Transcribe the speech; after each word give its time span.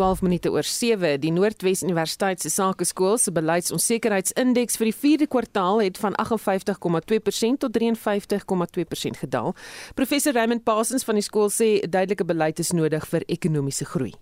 12 0.00 0.22
minute 0.22 0.50
oor 0.50 0.64
7. 0.64 1.18
Die 1.20 1.30
Noordwes 1.30 1.82
Universiteit 1.82 2.40
se 2.40 2.48
Sakeskool 2.48 3.18
se 3.20 3.32
beleidsonsekerheidsindeks 3.36 4.78
vir 4.80 4.88
die 4.88 4.96
4de 4.96 5.26
kwartaal 5.28 5.82
het 5.84 5.98
van 6.00 6.14
58,2% 6.22 7.58
tot 7.60 7.74
53,2% 7.76 9.18
gedaal. 9.20 9.52
Professor 9.98 10.32
Raymond 10.32 10.64
Parsons 10.64 11.04
van 11.04 11.20
die 11.20 11.24
skool 11.26 11.50
sê 11.52 11.68
duidelike 11.84 12.24
beleid 12.24 12.62
is 12.64 12.72
nodig 12.72 13.04
vir 13.10 13.26
ekonomiese 13.34 13.84
groei. 13.90 14.14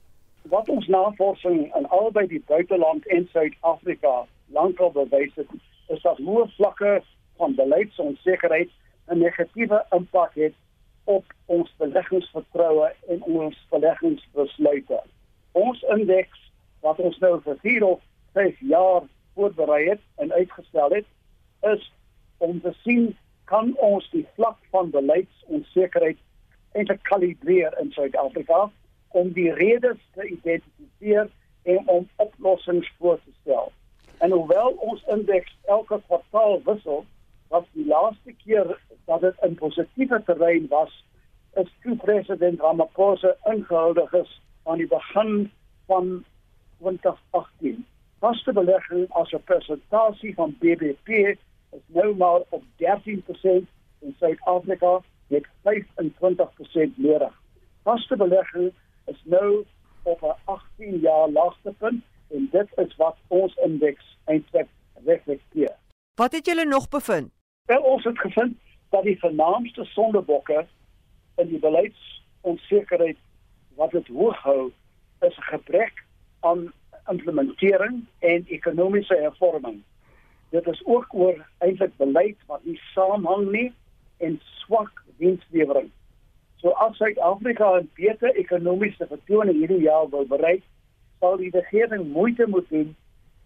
Wat 0.50 0.66
ons 0.74 0.88
navorsing 0.90 1.60
in 1.78 1.86
albei 1.94 2.26
die 2.32 2.42
buiteland 2.50 3.06
en 3.14 3.28
Suid-Afrika 3.30 4.24
lankal 4.56 4.90
bewys 4.96 5.36
het, 5.38 5.52
is 5.94 6.02
dat 6.02 6.18
hoë 6.18 6.48
vlakke 6.56 6.96
van 7.38 7.54
beleidsonsekerheid 7.60 8.74
'n 9.14 9.22
negatiewe 9.22 9.78
impak 9.94 10.34
het 10.34 10.58
op 11.04 11.24
ons 11.46 11.70
beleggingsvertroue 11.78 12.90
en 13.14 13.22
ons 13.22 13.56
beleggingsbesluite. 13.70 15.00
Ons 15.58 15.82
indeks 15.94 16.42
wat 16.86 17.00
ons 17.02 17.18
nou 17.18 17.38
vir 17.44 17.56
4 17.62 17.86
of 17.86 18.02
5 18.38 18.60
jaar 18.72 19.06
voorberei 19.34 19.88
het 19.88 20.02
en 20.22 20.32
uitgestel 20.32 20.94
het, 20.94 21.08
is 21.72 21.92
om 22.38 22.60
te 22.60 22.72
sien 22.82 23.08
kan 23.50 23.72
ons 23.82 24.06
die 24.12 24.26
vlak 24.36 24.58
van 24.70 24.90
beleidsonsekerheid 24.94 26.20
eintlik 26.78 27.02
kalibreer 27.10 27.74
in 27.82 27.90
Suid-Afrika 27.96 28.68
om 29.18 29.32
die 29.34 29.50
redes 29.58 29.98
te 30.14 30.26
identifiseer 30.28 31.30
en 31.62 31.88
om 31.88 32.08
oplossings 32.16 32.90
voor 32.98 33.18
te 33.24 33.34
stel. 33.40 33.72
En 34.18 34.30
hoewel 34.30 34.76
ons 34.90 35.02
indeks 35.14 35.56
elke 35.64 36.00
kwartaal 36.06 36.60
wissel, 36.64 37.04
was 37.48 37.64
die 37.72 37.86
laaste 37.86 38.34
keer 38.44 38.76
dat 39.10 39.20
dit 39.20 39.46
in 39.46 39.54
positiewe 39.54 40.22
terrein 40.24 40.68
was 40.68 40.92
is 41.56 41.70
toe 41.82 41.96
president 41.96 42.60
Ramaphosa 42.60 43.34
ingehuldig 43.50 44.12
is 44.12 44.40
aan 44.68 44.76
die 44.76 44.86
begin 44.86 45.50
van 45.86 46.24
2018. 46.78 47.86
Vaste 48.18 48.52
belegging 48.52 49.06
as 49.08 49.32
'n 49.32 49.42
persentasie 49.44 50.34
van 50.34 50.56
BBP 50.58 51.08
is 51.70 51.84
nou 51.86 52.16
maar 52.16 52.40
op 52.48 52.62
13% 52.76 53.66
in 53.98 54.14
Suid-Afrika 54.18 55.00
met 55.26 55.46
25% 55.62 56.96
nodig. 56.96 57.42
Vaste 57.82 58.16
belegging 58.16 58.72
is 59.04 59.20
nou 59.24 59.64
op 60.02 60.22
'n 60.22 60.36
18 60.44 60.98
jaar 60.98 61.28
laagtepunt 61.28 62.04
en 62.30 62.48
dit 62.50 62.68
is 62.76 62.96
wat 62.96 63.16
ons 63.26 63.54
indeks 63.54 64.16
eintlik 64.24 64.68
reflekteer. 65.04 65.76
Wat 66.14 66.32
het 66.32 66.46
julle 66.46 66.64
nog 66.64 66.88
bevind? 66.88 67.30
Wel 67.64 67.82
ons 67.82 68.04
het 68.04 68.18
gevind 68.18 68.56
dat 68.88 69.02
die 69.02 69.18
vernaamste 69.18 69.84
sondebokke 69.84 70.66
in 71.36 71.48
die 71.48 71.58
beleidsonsekerheid 71.58 73.16
wat 73.78 73.90
dit 73.94 74.06
hoog 74.06 74.38
hou 74.42 74.70
is 75.20 75.36
'n 75.36 75.50
gebrek 75.54 76.04
aan 76.40 76.72
implementering 77.06 78.04
en 78.18 78.44
ekonomiese 78.46 79.14
hervorming. 79.14 79.82
Dit 80.50 80.66
is 80.66 80.84
ook 80.84 81.06
oor 81.14 81.46
eintlik 81.58 81.96
beleid 81.96 82.36
wat 82.46 82.64
nie 82.64 82.80
saamhang 82.94 83.50
nie 83.50 83.72
en 84.16 84.40
swak 84.42 85.02
dienslewering. 85.16 85.90
So 86.56 86.68
as 86.68 86.96
Suid-Afrika 86.96 87.78
'n 87.78 87.90
beter 87.94 88.34
ekonomiese 88.34 89.06
vertoning 89.06 89.58
hierdie 89.58 89.82
jaar 89.82 90.08
wil 90.10 90.26
bereik, 90.26 90.62
sal 91.20 91.36
die 91.36 91.50
regering 91.50 92.08
moeite 92.12 92.46
moet 92.46 92.68
doen 92.68 92.96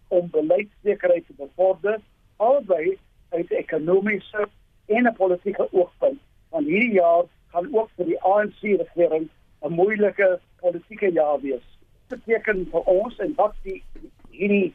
om 0.07 0.29
beleidssekerheid 0.29 1.25
te 1.25 1.33
bevorder 1.37 1.99
albei 2.37 2.97
uit 3.29 3.51
ekonomiese 3.51 4.47
en 4.85 5.07
'n 5.07 5.13
politieke 5.13 5.67
oogpunt. 5.71 6.19
Want 6.49 6.65
hierdie 6.65 6.93
jaar 6.93 7.23
gaan 7.47 7.75
ook 7.75 7.89
vir 7.95 8.05
die 8.05 8.21
ANC 8.21 8.61
regering 8.61 9.29
'n 9.63 9.73
moeilike 9.73 10.39
politieke 10.59 11.11
jaar 11.11 11.39
wees. 11.41 11.65
Dit 12.07 12.23
beteken 12.25 12.67
vir 12.71 12.81
ons 12.81 13.17
en 13.17 13.33
wat 13.35 13.55
die 13.63 13.83
hierdie 14.29 14.73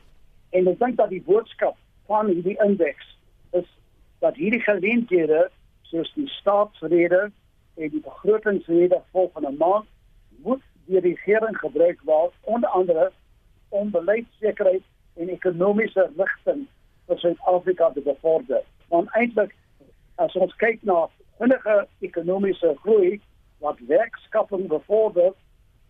en 0.51 0.69
ek 0.69 0.79
dink 0.79 0.97
dat 0.97 1.11
die 1.13 1.23
boodskap 1.23 1.77
van 2.07 2.31
hierdie 2.33 2.57
indeks 2.65 3.17
is 3.51 3.69
dat 4.25 4.35
hierdie 4.41 4.63
geleenthede 4.65 5.51
soos 5.91 6.13
die 6.15 6.29
staatsrede 6.29 7.31
en 7.77 7.91
die 7.91 8.01
begrotingsrede 8.01 9.03
volgende 9.13 9.53
maand 9.61 9.87
moet 10.45 10.63
deur 10.87 11.05
die 11.05 11.15
regering 11.15 11.59
gebruik 11.59 12.01
word 12.09 12.35
onder 12.43 12.71
andere 12.81 13.11
om 13.69 13.91
beleidssekerheid 13.91 14.85
en 15.21 15.29
ekonomiese 15.29 16.09
rigting 16.17 16.65
vir 17.09 17.19
Suid-Afrika 17.19 17.91
te 17.93 18.01
bevorder. 18.01 18.63
Want 18.89 19.13
eintlik 19.21 19.55
as 20.17 20.37
ons 20.37 20.55
kyk 20.63 20.81
na 20.89 21.07
vinnige 21.41 21.77
ekonomiese 22.01 22.73
groei 22.83 23.19
wat 23.59 23.79
werkskapping 23.87 24.69
bevorder, 24.69 25.33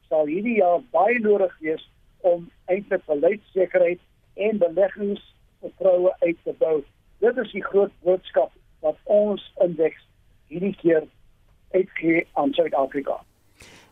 sal 0.09 0.27
hierdie 0.27 0.59
jaar 0.59 0.81
baie 0.95 1.19
nodig 1.21 1.53
wees 1.61 1.85
om 2.27 2.49
eintlik 2.73 3.05
beleidssekerheid 3.07 4.01
en 4.35 4.59
beleggingsvertroue 4.59 6.15
uit 6.25 6.39
te 6.45 6.55
bou. 6.59 6.83
Dit 7.19 7.37
is 7.37 7.53
die 7.53 7.65
groot 7.65 7.93
boodskap 8.07 8.53
wat 8.81 8.99
ons 9.05 9.45
indeks 9.65 10.05
hierdie 10.49 10.75
keer 10.81 11.07
uitgee 11.75 12.27
aan 12.41 12.55
Suid-Afrika. 12.57 13.19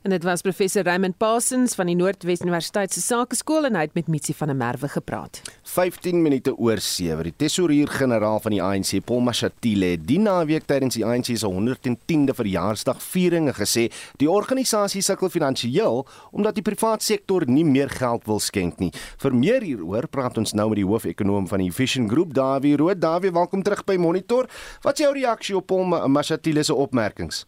En 0.06 0.12
dit 0.12 0.22
was 0.22 0.40
professor 0.40 0.84
Raymond 0.86 1.16
Parsons 1.18 1.72
van 1.74 1.88
die 1.90 1.96
Noordwes 1.98 2.38
Universiteit 2.44 2.92
se 2.94 3.00
Sakeskool 3.02 3.66
en 3.66 3.74
hy 3.74 3.80
het 3.88 3.94
met 3.96 4.06
Mitsi 4.06 4.36
van 4.38 4.52
der 4.52 4.56
Merwe 4.56 4.86
gepraat. 4.92 5.40
15 5.66 6.20
minute 6.22 6.52
oor 6.62 6.78
7. 6.78 7.24
Die 7.26 7.32
tesourier-generaal 7.34 8.38
van 8.44 8.54
die 8.54 8.60
ANC, 8.62 9.00
Paul 9.02 9.24
Mashatile, 9.26 9.88
het 9.96 10.04
die 10.06 10.20
naweek 10.22 10.68
tydens 10.70 10.94
die 10.94 11.02
ANC 11.02 11.32
se 11.32 11.50
110de 11.50 12.36
verjaarsdag 12.38 13.00
vieringe 13.02 13.56
gesê 13.56 13.88
die 14.22 14.30
organisasie 14.30 15.02
sukkel 15.02 15.32
finansiëel 15.34 16.04
omdat 16.30 16.60
die 16.60 16.66
private 16.70 17.02
sektor 17.02 17.42
nie 17.50 17.66
meer 17.66 17.90
geld 17.90 18.30
wil 18.30 18.38
skenk 18.38 18.78
nie. 18.78 18.92
Vir 19.18 19.34
meer 19.34 19.66
hieroor 19.66 20.06
praat 20.06 20.38
ons 20.38 20.54
nou 20.54 20.68
met 20.70 20.84
die 20.84 20.86
hoofekonoom 20.86 21.50
van 21.50 21.66
die 21.66 21.72
Vision 21.74 22.06
Group, 22.06 22.30
Dawie 22.38 22.76
Rood. 22.78 23.02
Dawie, 23.02 23.34
welkom 23.34 23.66
terug 23.66 23.82
by 23.90 23.98
Monitor. 23.98 24.46
Wat 24.86 24.94
is 24.94 25.08
jou 25.08 25.12
reaksie 25.18 25.58
op 25.58 25.66
Paul 25.66 25.90
Mashatile 26.06 26.62
se 26.62 26.78
opmerkings? 26.78 27.42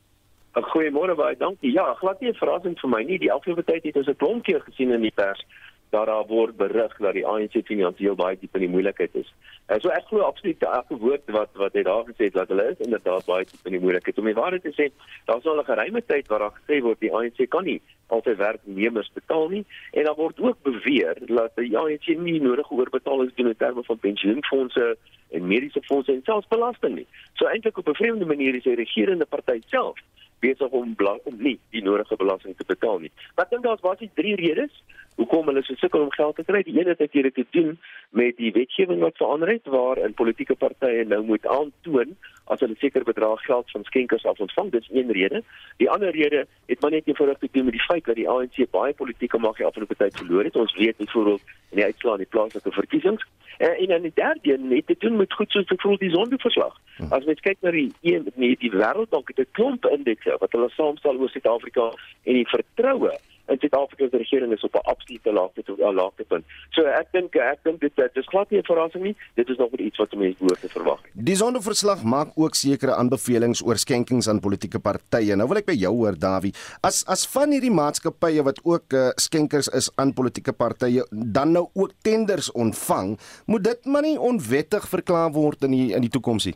Goeiemôre 0.62 1.14
baie 1.14 1.36
dankie. 1.36 1.72
Ja, 1.72 1.94
glad 1.94 2.20
nie 2.20 2.30
'n 2.30 2.34
verrassing 2.34 2.78
vir 2.80 2.90
my 2.90 3.02
nie. 3.02 3.18
Die 3.18 3.32
afgelope 3.32 3.64
tyd 3.64 3.84
het 3.84 3.96
ons 3.96 4.08
'n 4.08 4.16
klomp 4.16 4.44
keer 4.44 4.60
gesien 4.60 4.90
in 4.92 5.00
die 5.00 5.14
pers 5.14 5.44
dat 5.90 6.06
daar 6.06 6.26
word 6.26 6.56
berig 6.56 6.96
dat 6.96 7.12
die 7.12 7.26
ANC 7.26 7.54
finansiëel 7.64 8.14
baie 8.14 8.36
diep 8.38 8.54
in 8.54 8.60
die 8.60 8.68
moeilikheid 8.68 9.14
is. 9.14 9.34
En 9.66 9.80
so 9.80 9.88
ek 9.88 10.04
glo 10.10 10.20
absoluut 10.20 10.62
elke 10.62 10.96
woord 10.96 11.22
wat 11.26 11.48
wat 11.54 11.72
hy 11.72 11.82
daar 11.82 12.04
gesê 12.04 12.28
het 12.28 12.32
dat 12.32 12.48
hulle 12.48 12.70
is 12.70 12.86
inderdaad 12.86 13.24
baie 13.24 13.44
diep 13.44 13.66
in 13.66 13.72
die 13.72 13.80
moeilikheid. 13.80 14.18
Om 14.18 14.24
die 14.24 14.34
waarheid 14.34 14.62
te 14.62 14.72
sê, 14.76 14.90
daar's 15.24 15.46
al 15.46 15.60
'n 15.60 15.64
geruime 15.64 16.02
tyd 16.06 16.28
waar 16.28 16.38
daar 16.38 16.58
gesê 16.60 16.80
word 16.82 17.00
die 17.00 17.12
ANC 17.14 17.48
kan 17.48 17.64
nie 17.64 17.80
al 18.06 18.22
sy 18.24 18.34
werknemers 18.36 19.10
betaal 19.14 19.48
nie 19.48 19.64
en 19.92 20.04
daar 20.04 20.16
word 20.16 20.40
ook 20.40 20.62
beweer 20.62 21.16
dat 21.26 21.56
die 21.56 21.76
ANC 21.76 22.06
nie 22.06 22.40
nodig 22.40 22.70
oorbetaal 22.70 23.22
is 23.22 23.32
in 23.36 23.54
terme 23.56 23.82
van 23.84 23.98
pensioenfonde 23.98 24.96
en 25.30 25.46
mediese 25.46 25.82
fondse 25.82 26.12
en 26.12 26.22
selfs 26.24 26.48
belasting 26.48 26.94
nie. 26.94 27.06
So 27.34 27.46
eintlik 27.46 27.78
op 27.78 27.88
'n 27.88 27.94
vreemde 27.94 28.24
manier 28.24 28.54
is 28.54 28.62
die 28.62 28.74
regerende 28.74 29.24
party 29.24 29.60
self 29.66 29.98
besig 30.40 30.68
om 30.70 30.96
om 31.24 31.36
nie 31.38 31.58
die 31.70 31.82
nodige 31.82 32.16
belasting 32.16 32.56
te 32.56 32.64
betaal 32.66 32.98
nie. 32.98 33.12
Maar 33.34 33.44
ek 33.44 33.50
dink 33.50 33.62
daar's 33.62 33.84
basies 33.84 34.14
drie 34.14 34.36
redes 34.36 34.82
hoekom 35.18 35.50
hulle 35.50 35.62
so 35.66 35.74
sukkel 35.74 36.04
om 36.06 36.12
geld 36.14 36.36
te 36.38 36.44
kry. 36.46 36.62
Die 36.62 36.78
een 36.78 36.90
is 36.92 36.98
natuurlik 36.98 37.34
te 37.34 37.46
doen 37.50 37.78
met 38.10 38.36
die 38.36 38.52
wetgewing 38.54 39.00
wat 39.02 39.16
verander 39.18 39.50
het 39.50 39.66
waar 39.66 39.98
in 39.98 40.14
politieke 40.14 40.54
partye 40.54 41.04
nou 41.04 41.24
moet 41.26 41.46
aantoon 41.46 42.14
as 42.44 42.62
hulle 42.64 42.76
seker 42.78 43.04
bedrag 43.04 43.42
geld 43.44 43.70
van 43.70 43.84
skenkers 43.84 44.24
af 44.24 44.38
ontvang. 44.38 44.70
Dit 44.70 44.86
is 44.86 44.94
een 44.94 45.10
rede. 45.12 45.42
Die 45.82 45.90
ander 45.90 46.14
rede 46.14 46.46
het 46.66 46.80
maar 46.80 46.90
net 46.90 47.06
eenvoudig 47.06 47.38
te 47.38 47.48
doen 47.52 47.64
met 47.64 47.76
die 47.76 47.86
feit 47.88 48.04
dat 48.04 48.16
die 48.16 48.28
ANC 48.28 48.62
baie 48.70 48.94
politieke 48.94 49.38
mag 49.38 49.60
afgelope 49.62 49.96
tyd 49.96 50.16
verloor 50.16 50.44
het. 50.44 50.56
Ons 50.56 50.76
weet 50.76 50.96
byvoorbeeld 50.96 51.42
in 51.70 51.82
die 51.82 51.84
uitslae 51.84 52.12
in 52.12 52.24
die 52.24 52.32
plaaslike 52.36 52.72
verkiesings. 52.72 53.26
En 53.58 53.76
en 53.76 53.86
dan 53.86 54.02
die 54.02 54.14
derde 54.14 54.52
een 54.52 54.70
het 54.70 54.86
te 54.86 54.96
doen 54.98 55.16
met 55.16 55.32
goed 55.32 55.50
soos 55.50 55.64
byvoorbeeld 55.64 56.00
die 56.00 56.10
sondeverslag. 56.10 56.80
Hm. 56.96 57.12
As 57.12 57.24
mens 57.24 57.40
kyk 57.40 57.56
na 57.60 57.70
die 57.70 57.92
een 58.02 58.30
nee, 58.34 58.56
die 58.58 58.70
wêreldbank 58.70 59.34
het 59.34 59.38
'n 59.38 59.50
klomp 59.50 59.84
indekse 60.28 60.40
wat 60.40 60.52
hulle 60.52 60.70
saamstel 60.76 61.18
oor 61.18 61.32
Suid-Afrika 61.32 61.90
en 62.24 62.38
die 62.38 62.46
vertroue 62.48 63.16
in 63.48 63.56
Suid-Afrika 63.56 64.08
se 64.10 64.18
regering 64.20 64.52
is 64.52 64.64
op 64.64 64.74
'n 64.74 64.88
absolute 64.92 65.32
laagte 65.32 65.62
tot 65.64 65.78
'n 65.78 65.94
laagtepunt. 65.94 66.44
So 66.70 66.82
ek 66.84 67.08
dink 67.12 67.34
ek 67.34 67.58
dink 67.64 67.80
dit 67.80 67.96
dit 67.96 68.16
is 68.16 68.26
glad 68.26 68.50
nie 68.50 68.58
'n 68.58 68.64
verrassing 68.64 69.04
nie. 69.04 69.16
Dit 69.34 69.48
is 69.48 69.56
nog 69.56 69.72
iets 69.72 69.96
wat 69.96 70.14
mense 70.14 70.38
behoort 70.38 70.60
te 70.60 70.68
verwag. 70.68 71.00
Die 71.12 71.36
sondeverslag 71.36 72.02
maak 72.02 72.28
ook 72.34 72.54
sekere 72.54 72.94
aanbevelings 72.94 73.62
oor 73.64 73.76
skenkings 73.76 74.28
aan 74.28 74.40
politieke 74.40 74.78
partye. 74.78 75.36
Nou 75.36 75.48
wil 75.48 75.56
ek 75.56 75.66
by 75.66 75.72
jou 75.72 75.94
hoor 75.94 76.18
Dawie, 76.18 76.54
as 76.82 77.04
as 77.06 77.26
van 77.26 77.50
hierdie 77.50 77.70
maatskappye 77.70 78.42
wat 78.42 78.60
ook 78.64 78.92
uh, 78.92 79.08
skenkers 79.14 79.68
is 79.68 79.90
aan 79.96 80.12
politieke 80.12 80.52
partye 80.52 81.06
dan 81.10 81.52
nou 81.52 81.68
ook 81.74 81.92
tenders 82.02 82.52
ontvang, 82.52 83.18
moet 83.46 83.64
dit 83.64 83.84
maar 83.84 84.02
nie 84.02 84.20
onwettig 84.20 84.88
verklaar 84.88 85.32
word 85.32 85.62
in 85.62 85.70
die 85.70 85.94
in 85.94 86.00
die 86.00 86.10
toekoms 86.10 86.44
nie. 86.44 86.54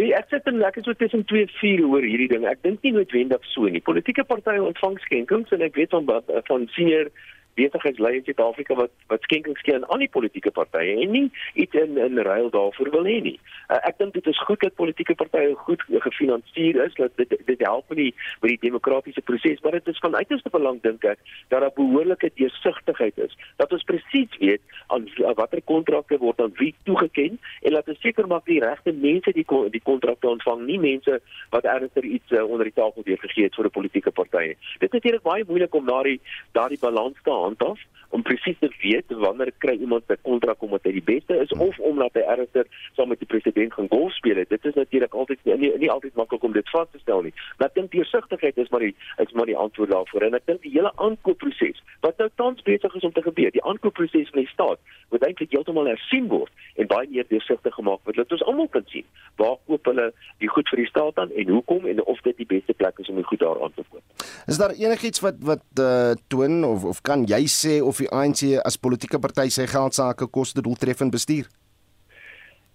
Wie 0.00 0.14
ek 0.16 0.30
sit 0.32 0.46
en 0.48 0.62
ek 0.64 0.78
is 0.80 0.86
so 0.88 0.96
tussen 0.96 1.24
twee 1.28 1.48
vuur 1.58 1.82
oor 1.90 2.04
hierdie 2.06 2.30
ding. 2.32 2.46
Ek 2.48 2.62
dink 2.64 2.80
nie 2.82 2.94
noodwendig 2.96 3.44
so 3.50 3.68
nie. 3.68 3.82
Politieke 3.84 4.24
partye 4.24 4.62
ontvang 4.64 4.96
skenkings 5.04 5.52
en 5.52 5.64
ek 5.66 5.76
weet 5.76 5.92
van 5.92 6.08
van 6.48 6.68
senior 6.76 7.10
besigheidslei 7.54 8.16
in 8.16 8.24
Suid-Afrika 8.24 8.74
wat 8.74 8.90
wat 9.06 9.22
skenkings 9.22 9.60
gee 9.60 9.74
aan 9.74 9.86
al 9.92 10.02
die 10.04 10.10
politieke 10.10 10.50
partye 10.50 10.96
en 11.04 11.10
nie 11.10 11.30
iets 11.54 11.74
in 11.74 11.98
in 11.98 12.18
ruil 12.18 12.50
daarvoor 12.50 12.90
wil 12.90 13.08
hê 13.08 13.18
nie. 13.22 13.38
Uh, 13.68 13.78
ek 13.88 13.98
dink 13.98 14.14
dit 14.14 14.26
is 14.26 14.42
goed 14.46 14.60
dat 14.60 14.74
politieke 14.74 15.14
partye 15.14 15.54
goed 15.66 15.82
gefinansier 16.06 16.78
is 16.84 16.94
dat 17.00 17.16
dit 17.16 17.34
dit 17.46 17.64
help 17.66 17.88
met 17.88 17.98
die 17.98 18.14
met 18.40 18.50
die 18.54 18.60
demokratiese 18.68 19.20
proses, 19.20 19.60
maar 19.62 19.76
dit 19.78 19.88
is 19.88 20.02
van 20.04 20.16
uiterste 20.16 20.50
belang 20.50 20.80
dink 20.82 21.04
ek 21.04 21.18
dat 21.48 21.60
daar 21.60 21.74
behoorlike 21.76 22.30
deursigtigheid 22.34 23.18
is. 23.18 23.36
Dat 23.56 23.72
ons 23.72 23.84
presies 23.88 24.38
weet 24.38 24.62
aan 24.86 25.08
watter 25.36 25.62
kontrakte 25.64 26.18
word 26.18 26.40
aan 26.40 26.54
wie 26.60 26.74
toegeken 26.84 27.38
en 27.62 27.72
laat 27.72 27.88
ons 27.88 28.00
seker 28.00 28.26
maak 28.26 28.46
die 28.46 28.60
regte 28.60 28.92
mense 28.92 29.32
die 29.32 29.46
die 29.70 29.84
kontrakte 29.84 30.28
ontvang, 30.28 30.64
nie 30.66 30.78
mense 30.78 31.20
wat 31.50 31.64
ernstig 31.64 32.04
iets 32.04 32.32
uh, 32.32 32.44
onder 32.44 32.68
die 32.68 32.76
tafel 32.76 33.04
deurgegee 33.06 33.48
het 33.48 33.54
vir 33.54 33.66
'n 33.66 33.76
politieke 33.78 34.10
party. 34.10 34.46
Dit 34.78 34.88
is 34.88 34.96
natuurlik 34.98 35.22
baie 35.22 35.44
moeilik 35.46 35.74
om 35.74 35.86
daardie 35.86 36.20
daardie 36.52 36.78
balans 36.78 37.16
te 37.22 37.30
handhaaf 37.42 37.80
om 38.12 38.22
presies 38.22 38.56
te 38.60 38.68
weet 38.82 39.12
wanneer 39.24 39.52
kry 39.58 39.74
iemand 39.80 40.04
'n 40.08 40.18
kontrak 40.22 40.62
omdat 40.62 40.84
hy 40.84 40.92
die 40.92 41.08
beste 41.14 41.34
is 41.44 41.52
of 41.52 41.78
omdat 41.78 42.12
hy 42.12 42.20
ernstig 42.20 42.66
saam 42.96 43.08
met 43.08 43.18
die 43.18 43.26
president 43.26 43.72
gaan 43.72 43.88
golf 43.88 44.12
speel 44.12 44.36
het. 44.36 44.48
Dit 44.48 44.64
is 44.64 44.74
natuurlik 44.74 45.14
altyd 45.14 45.38
nie, 45.44 45.72
nie 45.78 45.90
altyd 45.90 46.14
maklik 46.14 46.42
om 46.42 46.52
dit 46.52 46.68
vas 46.70 46.88
te 46.92 46.98
stel 46.98 47.22
nie. 47.22 47.34
Maar 47.58 47.68
ek 47.68 47.74
dink 47.74 47.90
deursigtigheid 47.90 48.56
is 48.56 48.68
maar 48.68 48.80
die 48.80 48.94
is 49.16 49.32
maar 49.32 49.46
die 49.46 49.56
antwoord 49.56 49.90
daarvoor 49.90 50.22
en 50.22 50.34
ek 50.34 50.46
dink 50.46 50.62
die 50.62 50.74
hele 50.76 50.92
aankoopproses 50.96 51.82
wat 52.00 52.18
nou 52.18 52.28
tans 52.34 52.62
besig 52.62 52.94
is 52.94 53.04
om 53.04 53.12
te 53.12 53.22
gebeur, 53.22 53.50
die 53.50 53.64
aankoopproses 53.64 54.28
van 54.28 54.40
die 54.40 54.52
staat 54.52 54.78
moet 55.10 55.24
eintlik 55.24 55.50
heeltemal 55.50 55.86
hersien 55.86 56.28
word 56.28 56.52
en 56.76 56.86
baie 56.86 57.08
meer 57.08 57.24
deursigtig 57.28 57.74
gemaak 57.74 58.00
word. 58.04 58.16
Laat 58.16 58.32
ons 58.32 58.44
almal 58.44 58.68
kan 58.68 58.84
sien 58.86 59.04
waar 59.36 59.56
koop 59.66 59.84
hulle 59.84 60.12
die 60.38 60.48
goed 60.48 60.68
vir 60.68 60.84
die 60.84 60.90
staat 60.90 61.18
aan 61.18 61.32
en 61.32 61.48
hoekom 61.48 61.86
en 61.86 62.04
of 62.04 62.20
dit 62.20 62.36
die 62.36 62.46
beste 62.46 62.76
plek 62.76 62.98
is 62.98 63.08
om 63.08 63.16
die 63.16 63.24
goed 63.24 63.40
daar 63.40 63.62
aan 63.62 63.72
te 63.74 63.84
koop. 63.88 64.02
Is 64.46 64.58
daar 64.58 64.76
enigiets 64.76 65.20
wat 65.24 65.40
wat 65.40 65.64
uh, 65.80 66.12
toon 66.28 66.64
of 66.64 66.84
of 66.84 67.00
kan 67.00 67.24
jy 67.32 67.46
sê 67.48 67.80
of 67.80 68.00
die 68.02 68.10
ANC 68.12 68.44
as 68.60 68.76
politieke 68.76 69.20
party 69.22 69.48
sy 69.52 69.66
geld 69.70 69.96
sake 69.96 70.28
koste 70.28 70.64
doeltreffend 70.64 71.12
bestuur? 71.14 71.48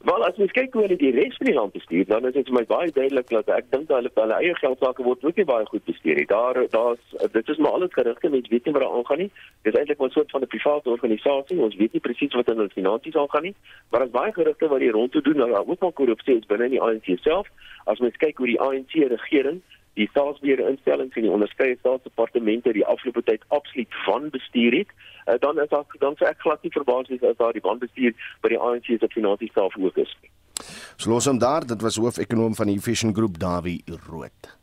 Wel 0.08 0.24
as 0.24 0.38
mens 0.38 0.54
kyk 0.54 0.76
hoe 0.78 0.84
hulle 0.86 0.96
die 1.02 1.10
res 1.12 1.36
van 1.40 1.50
die 1.50 1.56
land 1.56 1.74
bestuur, 1.74 2.06
dan 2.08 2.26
is 2.30 2.36
dit 2.36 2.48
vir 2.48 2.56
my 2.56 2.62
baie 2.70 2.92
duidelik 2.94 3.32
dat 3.34 3.50
ek 3.52 3.72
dink 3.74 3.90
hulle 3.92 4.12
hulle 4.14 4.36
eie 4.38 4.54
geld 4.60 4.84
sake 4.86 5.06
word 5.08 5.26
ook 5.26 5.40
nie 5.42 5.46
baie 5.50 5.66
goed 5.68 5.84
bestuur 5.90 6.22
nie. 6.22 6.26
Daar 6.30 6.60
daar's 6.74 7.16
dit 7.34 7.50
is 7.54 7.62
maar 7.62 7.80
alles 7.80 7.96
gerigte, 7.98 8.30
mense 8.30 8.54
weet 8.54 8.70
nie 8.70 8.74
wat 8.78 8.86
daar 8.86 8.98
aangaan 9.00 9.24
nie. 9.24 9.30
Dit 9.66 9.74
is 9.74 9.80
eintlik 9.80 10.04
'n 10.06 10.14
soort 10.16 10.32
van 10.32 10.46
'n 10.46 10.52
private 10.54 10.90
organisasie. 10.90 11.58
Ons 11.68 11.80
weet 11.82 11.94
nie 11.94 12.06
presies 12.08 12.38
wat 12.38 12.50
in 12.50 12.62
hulle 12.62 12.78
finansies 12.78 13.18
aangaan 13.18 13.48
nie, 13.50 13.56
maar 13.90 14.00
daar's 14.00 14.18
baie 14.20 14.34
gerigte 14.34 14.68
wat 14.68 14.80
die 14.86 14.94
rond 14.98 15.12
toe 15.12 15.22
doen, 15.22 15.38
nou 15.38 15.66
ook 15.66 15.82
maar 15.82 15.98
korrupsie 16.00 16.38
is 16.38 16.46
binne 16.46 16.66
in 16.66 16.78
die 16.78 16.82
ANC 16.82 17.18
self. 17.22 17.48
As 17.86 18.00
mens 18.00 18.18
kyk 18.18 18.38
hoe 18.38 18.48
die 18.48 18.62
ANC 18.62 18.94
regering 18.94 19.62
die 19.98 20.08
staatsbeheer 20.12 20.62
instellings 20.70 21.16
en 21.18 21.26
die 21.26 21.34
onderskeie 21.34 21.78
staatsdepartemente 21.80 22.74
die 22.78 22.86
afgelope 22.86 23.24
tyd 23.26 23.46
absoluut 23.58 24.02
van 24.06 24.30
bestuur 24.34 24.78
het, 24.78 24.94
uh, 25.26 25.38
dan 25.44 25.60
is 25.64 25.70
daar 25.74 25.86
dan 26.04 26.18
sê 26.20 26.30
ek 26.30 26.44
glad 26.46 26.64
nie 26.64 26.74
verbaas 26.76 27.10
is 27.14 27.26
as 27.26 27.40
daar 27.42 27.56
die 27.58 27.66
wanbestuur 27.66 28.14
by 28.46 28.54
die 28.54 28.62
ANC 28.70 28.92
se 28.94 29.10
finansies 29.14 29.54
self 29.58 29.78
ook 29.82 29.98
is. 30.06 30.14
So 30.98 31.10
los 31.10 31.28
hom 31.30 31.42
daar, 31.42 31.66
dit 31.66 31.82
was 31.82 32.00
hoofekonoom 32.02 32.56
van 32.58 32.72
die 32.72 32.80
Vision 32.82 33.14
Group 33.14 33.38
Dawie 33.42 33.82
Rood. 34.10 34.58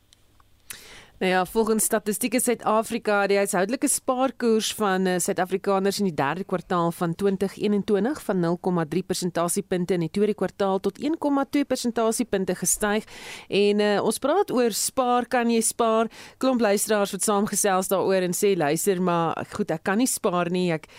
Nou 1.19 1.31
ja, 1.31 1.45
volgens 1.47 1.85
statistieke 1.85 2.41
Suid-Afrika, 2.41 3.21
die 3.31 3.37
huishoudelike 3.39 3.87
spaarkoers 3.89 4.73
van 4.75 5.07
uh, 5.07 5.13
Suid-Afrikaners 5.23 6.01
in 6.03 6.09
die 6.09 6.17
derde 6.19 6.43
kwartaal 6.43 6.91
van 6.93 7.15
2021 7.15 8.23
van 8.27 8.43
0,3 8.43 9.05
persentasiepunte 9.07 9.95
in 9.95 10.03
die 10.03 10.11
tweede 10.11 10.35
kwartaal 10.35 10.81
tot 10.83 10.99
1,2 10.99 11.63
persentasiepunte 11.71 12.57
gestyg. 12.59 13.07
En 13.47 13.85
uh, 13.85 13.93
ons 14.03 14.19
praat 14.19 14.51
oor 14.51 14.75
spaar, 14.75 15.29
kan 15.31 15.55
jy 15.55 15.63
spaar? 15.63 16.11
Klomp 16.43 16.67
luisteraars 16.67 17.15
wat 17.15 17.29
saamgesels 17.29 17.93
daaroor 17.95 18.27
en 18.27 18.35
sê 18.35 18.57
luister, 18.59 18.99
maar 18.99 19.39
goed, 19.55 19.71
ek 19.71 19.87
kan 19.87 20.03
nie 20.03 20.11
spaar 20.11 20.51
nie. 20.51 20.73
Ek 20.75 20.91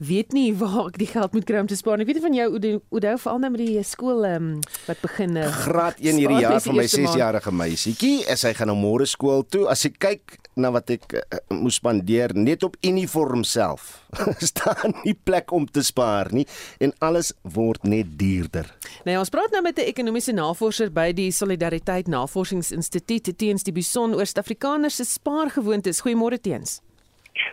weet 0.00 0.32
nie 0.32 0.48
waar 0.56 0.88
ek 0.88 0.98
die 1.00 1.08
geld 1.10 1.34
moet 1.36 1.44
kry 1.48 1.60
om 1.60 1.68
te 1.68 1.76
spaar 1.76 2.00
nie. 2.00 2.06
Weet 2.08 2.20
jy 2.20 2.24
van 2.24 2.36
jou 2.36 2.46
Oudo 2.56 3.12
veral 3.20 3.40
nou 3.42 3.50
met 3.52 3.60
die 3.60 3.82
skool 3.84 4.24
um, 4.24 4.48
wat 4.86 5.02
begin 5.04 5.36
uh, 5.36 5.48
graad 5.66 6.00
1 6.00 6.20
hierdie 6.22 6.40
jaar 6.40 6.60
vir 6.64 6.78
my 6.78 6.86
6-jarige 6.88 7.52
meisietjie. 7.52 8.14
Sy 8.40 8.54
gaan 8.56 8.72
nou 8.72 8.78
môre 8.80 9.08
skool 9.08 9.44
toe. 9.44 9.66
As 9.70 9.84
ek 9.88 10.00
kyk 10.00 10.38
na 10.60 10.72
wat 10.72 10.90
ek 10.96 11.18
uh, 11.20 11.40
moes 11.52 11.76
spandeer 11.80 12.32
net 12.36 12.64
op 12.64 12.78
uniform 12.86 13.44
self, 13.44 14.00
staan 14.50 14.96
nie 15.04 15.14
plek 15.14 15.52
om 15.52 15.68
te 15.68 15.84
spaar 15.84 16.32
nie 16.32 16.46
en 16.80 16.94
alles 17.04 17.34
word 17.44 17.84
net 17.84 18.16
duurder. 18.20 18.72
Nou 19.04 19.18
ja, 19.18 19.22
ons 19.22 19.32
praat 19.32 19.52
nou 19.52 19.62
met 19.68 19.78
'n 19.78 19.88
ekonomiese 19.92 20.32
navorser 20.32 20.90
by 20.92 21.10
die 21.12 21.30
Solidariteit 21.30 22.08
Navorsingsinstituut 22.08 23.36
teens 23.36 23.68
die 23.68 23.76
Bison 23.76 24.14
oor 24.14 24.26
Suid-Afrikaners 24.26 24.96
se 24.96 25.04
spaargewoontes. 25.04 26.00
Goeiemôre 26.00 26.40
teens. 26.40 26.80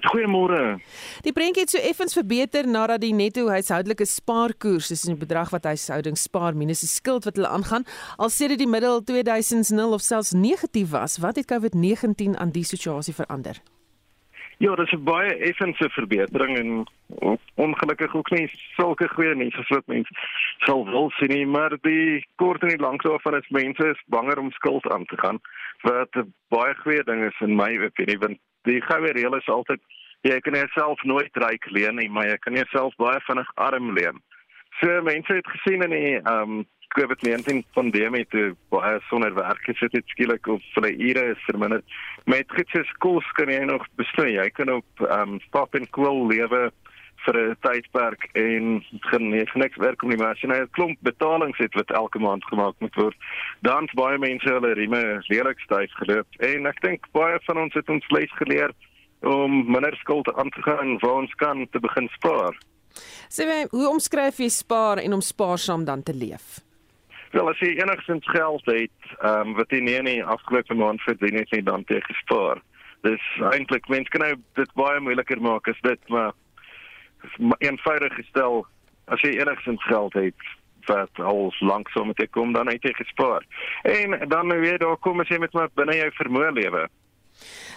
Goeiemôre. 0.07 0.79
Die 1.25 1.33
prentjie 1.33 1.63
het 1.63 1.73
so 1.73 1.81
effens 1.81 2.15
verbeter 2.17 2.67
nadat 2.67 3.01
die 3.01 3.13
netto 3.13 3.47
huishoudelike 3.47 4.05
spaarkoers, 4.05 4.87
dis 4.87 5.07
'n 5.07 5.17
bedrag 5.17 5.49
wat 5.49 5.63
huishoudings 5.63 6.23
spaar 6.23 6.55
minus 6.55 6.81
die 6.81 6.89
skuld 6.89 7.25
wat 7.25 7.35
hulle 7.35 7.47
aangaan, 7.47 7.85
al 8.17 8.29
sedert 8.29 8.59
die 8.59 8.67
middel 8.67 9.01
2000s 9.01 9.71
0 9.71 9.93
of 9.93 10.01
selfs 10.01 10.31
negatief 10.31 10.89
was. 10.89 11.17
Wat 11.17 11.35
het 11.35 11.51
COVID-19 11.51 12.37
aan 12.37 12.51
die 12.51 12.63
situasie 12.63 13.13
verander? 13.13 13.61
Ja, 14.59 14.75
dit 14.75 14.85
is 14.85 14.93
'n 14.93 15.03
baie 15.03 15.35
effense 15.35 15.89
verbetering 15.89 16.57
en 16.57 16.87
ongelukkig 17.55 18.15
ook 18.15 18.29
nie 18.29 18.49
sulke 18.75 19.07
goeie 19.07 19.35
mense 19.35 19.63
soos 19.63 19.85
mense 19.85 20.09
sal 20.65 20.85
wil 20.85 21.09
sien 21.09 21.29
nie, 21.29 21.45
maar 21.45 21.77
die 21.81 22.25
kort 22.35 22.61
en 22.61 22.69
die 22.69 22.85
lank 22.85 23.03
daarvan 23.03 23.35
is 23.35 23.49
mense 23.49 23.87
is 23.87 24.03
banger 24.07 24.39
om 24.39 24.51
skuld 24.51 24.91
aan 24.91 25.05
te 25.05 25.17
gaan 25.17 25.39
wat 25.81 26.09
'n 26.15 26.33
baie 26.49 26.73
goeie 26.75 27.03
ding 27.03 27.23
is 27.23 27.39
in 27.39 27.55
my 27.55 27.77
opinie 27.85 28.17
want 28.17 28.39
die 28.67 28.81
goue 28.85 29.11
reël 29.15 29.37
is 29.39 29.49
altyd 29.51 29.81
jy 30.27 30.39
kan 30.43 30.57
jouself 30.57 31.03
nooit 31.03 31.37
ryk 31.43 31.69
leen 31.71 31.99
nie, 32.01 32.09
maar 32.09 32.27
jy 32.27 32.37
kan 32.43 32.57
jouself 32.57 32.95
baie 33.01 33.19
vinnig 33.27 33.51
arm 33.55 33.93
leen. 33.95 34.17
So 34.79 35.01
mense 35.05 35.33
het 35.33 35.53
gesien 35.55 35.85
in 35.87 35.95
die 35.95 36.17
ehm 36.17 36.57
um, 36.57 36.65
COVID-19 36.95 37.65
pandemie 37.75 38.23
toe 38.31 38.55
baie 38.71 38.99
sonder 39.09 39.33
werk 39.35 39.59
gesit 39.67 39.93
het 39.93 40.07
skielik 40.13 40.47
op 40.47 40.63
hulle 40.77 40.93
ure 40.95 41.25
is 41.33 41.43
verminder. 41.45 41.81
Met 42.25 42.51
gits 42.55 42.93
kos 43.03 43.27
kan 43.37 43.51
jy 43.51 43.59
nog 43.67 43.85
besluit. 43.99 44.37
Jy 44.37 44.49
kan 44.55 44.71
op 44.79 45.03
ehm 45.05 45.35
um, 45.35 45.39
stop 45.49 45.75
en 45.75 45.89
cool 45.97 46.25
lewe 46.31 46.71
vir 47.27 47.39
'n 47.43 47.55
tydperk 47.67 48.27
en 48.33 48.83
geen 49.11 49.29
niks 49.35 49.77
werk 49.83 50.03
om 50.03 50.09
nie 50.09 50.17
maar 50.17 50.33
as 50.33 50.41
jy 50.41 50.49
nou 50.49 50.61
'n 50.63 50.75
klomp 50.79 50.97
betalings 51.01 51.57
het 51.57 51.73
wat 51.73 51.91
elke 51.91 52.19
maand 52.19 52.43
gemaak 52.45 52.75
moet 52.79 52.95
word 52.95 53.17
dan 53.61 53.89
baie 53.93 54.17
mense 54.17 54.49
hulle 54.49 54.73
rieme 54.73 55.21
lelik 55.27 55.59
styf 55.59 55.91
geloop 56.01 56.27
en 56.39 56.65
ek 56.65 56.81
dink 56.81 57.11
baie 57.11 57.39
van 57.45 57.57
ons 57.57 57.73
het 57.73 57.89
ons 57.89 58.09
les 58.09 58.31
geleer 58.41 58.71
om 59.21 59.71
minder 59.71 59.95
skuld 59.95 60.33
aan 60.33 60.49
te 60.49 60.61
gaan 60.61 60.99
waar 60.99 61.21
ons 61.21 61.33
kan 61.35 61.67
te 61.71 61.79
begin 61.79 62.07
spaar. 62.07 62.57
Sê 63.29 63.45
my, 63.45 63.65
hoe 63.71 63.89
omskryf 63.89 64.39
jy 64.41 64.49
spaar 64.49 65.01
en 65.01 65.13
om 65.17 65.21
spaarsaam 65.21 65.85
dan 65.85 66.03
te 66.03 66.13
leef? 66.13 66.59
Wel 67.35 67.49
as 67.49 67.59
jy 67.59 67.73
enigsins 67.75 68.25
geld 68.31 68.65
het, 68.65 69.11
ehm 69.19 69.51
um, 69.51 69.53
wat 69.59 69.71
jy 69.73 69.81
nie 69.83 69.97
in 69.99 70.09
die 70.09 70.23
afgelope 70.23 70.73
maand 70.73 71.01
verdien 71.05 71.35
het 71.41 71.51
nie 71.51 71.63
dan 71.63 71.83
te 71.83 71.99
gespaar. 72.01 72.61
Dis 73.05 73.23
eintlik 73.51 73.89
mense 73.91 74.09
kan 74.09 74.23
nou 74.23 74.35
dit 74.57 74.71
baie 74.79 74.99
moeiliker 75.03 75.41
maak 75.41 75.67
as 75.67 75.81
dit 75.83 76.13
maar 76.13 76.33
eenvoudig 77.57 78.13
gestel 78.13 78.65
as 79.05 79.21
jy 79.21 79.37
enigsins 79.39 79.83
geld 79.83 80.13
het 80.13 80.47
wat 80.87 81.19
al 81.19 81.53
lanksom 81.59 82.07
met 82.07 82.29
kom 82.31 82.53
dan 82.53 82.69
het 82.71 82.83
jy 82.83 82.93
gespaar. 82.95 83.43
En 83.83 84.29
dan 84.29 84.59
weer 84.59 84.79
daar 84.79 84.97
kom 84.97 85.19
as 85.19 85.27
jy 85.27 85.37
met 85.37 85.51
wat 85.51 85.73
binne 85.75 85.95
jou 85.95 86.11
vermoë 86.21 86.53
lewe. 86.55 86.87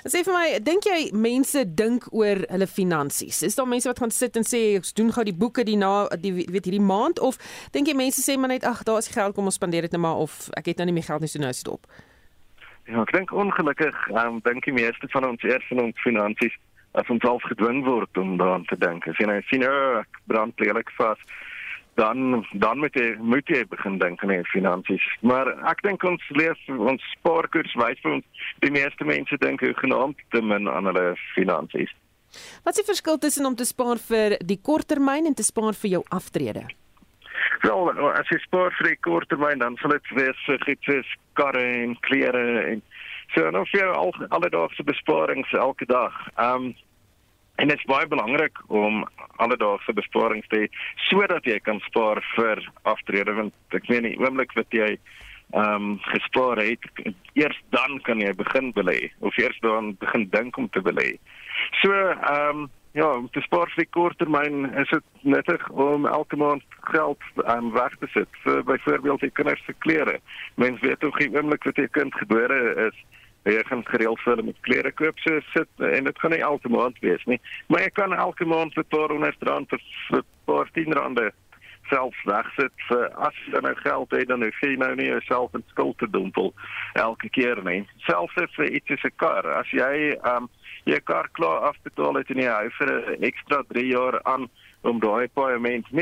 Sê 0.09 0.23
vir 0.25 0.32
my, 0.32 0.44
dink 0.64 0.87
jy 0.88 1.11
mense 1.12 1.62
dink 1.76 2.06
oor 2.16 2.40
hulle 2.49 2.68
finansies? 2.70 3.42
Is 3.44 3.59
daar 3.59 3.68
mense 3.68 3.88
wat 3.90 3.99
gaan 4.00 4.14
sit 4.14 4.38
en 4.40 4.47
sê 4.49 4.61
ons 4.78 4.94
doen 4.97 5.11
gou 5.12 5.25
die 5.28 5.37
boeke 5.37 5.64
die 5.68 5.76
na 5.76 6.09
die 6.23 6.32
weet 6.38 6.70
hierdie 6.70 6.80
maand 6.80 7.20
of 7.20 7.37
dink 7.75 7.90
jy 7.90 7.97
mense 7.99 8.25
sê 8.25 8.38
maar 8.40 8.54
net 8.54 8.64
ag, 8.64 8.80
daar 8.88 9.02
is 9.02 9.11
geld 9.12 9.37
kom 9.37 9.50
ons 9.50 9.61
spandeer 9.61 9.85
dit 9.85 9.92
net 9.92 10.00
maar 10.00 10.23
of 10.25 10.49
ek 10.56 10.73
het 10.73 10.80
nou 10.80 10.88
nie 10.88 10.97
meer 10.97 11.09
geld 11.11 11.26
nie 11.26 11.28
so 11.28 11.42
nou 11.42 11.52
stop. 11.56 11.85
Ja, 12.88 13.04
ek 13.04 13.12
dink 13.12 13.35
ongelukkig, 13.37 13.99
um, 14.16 14.40
dink 14.47 14.64
die 14.64 14.75
meeste 14.75 15.11
van 15.12 15.28
ons 15.28 15.44
eers 15.44 15.68
van 15.68 15.85
ons 15.85 16.00
finansies 16.02 16.56
as 16.99 17.11
ons 17.12 17.25
al 17.25 17.38
gedwing 17.44 17.85
word 17.87 18.18
om 18.18 18.37
daaraan 18.40 18.66
te 18.70 18.78
dink. 18.78 19.06
As 19.06 19.18
jy 19.20 19.28
nou 19.30 19.38
sien, 19.50 19.64
oh, 19.66 20.00
ek 20.02 20.20
brand 20.30 20.61
lelik 20.62 20.90
vas, 20.99 21.20
dan 22.00 22.47
dan 22.52 22.78
moet 22.78 22.94
jy 22.94 23.14
moet 23.18 23.49
jy 23.50 23.64
begin 23.70 23.99
dink 24.00 24.23
aan 24.25 24.35
jou 24.35 24.44
finansies. 24.52 25.06
Maar 25.26 25.52
ek 25.70 25.82
dink 25.87 26.04
ons 26.06 26.28
leef 26.38 26.59
ons 26.76 27.09
spaarkoers 27.16 27.75
wys 27.80 28.02
vir 28.04 28.18
ons 28.18 28.44
die 28.64 28.73
meeste 28.75 29.06
mense 29.06 29.40
dink 29.42 29.64
hoe 29.64 29.75
genaamd 29.82 30.23
te 30.35 30.42
min 30.42 30.68
aan 30.70 30.90
hulle 30.90 31.12
finansies. 31.35 31.92
Wat 32.64 32.76
is 32.76 32.85
die 32.85 32.90
verskil 32.92 33.18
tussen 33.18 33.47
om 33.47 33.56
te 33.59 33.66
spaar 33.66 33.99
vir 33.99 34.38
die 34.47 34.61
korttermyn 34.62 35.26
en 35.26 35.35
te 35.35 35.47
spaar 35.47 35.75
vir 35.75 35.97
jou 35.99 36.02
aftrede? 36.14 36.68
Wel, 37.61 37.90
as 38.14 38.28
jy 38.32 38.38
spaar 38.47 38.73
vir 38.78 38.92
die 38.92 39.00
korttermyn, 39.04 39.61
dan 39.61 39.76
sal 39.80 39.92
dit 39.92 40.12
wees 40.16 40.44
vir 40.47 40.68
iets 40.73 40.87
soos 40.88 41.11
karre 41.37 41.64
en 41.82 41.97
klere 42.06 42.44
en 42.70 42.82
So 43.34 43.50
nou 43.50 43.64
vir 43.70 43.90
al 43.94 44.14
alledaagse 44.28 44.82
besparings 44.82 45.52
elke 45.52 45.87
dag. 45.87 46.14
Ehm 46.37 46.70
um, 46.70 46.70
en 47.60 47.68
dit 47.68 47.76
is 47.76 47.84
baie 47.84 48.06
belangrik 48.08 48.56
om 48.72 49.02
alledaagse 49.37 49.92
besparings 49.92 50.46
te 50.49 50.62
hê 50.62 50.68
sodat 51.10 51.44
jy 51.44 51.58
kan 51.60 51.76
spaar 51.84 52.22
vir 52.32 52.62
aftrede 52.88 53.34
want 53.37 53.76
ek 53.76 53.90
meen 53.92 54.06
die 54.08 54.16
oomblik 54.22 54.54
wat 54.56 54.72
jy 54.72 54.94
ehm 54.94 55.75
um, 55.75 55.99
gespaar 56.08 56.62
het, 56.62 56.84
eers 57.34 57.58
dan 57.75 57.99
kan 58.06 58.22
jy 58.22 58.32
begin 58.38 58.72
belê 58.72 59.10
of 59.18 59.37
eers 59.38 59.58
dan 59.66 59.94
begin 60.00 60.28
dink 60.30 60.56
om 60.56 60.68
te 60.70 60.80
belê. 60.80 61.10
So 61.82 61.92
ehm 61.92 62.64
um, 62.64 62.68
ja, 62.92 63.06
om 63.06 63.28
te 63.30 63.42
spaar 63.46 63.70
vir 63.75 63.84
die 63.84 63.92
korttermyn 63.94 64.64
is 64.80 64.90
dit 64.90 65.25
nuttig 65.34 65.68
om 65.70 66.06
elke 66.10 66.37
maand 66.37 66.64
geld 66.90 67.22
aan 67.44 67.70
um, 67.70 67.72
weg 67.76 67.94
te 68.00 68.08
sit 68.14 68.42
vir 68.44 68.64
byvoorbeeld 68.66 69.26
die 69.26 69.34
kinders 69.38 69.62
se 69.66 69.75
klere. 69.84 70.18
Mense 70.54 70.87
weet 70.87 71.04
ook 71.04 71.18
nie 71.22 71.30
oomblik 71.37 71.64
wat 71.68 71.78
'n 71.78 71.90
kind 71.99 72.14
gebore 72.14 72.60
is 72.88 72.96
jy 73.44 73.62
gaan 73.64 73.85
gereeld 73.88 74.20
vir 74.20 74.35
hulle 74.35 74.47
met 74.50 74.64
klere 74.66 74.92
koop 74.92 75.18
so 75.25 75.40
sit 75.52 75.85
en 75.90 76.04
dit 76.04 76.18
gaan 76.18 76.35
nie 76.35 76.42
elke 76.44 76.68
maand 76.68 76.99
wees 77.00 77.25
nie. 77.25 77.40
Maar 77.68 77.87
jy 77.87 77.92
kan 77.97 78.12
elke 78.12 78.44
maand 78.44 78.75
vir 78.75 78.85
200 78.88 79.42
rand 79.49 79.68
vir 79.70 79.80
'n 80.18 80.25
paar 80.44 80.68
10 80.73 80.92
rande 80.92 81.32
self 81.88 82.14
wegsit 82.25 82.73
vir 82.88 83.09
as 83.26 83.35
jy 83.50 83.61
nou 83.61 83.75
geld 83.75 84.11
het 84.11 84.28
dan 84.28 84.42
hoef 84.42 84.61
jy 84.62 84.76
nou 84.76 84.94
nie 84.94 85.09
jouself 85.09 85.54
in 85.54 85.64
skuld 85.73 85.99
te 85.99 86.11
dompel 86.11 86.52
elke 86.94 87.28
keer 87.28 87.62
nie. 87.64 87.87
Selfs 88.06 88.35
vir 88.56 88.70
iets 88.70 88.87
soos 88.87 89.04
'n 89.04 89.16
kar, 89.16 89.47
as 89.47 89.70
jy 89.70 90.16
um 90.37 90.49
jy 90.85 91.00
kar 91.00 91.28
klaar 91.32 91.61
afbetaal 91.70 92.16
het 92.16 92.30
en 92.30 92.37
jy 92.37 92.49
hou 92.49 92.70
vir 92.78 92.88
'n 92.92 93.25
ekstra 93.25 93.62
3 93.68 93.87
jaar 93.87 94.20
aan 94.25 94.49
om 94.82 95.00
daai 95.00 95.28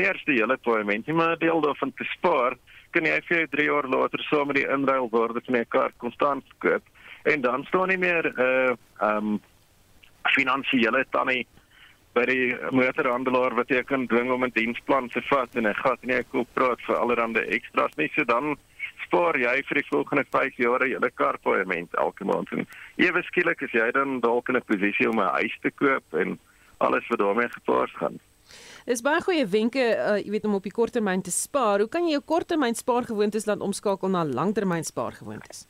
eers 0.09 0.23
die 0.25 0.39
hele 0.39 0.57
paaiement 0.57 1.07
nie, 1.07 1.15
maar 1.15 1.35
'n 1.35 1.39
deel 1.39 1.61
daarvan 1.61 1.93
te 1.93 2.03
spaar, 2.17 2.55
kan 2.91 3.03
jy 3.03 3.21
vir 3.27 3.37
jou 3.37 3.47
3 3.47 3.65
jaar 3.65 3.87
later 3.87 4.19
saam 4.29 4.47
met 4.47 4.55
die 4.55 4.67
inruilwaarde 4.67 5.41
van 5.45 5.55
jou 5.55 5.65
kar 5.65 5.91
konstant 5.97 6.45
koop 6.59 6.83
en 7.29 7.41
dan 7.41 7.63
staan 7.69 7.87
nie 7.87 7.97
meer 7.97 8.25
'n 8.25 8.41
uh, 8.41 8.75
um 9.09 9.39
finansiële 10.35 11.05
tannie 11.11 11.45
by 12.17 12.25
die 12.25 12.47
motorhandelaar 12.75 13.55
wat 13.55 13.69
jy 13.69 13.83
kan 13.83 14.07
dwing 14.07 14.31
om 14.31 14.43
'n 14.43 14.55
diensplan 14.55 15.09
te 15.09 15.21
vat 15.29 15.55
en 15.55 15.67
'n 15.67 15.81
gat 15.83 16.01
nie 16.03 16.15
ek 16.15 16.31
koop 16.31 16.47
praat 16.53 16.81
vir 16.87 16.95
allerlei 16.95 17.45
ekstra's 17.57 17.95
nie 17.97 18.09
so 18.15 18.23
dan 18.23 18.57
spaar 19.05 19.37
jy 19.37 19.55
vir 19.67 19.81
die 19.81 19.89
volgende 19.89 20.25
5 20.31 20.57
jaar 20.57 20.87
jou 20.87 21.09
karpaaiement 21.15 21.93
elke 21.93 22.25
maand 22.25 22.51
en 22.51 22.67
ewe 22.97 23.21
skielik 23.23 23.61
is 23.61 23.71
jy 23.71 23.91
dan 23.91 24.19
dalk 24.19 24.49
in 24.49 24.57
'n 24.57 24.69
posisie 24.71 25.09
om 25.09 25.19
'n 25.19 25.35
huis 25.39 25.57
te 25.61 25.71
koop 25.71 26.03
en 26.13 26.39
alles 26.79 27.07
wat 27.09 27.19
daarmee 27.19 27.49
gepaard 27.49 27.91
gaan 27.91 28.19
Dis 28.85 29.01
baie 29.01 29.21
goeie 29.21 29.45
wenke, 29.45 29.79
uh, 29.79 30.17
jy 30.17 30.31
weet 30.31 30.45
om 30.45 30.55
op 30.55 30.63
die 30.63 30.71
korttermyn 30.71 31.21
te 31.21 31.31
spaar. 31.31 31.79
Hoe 31.79 31.89
kan 31.89 32.07
jy 32.07 32.11
jou 32.11 32.21
korttermyn 32.25 32.73
spaargewoontes 32.73 33.45
laat 33.45 33.59
omskakel 33.59 34.09
na 34.09 34.23
langtermyn 34.25 34.83
spaargewoontes? 34.83 35.67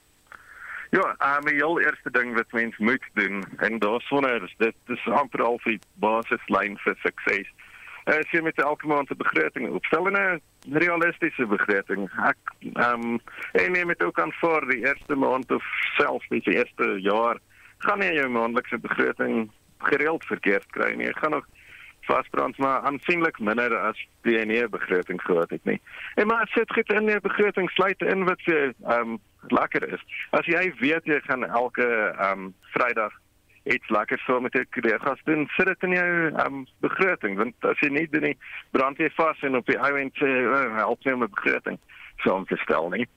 Ja, 0.89 1.37
um, 1.37 1.45
die 1.45 1.55
heel 1.55 1.79
eerste 1.79 2.11
ding 2.11 2.33
wat 2.33 2.51
mens 2.51 2.77
moet 2.77 3.03
doen 3.13 3.43
en 3.57 3.79
daarsonder 3.79 4.43
is 4.43 4.55
dit 4.57 4.75
dis 4.85 5.07
amper 5.07 5.43
al 5.43 5.59
die 5.63 5.79
basislyn 6.01 6.77
vir 6.81 6.95
sukses. 7.03 7.51
As 8.09 8.31
jy 8.33 8.41
met 8.41 8.57
elke 8.57 8.87
maand 8.87 9.11
'n 9.11 9.17
begroting 9.17 9.69
opstel 9.69 10.07
en 10.07 10.17
'n 10.17 10.41
realistiese 10.81 11.45
begroting. 11.45 12.09
Ek 12.25 12.41
ehm 12.73 13.19
en 13.51 13.75
jy 13.75 13.85
moet 13.85 14.03
ook 14.03 14.19
aanvaar 14.19 14.65
die 14.65 14.85
eerste 14.85 15.15
maand 15.15 15.51
of 15.51 15.63
selfs 15.97 16.27
die 16.29 16.41
eerste 16.57 17.01
jaar 17.01 17.37
gaan 17.77 18.01
jy 18.01 18.13
jou 18.13 18.29
maandelikse 18.29 18.77
begroting 18.77 19.51
gereeld 19.77 20.25
verkeerd 20.25 20.65
kry 20.71 20.93
nie. 20.95 21.05
Jy 21.05 21.13
gaan 21.13 21.31
nog 21.31 21.45
vasbrand 22.01 22.57
maar 22.57 22.81
aansienlik 22.81 23.39
minder 23.39 23.77
as 23.77 23.97
die 24.21 24.45
nie 24.45 24.67
begroting 24.67 25.21
gehad 25.21 25.49
het. 25.49 25.79
En 26.15 26.27
maar 26.27 26.47
sit 26.53 26.69
dit 26.75 26.91
in 26.91 27.05
die 27.05 27.19
begroting 27.19 27.69
sluit 27.69 28.01
in 28.01 28.25
wat 28.25 28.41
um, 28.87 29.19
lekker 29.47 29.93
is. 29.93 30.03
As 30.35 30.45
jy 30.45 30.69
weet 30.79 31.05
jy 31.05 31.19
gaan 31.27 31.45
elke 31.47 31.87
ehm 31.87 32.49
um, 32.49 32.53
Vrydag 32.73 33.13
iets 33.63 33.89
lekker 33.89 34.19
so 34.25 34.39
met 34.39 34.53
jou 34.53 34.65
kollegas 34.75 35.21
doen, 35.23 35.47
sit 35.55 35.67
dit 35.67 35.83
in 35.87 35.95
jou 35.97 36.11
ehm 36.29 36.45
um, 36.45 36.67
begroting 36.85 37.37
want 37.37 37.69
as 37.71 37.79
jy 37.83 37.89
nie 37.93 38.07
doen 38.09 38.29
nie, 38.29 38.37
brand 38.71 38.97
jy 38.97 39.09
vas 39.17 39.41
en 39.47 39.59
op 39.59 39.65
die 39.69 39.79
ou 39.79 39.95
end 39.99 40.15
sê 40.21 40.29
uh, 40.29 40.75
help 40.77 41.05
nie 41.05 41.15
met 41.15 41.33
begroting 41.35 41.79
so 42.23 42.35
om 42.35 42.45
te 42.45 42.57
stel 42.65 42.89
nie. 42.95 43.07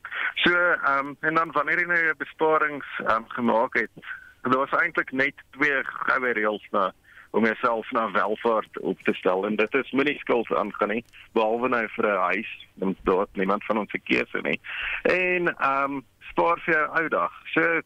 So 0.44 0.54
ehm 0.54 1.12
um, 1.12 1.16
en 1.20 1.40
dan 1.40 1.54
wanneer 1.56 1.84
jy 1.84 1.88
nou 1.90 2.16
besparings 2.18 2.98
ehm 3.06 3.22
um, 3.22 3.28
gemaak 3.36 3.78
het, 3.80 4.12
daar 4.42 4.64
was 4.64 4.74
eintlik 4.80 5.12
net 5.12 5.46
twee 5.58 5.84
goue 5.84 6.34
reëls 6.38 6.66
na 6.74 6.90
om 7.32 7.44
jouself 7.44 7.90
na 7.90 8.10
welvaart 8.10 8.80
op 8.80 9.00
te 9.08 9.14
stel 9.14 9.46
en 9.46 9.56
dit 9.56 9.74
is 9.74 9.90
minie 9.90 10.18
skuld 10.18 10.52
aangaan 10.52 10.88
nie 10.88 11.04
behalwe 11.32 11.68
nou 11.68 11.86
vir 11.96 12.06
'n 12.06 12.24
huis 12.32 12.50
want 12.74 12.98
daar 13.04 13.26
niemand 13.32 13.64
van 13.64 13.78
ons 13.78 13.94
keuse 14.04 14.40
nie 14.42 14.60
en 15.02 15.54
ehm 15.56 15.92
um, 15.92 16.02
spaar 16.32 16.60
vir 16.64 16.74
jou 16.74 16.84
ou 16.98 17.08
dag. 17.12 17.32
So 17.52 17.80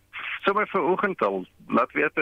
sommer 0.44 0.68
vir 0.70 0.86
oggend 0.92 1.22
al, 1.26 1.44
laat 1.78 1.92
weet 1.98 2.18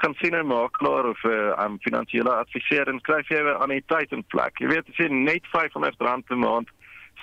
gaan 0.00 0.14
sien 0.20 0.36
'n 0.36 0.46
makelaar 0.46 1.06
of 1.10 1.24
'n 1.24 1.30
uh, 1.30 1.64
um, 1.64 1.78
finansiële 1.80 2.30
adviseur 2.30 2.88
en 2.88 3.00
kry 3.00 3.22
jy 3.28 3.40
'n 3.42 3.60
anniteit 3.64 4.12
in 4.12 4.24
plek. 4.34 4.58
Jy 4.58 4.68
weet 4.68 4.88
as 4.88 4.96
jy 4.96 5.08
net 5.08 5.44
R500 5.52 6.26
per 6.26 6.38
maand 6.38 6.68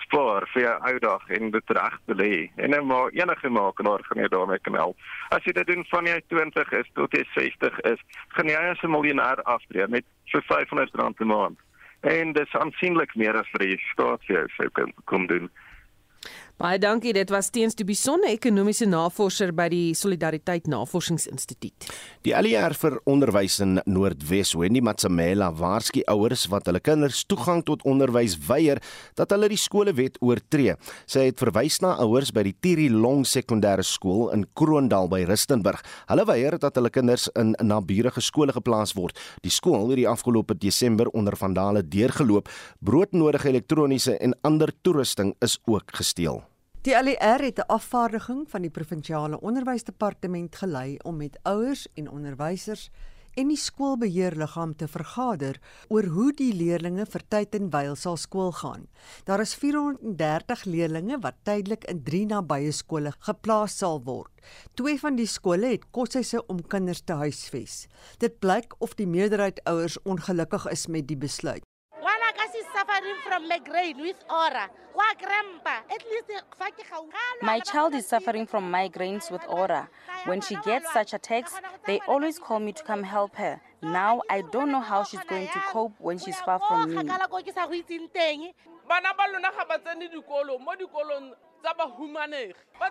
spaar 0.01 0.47
vir 0.53 0.61
jou 0.61 0.73
ou 0.89 0.99
dag 0.99 1.29
en 1.37 1.51
dit 1.51 1.73
reg 1.77 1.99
belê. 2.09 2.51
En 2.55 2.69
nou 2.69 2.81
maar 2.85 3.09
enige 3.11 3.49
makelaar 3.49 4.03
gaan 4.03 4.23
jou 4.23 4.29
daarmee 4.29 4.59
kan 4.59 4.73
help. 4.73 4.97
As 5.29 5.43
jy 5.45 5.51
dit 5.51 5.67
doen 5.67 5.85
van 5.89 6.05
jy 6.05 6.21
20 6.27 6.71
is 6.79 6.89
tot 6.93 7.13
jy 7.13 7.23
60 7.35 7.79
is, 7.93 8.01
gaan 8.35 8.49
jy 8.49 8.55
as 8.55 8.83
'n 8.83 8.91
miljonair 8.91 9.43
aftree 9.43 9.87
met 9.87 10.05
vir 10.31 10.41
R500 10.41 11.15
per 11.17 11.25
maand. 11.25 11.59
En 12.01 12.33
dit 12.33 12.47
is 12.47 12.55
aansienlik 12.59 13.15
meer 13.15 13.37
as 13.37 13.47
vir 13.51 13.67
die 13.67 13.77
staat 13.91 14.19
vir 14.27 14.35
jou 14.35 14.47
sou 14.57 14.69
kan 14.69 14.93
kom 15.05 15.27
doen. 15.27 15.49
Baie 16.53 16.77
dankie. 16.77 17.15
Dit 17.17 17.31
was 17.33 17.49
teens 17.49 17.73
die 17.73 17.85
besonde 17.85 18.29
ekonomiese 18.29 18.85
navorser 18.85 19.49
by 19.57 19.65
die 19.73 19.95
Solidariteit 19.97 20.67
Navorsingsinstituut. 20.69 21.87
Die 22.23 22.35
ALR 22.37 22.75
vir 22.77 22.99
onderwys 23.09 23.55
in 23.63 23.79
Noordwes, 23.89 24.51
Wendy 24.53 24.83
Matsamela, 24.85 25.49
waarsku 25.57 26.03
ouers 26.13 26.45
wat 26.53 26.69
hulle 26.69 26.79
kinders 26.83 27.23
toegang 27.25 27.63
tot 27.65 27.81
onderwys 27.89 28.37
weier 28.45 28.83
dat 29.17 29.33
hulle 29.33 29.49
die 29.49 29.57
skolewet 29.57 30.21
oortree. 30.21 30.77
Sy 31.09 31.25
het 31.31 31.41
verwys 31.41 31.79
na 31.81 31.95
ouers 32.05 32.29
by 32.31 32.45
die 32.45 32.53
Tiri 32.53 32.87
Long 32.93 33.25
Sekondêre 33.25 33.83
Skool 33.83 34.29
in 34.37 34.45
Kroondal 34.53 35.09
by 35.09 35.23
Rustenburg. 35.25 35.81
Hulle 36.13 36.27
weier 36.29 36.59
dat 36.61 36.77
hulle 36.77 36.93
kinders 36.93 37.31
in 37.33 37.57
naburige 37.65 38.21
skole 38.21 38.53
geplaas 38.53 38.93
word. 38.93 39.17
Die 39.41 39.51
skool 39.51 39.89
het 39.89 40.03
die 40.03 40.07
afgelope 40.07 40.53
Desember 40.53 41.09
onder 41.17 41.33
vandale 41.33 41.81
deurgeloop. 41.81 42.47
Broodnodige 42.79 43.49
elektroniese 43.49 44.19
en 44.21 44.37
ander 44.45 44.69
toerusting 44.85 45.33
is 45.41 45.57
ook 45.65 45.97
gesteel. 45.97 46.43
Die 46.83 46.97
ALR 46.97 47.39
het 47.39 47.59
'n 47.59 47.71
afvaardiging 47.71 48.49
van 48.49 48.61
die 48.61 48.69
provinsiale 48.69 49.39
onderwysdepartement 49.39 50.55
gelei 50.55 50.97
om 51.03 51.15
met 51.17 51.39
ouers 51.41 51.87
en 51.93 52.09
onderwysers 52.09 52.89
en 53.33 53.47
die 53.47 53.57
skoolbeheerliggaam 53.57 54.75
te 54.75 54.87
vergader 54.87 55.61
oor 55.87 56.03
hoe 56.03 56.33
die 56.33 56.53
leerdlinge 56.53 57.05
vir 57.05 57.23
tyd 57.27 57.55
en 57.55 57.69
wyl 57.69 57.95
sal 57.95 58.17
skool 58.17 58.51
gaan. 58.51 58.87
Daar 59.23 59.39
is 59.39 59.55
430 59.55 60.63
leerdlinge 60.63 61.19
wat 61.19 61.35
tydelik 61.43 61.83
in 61.83 62.03
drie 62.03 62.25
nabye 62.25 62.71
skole 62.71 63.13
geplaas 63.19 63.77
sal 63.77 64.03
word. 64.03 64.31
Twee 64.73 64.99
van 64.99 65.15
die 65.15 65.27
skole 65.27 65.65
het 65.65 65.91
koshuise 65.91 66.45
om 66.45 66.67
kinders 66.67 67.01
te 67.01 67.13
huisves. 67.13 67.87
Dit 68.17 68.39
blyk 68.39 68.75
of 68.77 68.93
die 68.93 69.07
meerderheid 69.07 69.63
ouers 69.63 70.01
ongelukkig 70.01 70.67
is 70.67 70.87
met 70.87 71.07
die 71.07 71.17
besluit. 71.17 71.63
My 77.41 77.59
child 77.59 77.95
is 77.95 78.07
suffering 78.07 78.45
from 78.45 78.71
migraines 78.71 79.31
with 79.31 79.41
aura. 79.47 79.89
When 80.25 80.41
she 80.41 80.55
gets 80.63 80.91
such 80.93 81.13
attacks, 81.13 81.53
they 81.85 81.99
always 82.07 82.39
call 82.39 82.59
me 82.59 82.71
to 82.73 82.83
come 82.83 83.03
help 83.03 83.35
her. 83.35 83.61
Now 83.81 84.21
I 84.29 84.41
don't 84.41 84.71
know 84.71 84.79
how 84.79 85.03
she's 85.03 85.23
going 85.27 85.47
to 85.47 85.59
cope 85.71 85.93
when 85.99 86.17
she's 86.17 86.39
far 86.41 86.59
from 86.59 86.89
me. 86.95 87.09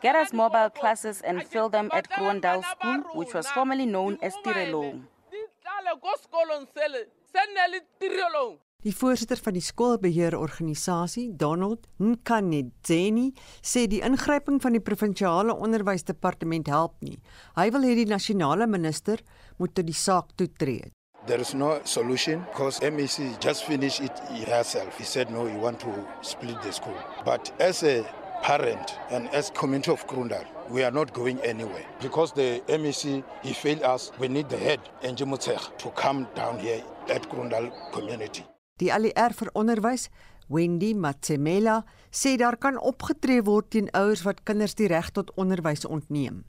Get 0.01 0.17
us 0.17 0.33
mobile 0.33 0.71
classes 0.71 1.21
and 1.23 1.47
fill 1.47 1.69
them 1.69 1.89
at 1.93 2.09
Gruandal 2.11 2.63
School, 2.65 3.05
which 3.15 3.35
was 3.35 3.47
formerly 3.51 3.87
known 3.87 4.19
as 4.23 4.35
Tirelong. 4.45 5.05
Die 8.83 8.91
voorsitter 8.91 9.39
van 9.39 9.55
die 9.55 9.63
skoolbeheerorganisasie, 9.63 11.29
Donald 11.39 11.85
Nkanedzeni, 12.03 13.29
sê 13.63 13.85
die 13.87 14.01
ingryping 14.03 14.59
van 14.65 14.75
die 14.75 14.83
provinsiale 14.83 15.55
onderwysdepartement 15.55 16.67
help 16.67 16.97
nie. 17.07 17.21
Hy 17.55 17.69
wil 17.71 17.87
hê 17.87 17.93
die 18.01 18.09
nasionale 18.11 18.67
minister 18.67 19.23
moet 19.63 19.77
tot 19.79 19.87
die 19.87 19.95
saak 19.95 20.35
toetree. 20.35 20.91
There 21.29 21.39
is 21.39 21.55
no 21.55 21.79
solution 21.85 22.43
because 22.51 22.83
MEC 22.83 23.39
just 23.39 23.63
finished 23.71 24.03
it 24.03 24.19
herself. 24.49 24.99
He 24.99 25.05
said 25.05 25.31
no, 25.31 25.47
he 25.47 25.55
want 25.55 25.79
to 25.87 25.95
split 26.27 26.59
the 26.67 26.73
school. 26.73 26.99
But 27.25 27.53
as 27.61 27.85
a 27.85 28.03
parent 28.43 28.99
and 29.13 29.31
as 29.31 29.51
community 29.55 29.93
of 29.93 30.09
Krundal, 30.09 30.43
we 30.69 30.83
are 30.83 30.91
not 30.91 31.15
going 31.15 31.39
anywhere 31.47 31.87
because 32.01 32.33
the 32.33 32.61
MEC 32.67 33.23
he 33.45 33.53
failed 33.53 33.85
us. 33.85 34.11
We 34.19 34.27
need 34.27 34.49
the 34.49 34.59
head 34.59 34.81
Enjimutser 35.05 35.61
to 35.79 35.91
come 35.91 36.27
down 36.35 36.59
here 36.59 36.83
at 37.09 37.31
Krundal 37.31 37.71
community. 37.93 38.45
Die 38.81 38.93
ALR 38.93 39.35
vir 39.37 39.51
onderwys, 39.59 40.09
Wendy 40.49 40.93
Matsemela, 40.95 41.83
sê 42.11 42.37
daar 42.41 42.57
kan 42.57 42.81
opgetree 42.81 43.43
word 43.45 43.71
teen 43.71 43.91
ouers 43.93 44.25
wat 44.27 44.43
kinders 44.49 44.75
die 44.79 44.89
reg 44.91 45.11
tot 45.13 45.33
onderwys 45.37 45.85
ontneem. 45.85 46.43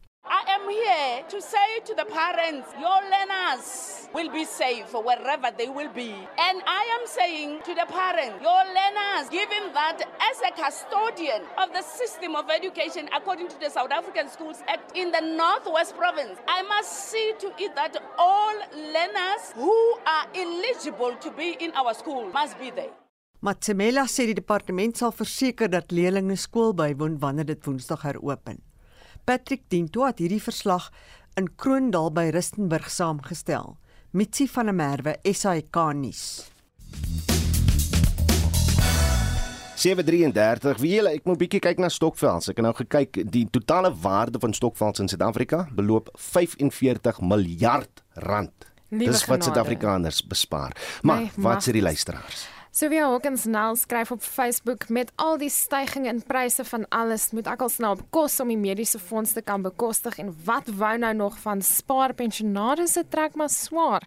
Here 0.74 1.22
to 1.30 1.40
say 1.40 1.70
to 1.86 1.94
the 1.94 2.06
parents, 2.06 2.68
your 2.80 3.00
learners 3.14 4.10
will 4.12 4.32
be 4.32 4.44
safe 4.44 4.92
wherever 4.92 5.52
they 5.56 5.70
will 5.70 5.92
be. 5.94 6.10
And 6.48 6.58
I 6.66 6.84
am 6.98 7.06
saying 7.06 7.62
to 7.68 7.76
the 7.76 7.86
parents, 7.86 8.42
your 8.42 8.64
learners, 8.78 9.30
given 9.30 9.72
that 9.78 10.02
as 10.30 10.38
a 10.42 10.52
custodian 10.62 11.44
of 11.62 11.72
the 11.74 11.84
system 11.84 12.36
of 12.36 12.50
education 12.50 13.08
according 13.16 13.50
to 13.50 13.60
the 13.60 13.70
South 13.70 13.92
African 13.92 14.28
Schools 14.30 14.64
Act 14.68 14.98
in 14.98 15.12
the 15.12 15.22
Northwest 15.22 15.96
Province, 15.96 16.40
I 16.48 16.64
must 16.64 16.92
see 17.12 17.34
to 17.42 17.54
it 17.60 17.76
that 17.76 17.96
all 18.18 18.56
learners 18.74 19.54
who 19.54 19.78
are 20.08 20.26
eligible 20.34 21.16
to 21.22 21.30
be 21.32 21.56
in 21.60 21.72
our 21.74 21.94
school 21.94 22.26
must 22.34 22.58
be 22.60 22.72
there. 22.72 22.94
Matsemela 23.42 24.08
sê 24.08 24.26
die 24.26 24.34
departement 24.34 24.98
sal 24.98 25.14
verseker 25.14 25.70
dat 25.70 25.92
leerders 25.92 26.48
skool 26.48 26.74
bywoon 26.74 27.20
wanneer 27.22 27.46
dit 27.46 27.66
Woensdag 27.68 28.10
heropen. 28.10 28.73
Patrick 29.24 29.70
Dinto 29.72 30.04
het 30.04 30.20
hierdie 30.20 30.42
verslag 30.44 30.90
in 31.40 31.48
Kroondal 31.56 32.10
by 32.12 32.28
Rustenburg 32.36 32.90
saamgestel. 32.92 33.78
Mitsi 34.12 34.50
van 34.52 34.68
der 34.68 34.76
Merwe, 34.76 35.14
SAK 35.24 35.78
nuus. 35.96 36.24
733. 39.80 40.78
Wie 40.84 40.92
julle, 40.98 41.14
ek 41.16 41.26
moet 41.28 41.40
bietjie 41.40 41.62
kyk 41.64 41.80
na 41.82 41.90
stokvels. 41.92 42.50
Ek 42.52 42.60
het 42.60 42.68
nou 42.68 42.76
gekyk 42.78 43.22
die 43.32 43.46
totale 43.52 43.94
waarde 44.04 44.40
van 44.44 44.56
stokvels 44.56 45.02
in 45.04 45.12
Suid-Afrika 45.12 45.66
beloop 45.76 46.12
45 46.20 47.24
miljard 47.24 48.04
rand. 48.28 48.68
Liewe 48.92 49.16
Dis 49.16 49.24
wat. 49.32 49.48
Suid-Afrikaners 49.48 50.22
bespaar. 50.28 50.76
Maar 51.02 51.26
My 51.26 51.48
wat 51.48 51.66
sê 51.66 51.76
die 51.76 51.84
luisteraars? 51.84 52.53
Sylvia 52.74 53.06
Hawkins 53.06 53.44
nou 53.46 53.76
skryf 53.78 54.10
op 54.12 54.22
Facebook 54.26 54.88
met 54.90 55.12
al 55.22 55.36
die 55.38 55.50
stygings 55.54 56.10
in 56.10 56.24
pryse 56.26 56.64
van 56.66 56.88
alles 56.90 57.28
moet 57.38 57.46
ek 57.52 57.62
al 57.62 57.70
snel 57.70 58.00
op 58.00 58.00
kos 58.10 58.40
om 58.42 58.50
die 58.50 58.58
mediese 58.58 58.98
fonds 58.98 59.36
te 59.36 59.44
kan 59.46 59.62
bekostig 59.62 60.16
en 60.18 60.32
wat 60.48 60.72
wou 60.80 60.96
nou 60.98 61.12
nog 61.14 61.36
van 61.44 61.62
spaar 61.62 62.16
pensionaars 62.18 62.96
se 62.96 63.04
trek 63.14 63.38
maar 63.38 63.52
swaar. 63.54 64.02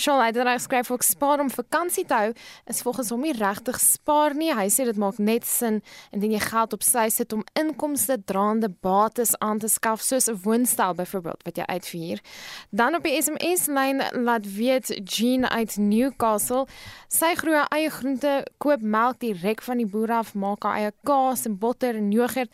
Shaul 0.00 0.22
Heidenreich 0.24 0.62
skryf 0.64 0.88
ook 0.94 1.04
spaar 1.04 1.42
om 1.44 1.50
vakansie 1.52 2.06
te 2.08 2.16
hou 2.16 2.30
is 2.72 2.80
volgens 2.86 3.10
hom 3.12 3.20
nie 3.20 3.34
regtig 3.36 3.82
spaar 3.84 4.32
nie. 4.32 4.48
Hy 4.48 4.64
sê 4.72 4.88
dit 4.88 4.96
maak 4.96 5.20
net 5.20 5.44
sin 5.44 5.82
indien 6.08 6.38
jy 6.38 6.40
geld 6.46 6.72
op 6.72 6.88
sy 6.88 7.10
sit 7.12 7.36
om 7.36 7.44
inkomste 7.52 8.16
draande 8.24 8.72
bates 8.72 9.34
aan 9.44 9.60
te 9.60 9.68
skaf 9.68 10.00
soos 10.00 10.30
'n 10.32 10.40
woonstel 10.40 10.96
byvoorbeeld 10.96 11.44
wat 11.44 11.56
jy 11.60 11.68
uitvier. 11.68 12.24
Dan 12.72 12.96
op 12.96 13.04
die 13.04 13.20
SMS 13.20 13.68
lyn 13.68 14.00
laat 14.24 14.48
weet 14.56 14.88
Jean 15.04 15.44
uit 15.44 15.76
Newcastle, 15.76 16.64
sy 17.08 17.34
groei 17.34 17.60
eie 17.68 17.90
groente, 18.06 18.46
koop 18.58 18.82
melk 18.82 19.20
direk 19.20 19.62
van 19.62 19.80
die 19.80 19.86
boer 19.86 20.12
af, 20.20 20.34
maak 20.38 20.64
eie 20.70 20.92
kaas 21.06 21.46
en 21.48 21.56
botter 21.58 21.96
en 21.98 22.10
jogurt, 22.14 22.52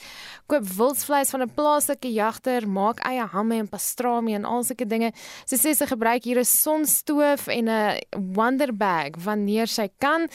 koop 0.49 0.65
wildsvleis 0.79 1.31
van 1.31 1.43
'n 1.43 1.55
plaaslike 1.55 2.09
jagter, 2.09 2.67
maak 2.67 3.01
eie 3.07 3.27
hamme 3.27 3.57
en 3.57 3.69
pastrami 3.69 4.35
en 4.35 4.45
al 4.45 4.65
sulke 4.65 4.87
dinge. 4.87 5.13
Sy 5.47 5.57
sê 5.57 5.75
sy 5.75 5.87
gebruik 5.87 6.25
hier 6.25 6.39
'n 6.39 6.45
sonstoof 6.45 7.49
en 7.49 7.69
'n 7.69 7.99
wonder 8.35 8.73
bag 8.73 9.17
wanneer 9.19 9.67
sy 9.67 9.89
kan. 9.99 10.29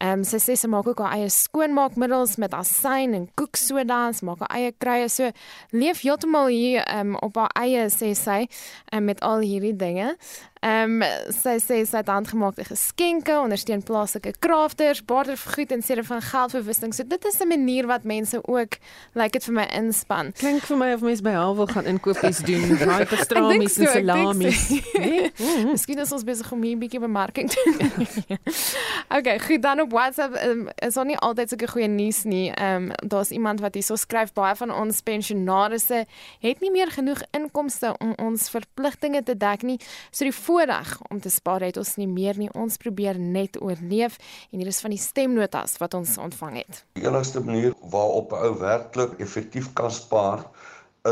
Ehm 0.00 0.18
um, 0.18 0.24
sy 0.24 0.36
sê 0.36 0.56
sy 0.56 0.68
maak 0.68 0.86
ook 0.86 0.98
haar 0.98 1.16
eie 1.16 1.28
skoonmaakmiddels 1.28 2.36
met 2.36 2.52
asyn 2.52 3.14
en 3.14 3.28
koeksoda, 3.34 4.12
sy 4.12 4.24
maak 4.24 4.40
haar 4.40 4.56
eie 4.56 4.72
kruie. 4.72 5.08
So 5.08 5.30
leef 5.70 6.02
heeltemal 6.02 6.46
hier 6.46 6.82
ehm 6.84 7.14
um, 7.14 7.16
op 7.16 7.36
haar 7.36 7.50
eie 7.54 7.88
sê 7.88 8.14
sy 8.14 8.48
um, 8.92 9.04
met 9.04 9.20
al 9.20 9.40
hierdie 9.40 9.76
dinge. 9.76 10.16
Ehm 10.60 11.02
um, 11.02 11.32
sy 11.34 11.56
sê 11.60 11.82
sy 11.84 12.00
het 12.00 12.08
handgemaakte 12.08 12.64
geskenke, 12.64 13.34
ondersteun 13.38 13.82
plaaslike 13.84 14.32
crafters, 14.40 15.02
baarder 15.04 15.36
vir 15.36 15.52
goed 15.52 15.72
en 15.72 15.82
sê 15.84 15.96
van 16.04 16.22
geldverwisting. 16.22 16.94
So 16.94 17.04
dit 17.04 17.24
is 17.24 17.40
'n 17.40 17.48
manier 17.48 17.86
wat 17.86 18.04
mense 18.04 18.38
ook 18.42 18.78
lyk 18.78 18.80
like 19.14 19.32
dit 19.32 19.44
vir 19.44 19.54
my 19.54 19.66
inspan. 19.72 20.32
Klink 20.32 20.62
vir 20.62 20.76
my 20.76 20.92
of 20.92 21.00
mense 21.00 21.22
by 21.22 21.30
haar 21.30 21.54
wil 21.54 21.66
gaan 21.66 21.84
inkopies 21.84 22.38
doen, 22.38 22.78
raai 22.88 23.06
pastramies 23.06 23.76
en 23.78 23.86
salamies. 23.86 24.68
Nee? 24.92 25.32
Miskien 25.72 25.98
is 25.98 26.12
ons 26.12 26.24
besig 26.24 26.52
om 26.52 26.62
hier 26.62 26.76
'n 26.76 26.78
bietjie 26.78 27.00
bemarking 27.00 27.50
te 27.50 27.60
doen. 27.64 28.38
okay, 29.18 29.38
goed 29.38 29.62
dan 29.62 29.80
op 29.80 29.90
WhatsApp 29.90 30.36
um, 30.44 30.68
is 30.74 30.94
daar 30.94 31.06
nie 31.06 31.18
altyd 31.18 31.48
sulke 31.48 31.66
goeie 31.66 31.88
nuus 31.88 32.24
nie. 32.24 32.50
Ehm 32.50 32.90
um, 32.90 33.08
daar's 33.08 33.30
iemand 33.30 33.60
wat 33.60 33.74
hierso 33.74 33.96
skryf 33.96 34.32
baie 34.32 34.54
van 34.56 34.70
ons 34.72 35.00
pensionaarsse 35.00 36.06
het 36.40 36.60
nie 36.60 36.70
meer 36.70 36.90
genoeg 36.90 37.22
inkomste 37.30 37.94
om 37.98 38.12
ons 38.16 38.50
verpligtinge 38.50 39.22
te 39.22 39.36
dek 39.36 39.62
nie. 39.62 39.78
So 40.10 40.24
die 40.24 40.32
voorreg 40.46 40.92
om 41.10 41.20
te 41.20 41.30
spaar 41.30 41.64
het 41.66 41.76
ons 41.80 41.96
nie 42.00 42.08
meer 42.08 42.38
nie. 42.38 42.48
Ons 42.54 42.78
probeer 42.82 43.18
net 43.18 43.58
oorleef 43.62 44.18
en 44.50 44.60
hier 44.60 44.70
is 44.70 44.80
van 44.84 44.94
die 44.94 45.02
stemnotas 45.02 45.76
wat 45.82 45.94
ons 45.98 46.16
ontvang 46.22 46.60
het. 46.62 46.82
Die 46.98 47.06
enigste 47.06 47.42
manier 47.44 47.74
waarop 47.94 48.32
'n 48.32 48.44
ou 48.48 48.52
werklik 48.60 49.18
effektief 49.26 49.72
kan 49.72 49.90
spaar 49.90 50.46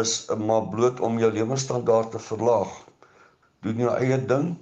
is 0.00 0.26
maar 0.38 0.68
bloot 0.68 1.00
om 1.00 1.18
jou 1.18 1.32
lewensstandaard 1.32 2.10
te 2.10 2.18
verlaag. 2.18 2.72
Doen 3.60 3.76
jou 3.86 3.96
eie 3.96 4.18
ding 4.26 4.56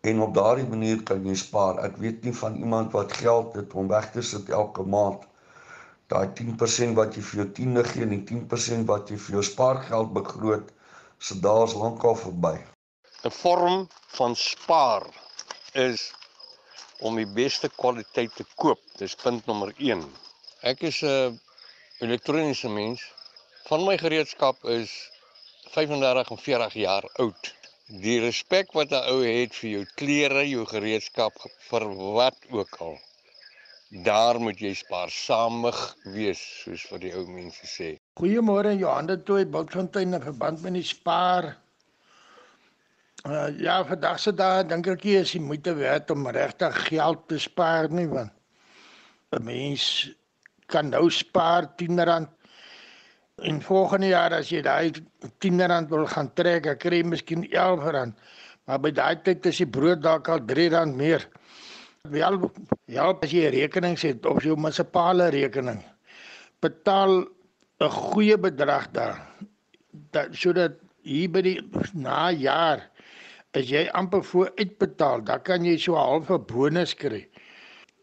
en 0.00 0.20
op 0.20 0.34
daardie 0.34 0.68
manier 0.68 1.02
kan 1.02 1.26
jy 1.26 1.34
spaar. 1.34 1.82
Ek 1.84 1.96
weet 1.96 2.24
nie 2.24 2.34
van 2.34 2.56
iemand 2.56 2.92
wat 2.92 3.12
geld 3.12 3.54
het 3.54 3.74
om 3.74 3.88
weg 3.88 4.10
te 4.12 4.22
sit 4.22 4.48
elke 4.48 4.82
maand. 4.82 5.26
Daai 6.06 6.28
10% 6.34 6.94
wat 6.96 7.14
jy 7.16 7.22
vir 7.22 7.40
jou 7.42 7.48
tiende 7.52 7.84
gee 7.84 8.02
en 8.02 8.14
die 8.16 8.24
10% 8.24 8.86
wat 8.88 9.10
jy 9.10 9.18
vir 9.26 9.38
jou 9.38 9.44
spaargeld 9.44 10.12
begroot, 10.12 10.72
se 11.18 11.40
dae 11.40 11.64
is 11.64 11.74
lankal 11.74 12.16
verby. 12.16 12.56
'n 13.26 13.30
vorm 13.30 13.88
van 14.18 14.36
spaar 14.36 15.06
is 15.72 16.12
om 16.98 17.16
die 17.18 17.26
beste 17.26 17.68
kwaliteit 17.68 18.34
te 18.36 18.44
koop. 18.54 18.80
Dis 18.98 19.14
punt 19.14 19.46
nommer 19.46 19.72
1. 19.76 20.04
Ek 20.62 20.82
is 20.90 21.02
'n 21.02 21.40
elektroniese 21.98 22.68
mens. 22.68 23.02
Van 23.66 23.84
my 23.84 23.98
gereedskap 23.98 24.64
is 24.64 24.90
35 25.74 26.30
en 26.30 26.38
40 26.38 26.74
jaar 26.74 27.10
oud. 27.24 27.52
Die 27.88 28.20
respek 28.20 28.72
wat 28.72 28.90
'n 28.90 29.04
ou 29.12 29.20
het 29.24 29.54
vir 29.54 29.70
jou 29.70 29.84
klere, 29.94 30.48
jou 30.48 30.64
gereedskap 30.66 31.34
vir 31.68 31.84
wat 32.14 32.36
ook 32.50 32.74
al. 32.86 32.98
Daar 33.90 34.40
moet 34.40 34.60
jy 34.60 34.74
spaarsamig 34.74 35.96
wees, 36.04 36.40
soos 36.62 36.90
wat 36.90 37.00
die 37.00 37.14
ou 37.16 37.26
mense 37.26 37.66
sê. 37.66 37.96
Goeiemôre 38.20 38.78
Johan 38.78 39.06
de 39.06 39.22
Tooi 39.22 39.44
Bultfontein 39.44 40.14
in 40.14 40.22
verband 40.22 40.62
met 40.62 40.74
die 40.74 40.82
spaar. 40.82 41.56
Uh, 43.28 43.50
ja, 43.60 43.84
vandag 43.84 44.16
se 44.22 44.32
dae 44.32 44.62
dink 44.64 44.86
ek 44.88 45.02
nie 45.04 45.18
is 45.18 45.34
die 45.34 45.42
moeite 45.44 45.74
werd 45.76 46.08
om 46.14 46.30
regtig 46.32 46.76
geld 46.86 47.26
te 47.28 47.36
spaar 47.36 47.90
nie 47.92 48.06
want 48.08 48.32
'n 49.36 49.44
mens 49.44 49.84
kan 50.72 50.88
nou 50.88 51.10
spaar 51.12 51.68
R10 51.76 52.24
en 53.48 53.60
volgende 53.62 54.08
jaar 54.14 54.32
as 54.32 54.48
jy 54.48 54.62
daai 54.64 54.92
R10 55.28 55.88
wil 55.90 56.06
gaan 56.06 56.32
trek, 56.34 56.64
dan 56.64 56.80
kry 56.80 57.02
jy 57.02 57.04
miskien 57.04 57.44
R11. 57.52 58.16
Maar 58.64 58.80
by 58.80 58.90
daai 58.96 59.22
tyd 59.22 59.46
is 59.46 59.60
die 59.60 59.68
brood 59.76 60.02
dalk 60.02 60.28
al 60.28 60.40
R3 60.40 60.96
meer. 60.96 61.28
Wel, 62.08 62.40
ja, 62.86 63.12
as 63.12 63.30
jy 63.30 63.44
'n 63.44 63.52
rekening 63.52 63.98
het 64.00 64.26
of 64.26 64.42
jou 64.42 64.56
munisipale 64.56 65.28
rekening, 65.28 65.84
betaal 66.60 67.28
'n 67.80 67.90
goeie 67.90 68.38
bedrag 68.38 68.88
daar. 68.92 69.20
Dat 70.12 70.32
sodat 70.32 70.72
hier 71.02 71.28
by 71.30 71.42
die 71.42 71.60
na 71.92 72.30
jaar 72.30 72.88
as 73.56 73.70
jy 73.70 73.88
amper 73.96 74.24
voor 74.24 74.52
uitbetaal, 74.56 75.22
dan 75.24 75.42
kan 75.42 75.64
jy 75.64 75.76
so 75.78 75.94
'n 75.94 76.04
halfe 76.04 76.38
bonus 76.38 76.94
kry. 76.94 77.28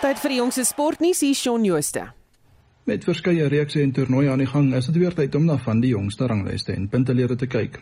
Tyd 0.00 0.18
vir 0.18 0.28
die 0.28 0.38
jongste 0.38 0.64
sportnuus 0.64 1.20
hier 1.20 1.34
Shaun 1.34 1.64
Jooste. 1.64 2.25
Met 2.86 3.02
verskeie 3.02 3.48
reekse 3.50 3.80
en 3.82 3.90
toernooie 3.90 4.28
aan 4.30 4.38
die 4.38 4.46
gang, 4.46 4.68
is 4.78 4.86
dit 4.86 4.96
weer 5.02 5.14
tyd 5.14 5.34
om 5.34 5.48
na 5.48 5.56
van 5.58 5.80
die 5.82 5.88
jongste 5.90 6.26
ranglyste 6.30 6.70
en 6.72 6.84
puntelere 6.88 7.34
te 7.34 7.48
kyk. 7.50 7.80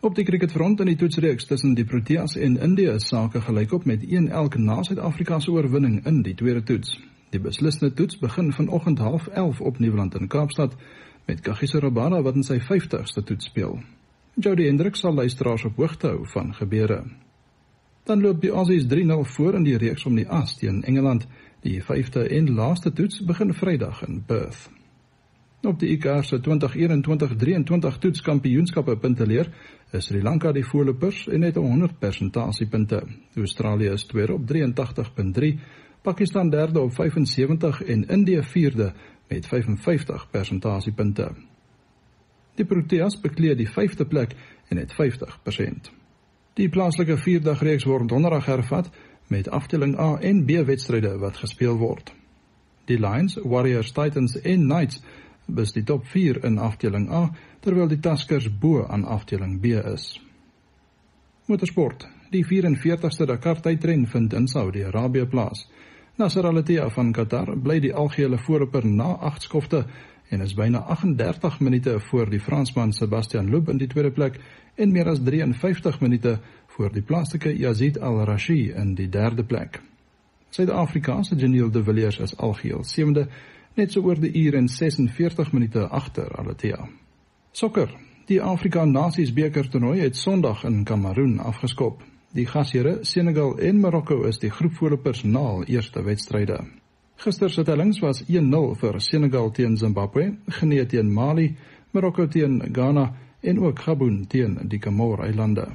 Op 0.00 0.14
die 0.16 0.24
cricketfront 0.24 0.80
in 0.80 0.88
die 0.88 0.96
toetsreeks 0.96 1.44
tussen 1.50 1.74
die 1.76 1.84
Proteas 1.84 2.38
en 2.40 2.56
Indië 2.56 2.94
is 2.94 3.10
sake 3.12 3.42
gelykop 3.44 3.84
met 3.84 4.06
1 4.08 4.30
elk 4.32 4.56
na 4.56 4.78
Suid-Afrika 4.88 5.36
se 5.40 5.52
oorwinning 5.52 5.98
in 6.08 6.22
die 6.24 6.32
tweede 6.34 6.62
toets. 6.62 6.94
Die 7.36 7.40
beslissende 7.44 7.92
toets 7.94 8.18
begin 8.24 8.48
vanoggend 8.52 9.04
11:30 9.04 9.60
op 9.60 9.78
Nieuweland 9.78 10.14
in 10.14 10.28
Kaapstad 10.28 10.76
met 11.26 11.40
Kagiso 11.40 11.78
Rabada 11.84 12.22
wat 12.22 12.34
in 12.34 12.42
sy 12.42 12.56
50ste 12.60 13.24
toets 13.24 13.44
speel. 13.44 13.82
Jody 14.34 14.64
Hendrik 14.64 14.96
sal 14.96 15.14
luisteraars 15.14 15.64
op 15.64 15.76
hoogte 15.76 16.06
hou 16.06 16.26
van 16.26 16.54
gebeure. 16.54 17.04
Dan 18.04 18.20
loop 18.20 18.40
die 18.40 18.50
Aussies 18.50 18.86
3-0 18.88 19.24
voor 19.36 19.54
in 19.54 19.62
die 19.62 19.76
reeks 19.76 20.06
om 20.06 20.14
die 20.14 20.28
as 20.28 20.56
teen 20.56 20.82
Engeland. 20.82 21.26
Die 21.62 21.78
vyfde 21.84 22.24
en 22.26 22.48
laaste 22.54 22.90
toets 22.92 23.20
begin 23.22 23.52
Vrydag 23.54 24.00
in 24.06 24.22
Perth. 24.26 24.70
Op 25.62 25.78
die 25.78 25.92
ICC 25.94 26.24
se 26.26 26.40
2021-23 26.42 27.98
toetskampioenskappe 28.02 28.96
punteleer 28.98 29.46
is 29.94 30.08
Sri 30.08 30.22
Lanka 30.22 30.50
die 30.52 30.64
voorlopers 30.66 31.28
en 31.28 31.46
het 31.46 31.54
100 31.54 31.98
persentasiepunte. 31.98 33.02
Australië 33.36 33.92
is 33.94 34.04
tweede 34.10 34.34
op 34.34 34.50
83.3, 34.50 35.52
Pakistan 36.02 36.50
derde 36.50 36.80
op 36.80 36.94
75 36.94 37.82
en 37.82 38.08
Indië 38.08 38.42
vierde 38.42 38.92
met 39.28 39.46
55 39.46 40.30
persentasiepunte. 40.30 41.30
Die 42.54 42.66
Proteas 42.66 43.20
bekleed 43.20 43.58
die 43.62 43.70
vyfde 43.70 44.06
plek 44.06 44.34
en 44.68 44.82
het 44.82 44.92
50%. 44.98 45.92
Die 46.58 46.68
plaaslike 46.68 47.16
vierdagreeks 47.16 47.86
word 47.88 48.10
donderdag 48.10 48.50
hervat 48.50 48.90
met 49.32 49.48
afdeling 49.48 49.96
A 49.98 50.18
en 50.20 50.44
B 50.44 50.60
wedstryde 50.68 51.16
wat 51.18 51.40
gespeel 51.40 51.78
word. 51.80 52.12
Die 52.90 52.98
Lions, 53.00 53.38
Warriors, 53.42 53.92
Titans 53.96 54.36
en 54.40 54.66
Knights 54.68 55.00
bes 55.46 55.72
die 55.72 55.84
top 55.88 56.04
4 56.12 56.44
in 56.44 56.58
afdeling 56.58 57.08
A 57.10 57.22
terwyl 57.64 57.88
die 57.88 58.00
Tuskers 58.00 58.48
bo 58.60 58.84
aan 58.86 59.04
afdeling 59.04 59.60
B 59.60 59.78
is. 59.94 60.20
Motorsport. 61.48 62.06
Die 62.32 62.44
44ste 62.46 63.26
Dakar 63.28 63.60
tydren 63.60 64.06
vind 64.06 64.32
in 64.32 64.46
Saudi-Arabië 64.48 65.26
plaas. 65.28 65.66
Nasser 66.16 66.46
Al-Attiyah 66.46 66.90
van 66.92 67.12
Qatar 67.12 67.54
bly 67.56 67.78
die 67.80 67.92
algehele 67.94 68.38
voorloper 68.38 68.86
na 68.86 69.14
8 69.32 69.48
skofte 69.48 69.84
en 70.32 70.40
is 70.40 70.54
byna 70.56 70.84
38 70.94 71.60
minute 71.60 71.98
voor 72.08 72.30
die 72.30 72.40
Fransman 72.40 72.92
Sebastian 72.92 73.50
Loeb 73.50 73.68
in 73.68 73.80
die 73.80 73.88
tweede 73.88 74.10
plek 74.10 74.38
en 74.80 74.92
meer 74.92 75.10
as 75.12 75.20
53 75.20 76.00
minute 76.00 76.38
voor 76.72 76.92
die 76.92 77.02
plaaslike 77.02 77.52
Yazid 77.58 77.98
Al-Rashi 78.00 78.70
in 78.70 78.94
die 78.94 79.08
derde 79.08 79.44
plek. 79.44 79.80
Suid-Afrikaanse 80.50 81.36
Janiel 81.36 81.70
de 81.70 81.82
Villiers 81.84 82.18
is 82.18 82.36
algeheel 82.36 82.84
sewende 82.84 83.26
net 83.74 83.92
so 83.92 84.02
oor 84.04 84.20
die 84.20 84.32
uur 84.44 84.56
en 84.56 84.68
46 84.68 85.52
minute 85.52 85.86
agter 85.88 86.32
Alatea. 86.38 86.88
Sokker. 87.52 87.92
Die 88.26 88.40
Afrika 88.40 88.84
Nasies 88.84 89.32
beker 89.34 89.68
toernooi 89.68 90.00
het 90.00 90.16
Sondag 90.16 90.64
in 90.64 90.84
Kameroen 90.84 91.38
afgeskop. 91.40 92.02
Die 92.32 92.46
gasheere 92.46 92.98
Senegal 93.04 93.58
en 93.58 93.80
Marokko 93.80 94.22
is 94.28 94.38
die 94.40 94.50
groepvoorlopers 94.50 95.24
na 95.24 95.42
al 95.56 95.64
eerste 95.66 96.04
wedstryde. 96.04 96.60
Gister 97.16 97.50
se 97.50 97.64
tellings 97.64 98.00
was 98.00 98.22
1-0 98.24 98.72
vir 98.80 99.00
Senegal 99.00 99.50
teen 99.52 99.76
Zimbabwe, 99.76 100.30
Guinea 100.46 100.86
teen 100.86 101.12
Mali, 101.12 101.56
Marokko 101.92 102.26
teen 102.28 102.60
Ghana 102.72 103.12
en 103.40 103.60
ook 103.60 103.78
Gabon 103.78 104.26
teen 104.26 104.58
die 104.68 104.80
Comore-eilande. 104.80 105.68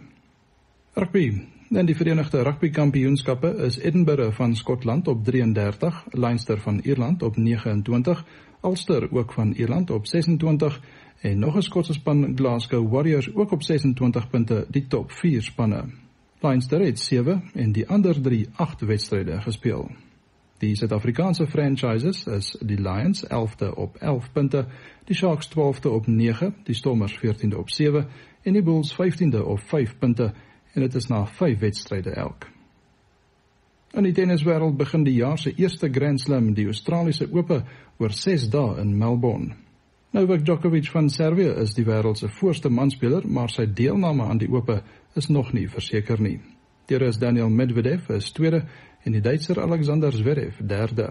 Rugby. 0.97 1.41
Dan 1.69 1.85
die 1.85 1.95
Verenigde 1.95 2.41
Rugby 2.41 2.69
Kampioenskappe 2.69 3.47
is 3.67 3.77
Edinburgh 3.77 4.35
van 4.35 4.55
Skotland 4.55 5.07
op 5.07 5.23
33, 5.23 6.05
Leinster 6.11 6.59
van 6.59 6.79
Ierland 6.79 7.23
op 7.23 7.35
29, 7.37 8.25
Ulster 8.63 9.11
ook 9.11 9.33
van 9.33 9.51
Ierland 9.51 9.91
op 9.91 10.07
26 10.07 10.81
en 11.21 11.39
nog 11.39 11.55
'n 11.55 11.61
Skotse 11.61 11.93
span 11.93 12.31
Glasgow 12.35 12.91
Warriors 12.91 13.35
ook 13.35 13.51
op 13.51 13.63
26 13.63 14.29
punte 14.29 14.65
die 14.69 14.87
top 14.87 15.11
4 15.11 15.41
spanne. 15.41 15.83
Leinster 16.39 16.79
het 16.79 16.99
7 16.99 17.43
en 17.53 17.71
die 17.71 17.87
ander 17.89 18.21
3 18.21 18.47
8 18.55 18.81
wedstryde 18.81 19.41
gespeel. 19.41 19.91
Die 20.57 20.75
Suid-Afrikaanse 20.75 21.47
franchises 21.47 22.25
is 22.25 22.57
die 22.65 22.81
Lions 22.81 23.25
11de 23.25 23.75
op 23.75 23.95
11 23.95 24.31
punte, 24.31 24.65
die 25.05 25.15
Sharks 25.15 25.49
12de 25.49 25.89
op 25.89 26.07
9, 26.07 26.55
die 26.63 26.75
Stormers 26.75 27.17
14de 27.17 27.57
op 27.57 27.69
7 27.69 28.07
en 28.41 28.53
die 28.53 28.63
Bulls 28.63 28.93
15de 28.93 29.43
op 29.43 29.59
5 29.59 29.97
punte 29.97 30.33
en 30.77 30.85
dit 30.85 30.95
is 30.95 31.07
na 31.09 31.25
5 31.25 31.59
wedstryde 31.59 32.13
elk. 32.13 32.45
In 33.97 34.05
die 34.05 34.13
tenniswêreld 34.13 34.75
begin 34.77 35.07
die 35.07 35.15
jaar 35.17 35.39
se 35.41 35.55
eerste 35.57 35.89
Grand 35.89 36.21
Slam, 36.21 36.51
die 36.53 36.67
Australiese 36.69 37.25
Ope, 37.33 37.63
oor 37.97 38.13
6 38.13 38.51
dae 38.53 38.75
in 38.83 38.91
Melbourne. 38.97 39.55
Novak 40.13 40.45
Djokovic 40.45 40.91
van 40.93 41.09
Servië 41.09 41.55
is 41.63 41.73
die 41.73 41.85
wêreld 41.87 42.21
se 42.21 42.29
voorste 42.29 42.69
manspeler, 42.69 43.25
maar 43.25 43.49
sy 43.49 43.65
deelname 43.65 44.29
aan 44.29 44.43
die 44.43 44.51
Ope 44.53 44.83
is 45.17 45.31
nog 45.33 45.49
nie 45.57 45.65
verseker 45.67 46.21
nie. 46.21 46.37
Deur 46.87 47.07
is 47.09 47.17
Daniel 47.17 47.49
Medvedev 47.49 48.11
is 48.13 48.29
tweede 48.31 48.61
en 49.03 49.17
die 49.17 49.21
Duitser 49.21 49.59
Alexander 49.63 50.13
Zverev 50.13 50.61
derde. 50.61 51.09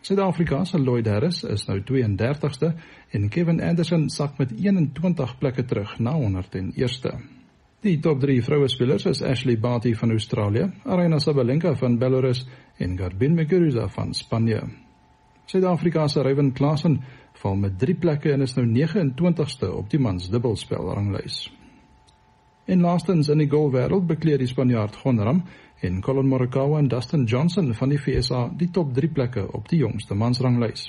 Suid-Afrika 0.00 0.64
se 0.64 0.78
Lloyd 0.78 1.06
Harris 1.10 1.44
is 1.44 1.68
nou 1.68 1.82
32ste 1.84 2.72
en 3.12 3.28
Kevin 3.28 3.60
Anderson 3.60 4.08
sak 4.08 4.38
met 4.38 4.56
21 4.56 5.38
plekke 5.38 5.64
terug 5.64 5.98
na 6.00 6.16
101ste. 6.16 7.35
Die 7.84 7.98
top 8.00 8.20
3 8.20 8.40
vroue 8.40 8.68
spelers 8.72 9.04
is 9.06 9.20
Ashley 9.22 9.58
Barty 9.60 9.92
van 9.94 10.10
Australië, 10.10 10.70
Aryna 10.84 11.18
Sabalenka 11.18 11.74
van 11.76 11.98
Belarus 11.98 12.46
en 12.78 12.96
Garbine 12.96 13.34
Muguruza 13.34 13.88
van 13.88 14.14
Spanje. 14.14 14.62
Suid-Afrika 15.46 16.08
se 16.08 16.22
Ryan 16.22 16.52
Klassen 16.52 17.02
val 17.42 17.56
met 17.56 17.78
3 17.78 17.94
plekke 17.94 18.32
en 18.32 18.40
is 18.40 18.56
nou 18.56 18.64
29ste 18.66 19.68
op 19.68 19.90
die 19.90 20.00
mans 20.00 20.30
dubbelspel 20.32 20.88
ranglys. 20.94 21.50
En 22.64 22.80
laastens 22.80 23.28
in 23.28 23.44
die 23.44 23.50
golfwêreld 23.50 24.06
bekleed 24.08 24.40
die 24.40 24.48
Spanjaard 24.48 24.96
Gon 24.96 25.20
Ram 25.20 25.42
en 25.84 26.00
Colin 26.00 26.28
Morikawa 26.28 26.78
en 26.78 26.88
Dustin 26.88 27.24
Johnson 27.24 27.74
van 27.74 27.92
die 27.92 27.98
FSA 27.98 28.48
die 28.56 28.70
top 28.70 28.94
3 28.94 29.10
plekke 29.12 29.44
op 29.52 29.68
die 29.68 29.82
jongste 29.84 30.16
mansranglys. 30.16 30.88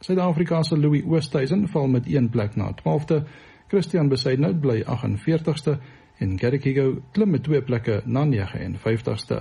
Suid-Afrika 0.00 0.62
se 0.62 0.78
Louis 0.78 1.02
Oosthuizen 1.02 1.66
val 1.68 1.88
met 1.88 2.06
1 2.06 2.30
plek 2.30 2.54
na 2.56 2.70
12de, 2.78 3.24
Christian 3.68 4.08
Besaidnout 4.08 4.60
bly 4.60 4.84
48ste 4.84 5.78
en 6.22 6.38
Gary 6.38 6.58
Kigo 6.58 7.02
klim 7.12 7.30
met 7.34 7.42
2 7.42 7.62
plekke 7.66 8.02
na 8.06 8.22
59ste. 8.24 9.40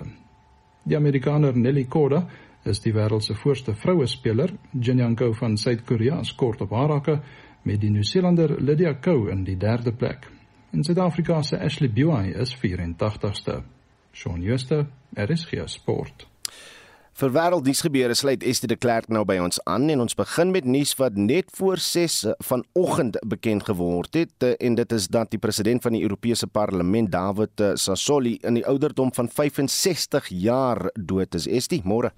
Die 0.83 0.97
Amerikaner 0.97 1.57
Nelly 1.57 1.83
Korda 1.85 2.23
is 2.65 2.81
die 2.81 2.93
wêreld 2.93 3.25
se 3.25 3.35
voorste 3.37 3.75
vroue 3.77 4.07
speler, 4.07 4.53
Jin 4.71 5.01
Young-ko 5.01 5.31
van 5.37 5.57
Suid-Korea 5.57 6.23
skort 6.23 6.61
op 6.61 6.73
haar 6.77 6.95
hakke 6.97 7.19
met 7.63 7.81
die 7.81 7.89
Nieu-Seelander 7.93 8.55
Lydia 8.61 8.93
Ko 8.93 9.27
in 9.29 9.43
die 9.45 9.57
derde 9.57 9.93
plek. 9.93 10.25
In 10.73 10.83
Suid-Afrika 10.83 11.41
se 11.43 11.59
Ashley 11.59 11.89
Buy 11.89 12.33
is 12.33 12.55
84ste. 12.55 13.61
Shaun 14.13 14.41
Schuster, 14.41 14.87
RSG 15.15 15.67
Sport. 15.67 16.30
Vir 17.21 17.29
wêreldnuus 17.35 17.83
gebeure 17.85 18.15
sluit 18.17 18.41
Estie 18.49 18.65
de 18.65 18.73
Klerk 18.81 19.05
nou 19.13 19.21
by 19.29 19.35
ons 19.43 19.59
aan 19.69 19.83
en 19.93 20.01
ons 20.01 20.15
begin 20.17 20.49
met 20.55 20.65
nuus 20.65 20.95
wat 20.97 21.19
net 21.21 21.51
voor 21.53 21.77
6 21.77 22.15
vanoggend 22.47 23.19
bekend 23.29 23.67
geword 23.67 24.17
het 24.17 24.47
eh, 24.47 24.55
en 24.57 24.79
dit 24.79 24.95
is 24.97 25.05
dat 25.05 25.29
die 25.29 25.41
president 25.43 25.85
van 25.85 25.93
die 25.93 26.01
Europese 26.01 26.49
Parlement 26.49 27.11
David 27.13 27.61
eh, 27.61 27.75
Sassoli 27.77 28.39
in 28.41 28.57
die 28.57 28.65
ouderdom 28.65 29.13
van 29.13 29.29
65 29.29 30.31
jaar 30.33 30.87
dood 30.97 31.37
is. 31.37 31.45
Estie, 31.45 31.83
môre. 31.85 32.09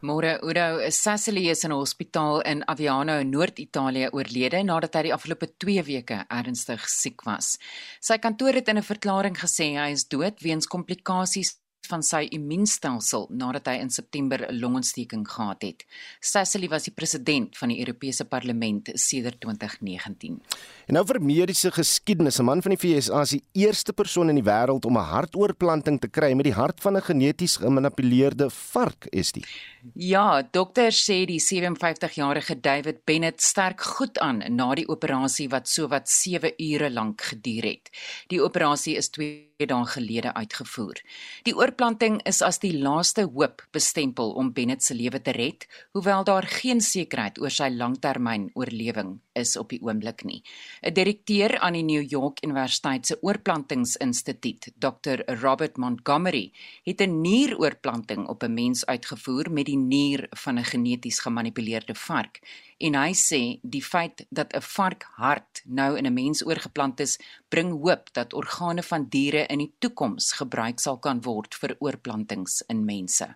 Môre 0.00 0.38
Udo 0.40 0.88
Sassoli 0.88 1.50
is 1.52 1.66
in 1.68 1.74
'n 1.74 1.76
hospitaal 1.76 2.40
in 2.40 2.64
Aviano 2.64 3.20
in 3.20 3.28
Noord-Italië 3.28 4.08
oorlede 4.16 4.64
nadat 4.64 4.94
hy 4.94 5.02
die 5.02 5.12
afgelope 5.12 5.52
2 5.58 5.84
weke 5.84 6.24
ernstig 6.32 6.88
siek 6.88 7.28
was. 7.28 7.58
Sy 8.00 8.16
kantoor 8.16 8.56
het 8.56 8.68
in 8.68 8.78
'n 8.78 8.88
verklaring 8.88 9.36
gesê 9.36 9.76
hy 9.76 9.92
is 9.92 10.08
dood 10.08 10.40
weens 10.40 10.66
komplikasies 10.66 11.59
van 11.88 12.02
sy 12.04 12.26
immuunstelsel 12.34 13.26
nadat 13.30 13.68
hy 13.70 13.76
in 13.80 13.90
September 13.90 14.46
'n 14.46 14.58
longontsteking 14.60 15.26
gehad 15.28 15.62
het. 15.62 15.84
Sassoli 16.20 16.68
was 16.68 16.84
die 16.84 16.94
president 16.94 17.56
van 17.58 17.68
die 17.68 17.78
Europese 17.78 18.24
Parlement 18.24 18.90
sedert 18.94 19.40
2019. 19.40 20.40
En 20.86 20.94
nou 20.94 21.04
vir 21.06 21.20
mediese 21.22 21.70
geskiedenis, 21.70 22.38
'n 22.38 22.44
man 22.44 22.62
van 22.62 22.74
die 22.74 22.78
VSA 22.78 23.20
is 23.20 23.30
die 23.30 23.44
eerste 23.52 23.92
persoon 23.92 24.28
in 24.28 24.34
die 24.34 24.44
wêreld 24.44 24.84
om 24.84 24.96
'n 24.96 25.10
hartoortplanting 25.10 26.00
te 26.00 26.08
kry 26.08 26.32
met 26.34 26.44
die 26.44 26.54
hart 26.54 26.80
van 26.80 26.96
'n 26.96 27.02
geneties 27.02 27.56
gemanipuleerde 27.56 28.50
vark, 28.50 29.06
is 29.10 29.32
dit? 29.32 29.46
Ja, 29.94 30.42
dokters 30.42 31.10
sê 31.10 31.24
die 31.24 31.40
57-jarige 31.40 32.60
David 32.60 33.04
Bennett 33.04 33.40
sterk 33.42 33.80
goed 33.80 34.18
aan 34.18 34.42
na 34.48 34.74
die 34.74 34.88
operasie 34.88 35.48
wat 35.48 35.68
sowat 35.68 36.08
7 36.08 36.52
ure 36.58 36.90
lank 36.90 37.20
geduur 37.20 37.62
het. 37.62 37.90
Die 38.28 38.42
operasie 38.42 38.96
is 38.96 39.08
2 39.08 39.49
dae 39.66 39.86
gelede 39.86 40.34
uitgevoer. 40.34 41.00
Die 41.42 41.56
oorplanting 41.56 42.20
is 42.28 42.42
as 42.42 42.58
die 42.58 42.72
laaste 42.78 43.22
hoop 43.22 43.66
bestempel 43.72 44.32
om 44.32 44.52
Bennett 44.52 44.82
se 44.82 44.94
lewe 44.94 45.20
te 45.22 45.30
red, 45.30 45.66
hoewel 45.92 46.24
daar 46.24 46.46
geen 46.46 46.80
sekerheid 46.80 47.40
oor 47.40 47.50
sy 47.50 47.68
langtermyn 47.68 48.50
oorlewing 48.54 49.20
is 49.32 49.56
op 49.56 49.70
die 49.70 49.80
oomblik 49.82 50.24
nie. 50.24 50.42
'n 50.82 50.94
Direkteur 50.94 51.58
aan 51.58 51.72
die 51.72 51.82
New 51.82 52.02
York 52.02 52.42
Universiteit 52.44 53.06
se 53.06 53.18
Oorplantingsinstituut, 53.22 54.72
Dr. 54.78 55.22
Robert 55.40 55.76
Montgomery, 55.76 56.52
het 56.84 57.00
'n 57.00 57.20
nieroorplanting 57.20 58.28
op 58.28 58.42
'n 58.42 58.54
mens 58.54 58.86
uitgevoer 58.86 59.50
met 59.50 59.66
die 59.66 59.76
nier 59.76 60.26
van 60.30 60.58
'n 60.58 60.64
geneties 60.64 61.20
gemanipuleerde 61.20 61.94
vark. 61.94 62.40
En 62.80 62.96
hy 62.96 63.12
sê 63.12 63.42
die 63.62 63.82
feit 63.84 64.24
dat 64.30 64.54
'n 64.56 64.64
varkhart 64.76 65.62
nou 65.64 65.96
in 65.98 66.06
'n 66.06 66.14
mens 66.14 66.42
oorgeplant 66.44 67.00
is, 67.00 67.18
bring 67.48 67.70
hoop 67.84 68.12
dat 68.12 68.32
organe 68.32 68.82
van 68.82 69.08
diere 69.08 69.46
in 69.46 69.58
die 69.58 69.72
toekoms 69.78 70.32
gebruik 70.40 70.80
sal 70.80 70.98
kan 70.98 71.20
word 71.20 71.54
vir 71.54 71.76
oorplantings 71.78 72.62
in 72.68 72.84
mense. 72.84 73.34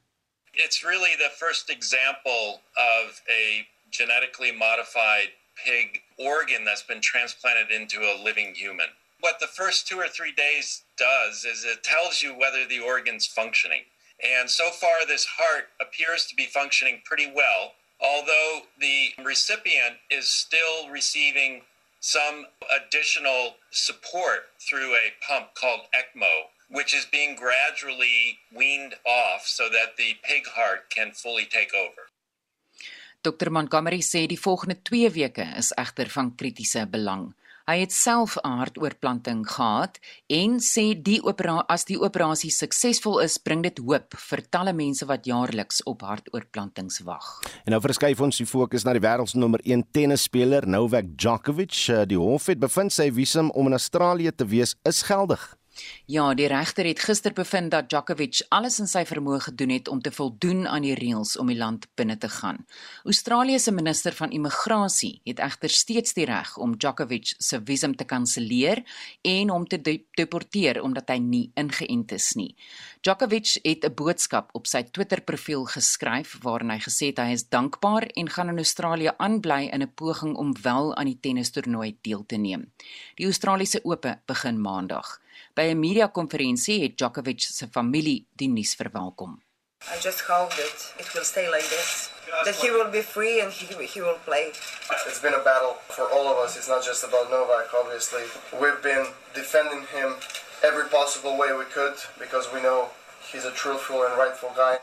It's 0.52 0.82
really 0.82 1.16
the 1.16 1.32
first 1.42 1.70
example 1.70 2.62
of 2.76 3.22
a 3.28 3.68
genetically 3.90 4.52
modified 4.52 5.30
pig 5.54 6.02
organ 6.16 6.64
that's 6.64 6.86
been 6.86 7.00
transplanted 7.00 7.70
into 7.70 7.98
a 8.00 8.14
living 8.22 8.54
human. 8.54 8.90
what 9.24 9.40
the 9.40 9.46
first 9.46 9.88
two 9.88 9.98
or 9.98 10.06
three 10.06 10.32
days 10.32 10.82
does 10.98 11.46
is 11.46 11.64
it 11.64 11.82
tells 11.82 12.22
you 12.22 12.38
whether 12.38 12.66
the 12.66 12.78
organ's 12.78 13.26
functioning. 13.26 13.80
And 14.22 14.50
so 14.50 14.68
far, 14.68 15.06
this 15.08 15.24
heart 15.24 15.70
appears 15.80 16.26
to 16.26 16.36
be 16.36 16.44
functioning 16.44 17.00
pretty 17.06 17.32
well, 17.34 17.72
although 18.04 18.68
the 18.78 19.16
recipient 19.24 19.96
is 20.10 20.28
still 20.28 20.88
receiving 20.92 21.62
some 22.00 22.44
additional 22.68 23.56
support 23.70 24.52
through 24.60 24.92
a 24.92 25.16
pump 25.26 25.54
called 25.54 25.88
ECMO, 25.96 26.52
which 26.68 26.92
is 26.94 27.06
being 27.06 27.34
gradually 27.34 28.38
weaned 28.54 28.94
off 29.06 29.46
so 29.46 29.68
that 29.70 29.96
the 29.96 30.12
pig 30.22 30.44
heart 30.46 30.90
can 30.90 31.12
fully 31.12 31.46
take 31.46 31.72
over. 31.74 32.12
Dr 33.22 33.48
Montgomery 33.48 34.02
sê 34.02 34.26
die 34.26 34.36
volgende 34.36 34.76
2 34.82 35.08
weke 35.08 35.46
is 35.56 35.72
egter 35.80 36.10
van 36.12 36.34
kritiese 36.36 36.84
belang. 36.86 37.32
Hy 37.64 37.78
het 37.80 37.92
self 37.96 38.36
'n 38.36 38.58
hartoortplanting 38.60 39.46
gehad 39.48 39.98
en 40.26 40.60
sê 40.60 41.02
die 41.02 41.22
operasie 41.24 41.64
as 41.68 41.84
die 41.84 41.96
operasie 41.96 42.50
suksesvol 42.50 43.20
is, 43.20 43.38
bring 43.38 43.62
dit 43.62 43.78
hoop 43.78 44.14
vir 44.16 44.42
talle 44.50 44.72
mense 44.72 45.06
wat 45.06 45.24
jaarliks 45.24 45.82
op 45.82 46.02
hartoortplantings 46.02 47.00
wag. 47.04 47.40
En 47.64 47.72
nou 47.72 47.80
verskuif 47.80 48.20
ons 48.20 48.36
die 48.36 48.46
fokus 48.46 48.84
na 48.84 48.92
die 48.92 49.00
wêreldsnommer 49.00 49.60
1 49.64 49.84
tennisspeler 49.92 50.68
Novak 50.68 51.16
Djokovic. 51.16 51.88
Eh, 51.88 52.04
die 52.04 52.18
hof 52.18 52.46
het 52.46 52.58
bevind 52.58 52.92
sy 52.92 53.10
visum 53.10 53.50
om 53.50 53.66
in 53.66 53.72
Australië 53.72 54.34
te 54.36 54.46
wees 54.46 54.76
is 54.82 55.02
geldig. 55.02 55.56
Ja, 56.06 56.34
die 56.34 56.46
regter 56.46 56.84
het 56.84 57.00
gister 57.00 57.32
bevind 57.32 57.70
dat 57.72 57.88
Djokovic 57.88 58.42
alles 58.54 58.76
in 58.82 58.88
sy 58.90 59.02
vermoë 59.08 59.40
gedoen 59.46 59.70
het 59.72 59.88
om 59.88 60.02
te 60.04 60.12
voldoen 60.12 60.66
aan 60.68 60.84
die 60.84 60.94
reëls 60.94 61.36
om 61.40 61.48
die 61.50 61.56
land 61.58 61.86
binne 61.96 62.16
te 62.20 62.28
gaan. 62.28 62.60
Australië 63.04 63.58
se 63.58 63.72
minister 63.72 64.12
van 64.12 64.30
immigrasie 64.30 65.20
het 65.24 65.40
egter 65.40 65.72
steeds 65.72 66.14
die 66.14 66.26
reg 66.28 66.56
om 66.60 66.76
Djokovic 66.76 67.34
se 67.38 67.60
visum 67.64 67.96
te 67.96 68.04
kanselleer 68.04 68.84
en 69.22 69.50
hom 69.50 69.66
te 69.66 69.80
deporteer 69.80 70.82
omdat 70.82 71.08
hy 71.08 71.18
nie 71.24 71.44
ingeënt 71.56 72.12
is 72.12 72.34
nie. 72.38 72.54
Djokovic 73.00 73.58
het 73.64 73.84
'n 73.84 73.94
boodskap 73.94 74.50
op 74.52 74.66
sy 74.66 74.82
Twitter-profiel 74.82 75.64
geskryf 75.64 76.38
waarin 76.42 76.70
hy 76.70 76.78
gesê 76.78 77.06
het 77.06 77.18
hy 77.18 77.32
is 77.32 77.48
dankbaar 77.48 78.06
en 78.14 78.28
gaan 78.28 78.48
in 78.48 78.56
Australië 78.56 79.12
aanbly 79.16 79.68
in 79.72 79.82
'n 79.82 79.94
poging 79.94 80.36
om 80.36 80.54
wel 80.62 80.94
aan 80.96 81.06
die 81.06 81.20
tennistoernooi 81.20 81.96
deel 82.02 82.24
te 82.26 82.36
neem. 82.36 82.72
Die 83.16 83.26
Australiese 83.26 83.80
Ope 83.84 84.20
begin 84.26 84.60
Maandag. 84.60 85.23
By 85.54 85.70
'n 85.70 85.78
media-konferensie 85.78 86.82
het 86.82 86.96
Djokovic 86.98 87.40
se 87.40 87.68
familie 87.70 88.26
die 88.34 88.48
nuus 88.48 88.74
verwelkom. 88.74 89.42
I 89.94 90.00
just 90.00 90.20
hope 90.26 90.50
that 90.56 90.94
it 90.98 91.12
will 91.12 91.24
stay 91.24 91.46
like 91.50 91.68
this. 91.68 92.10
That 92.44 92.56
he 92.56 92.70
will 92.70 92.90
be 92.90 93.02
free 93.02 93.40
and 93.40 93.52
he, 93.52 93.66
he 93.86 94.00
will 94.00 94.18
play. 94.24 94.50
It's 95.06 95.20
been 95.20 95.34
a 95.34 95.42
battle 95.44 95.76
for 95.88 96.10
all 96.10 96.26
of 96.26 96.38
us. 96.44 96.56
It's 96.56 96.66
not 96.66 96.82
just 96.84 97.04
about 97.04 97.30
Novak, 97.30 97.70
obviously. 97.72 98.22
We've 98.60 98.82
been 98.82 99.06
defending 99.34 99.86
him 99.94 100.16
every 100.62 100.88
possible 100.88 101.36
way 101.36 101.52
we 101.52 101.66
could 101.70 101.94
because 102.18 102.50
we 102.52 102.60
know 102.60 102.88
he's 103.30 103.44
a 103.44 103.52
truthful 103.52 104.02
and 104.02 104.18
rightful 104.18 104.50
guy. 104.56 104.78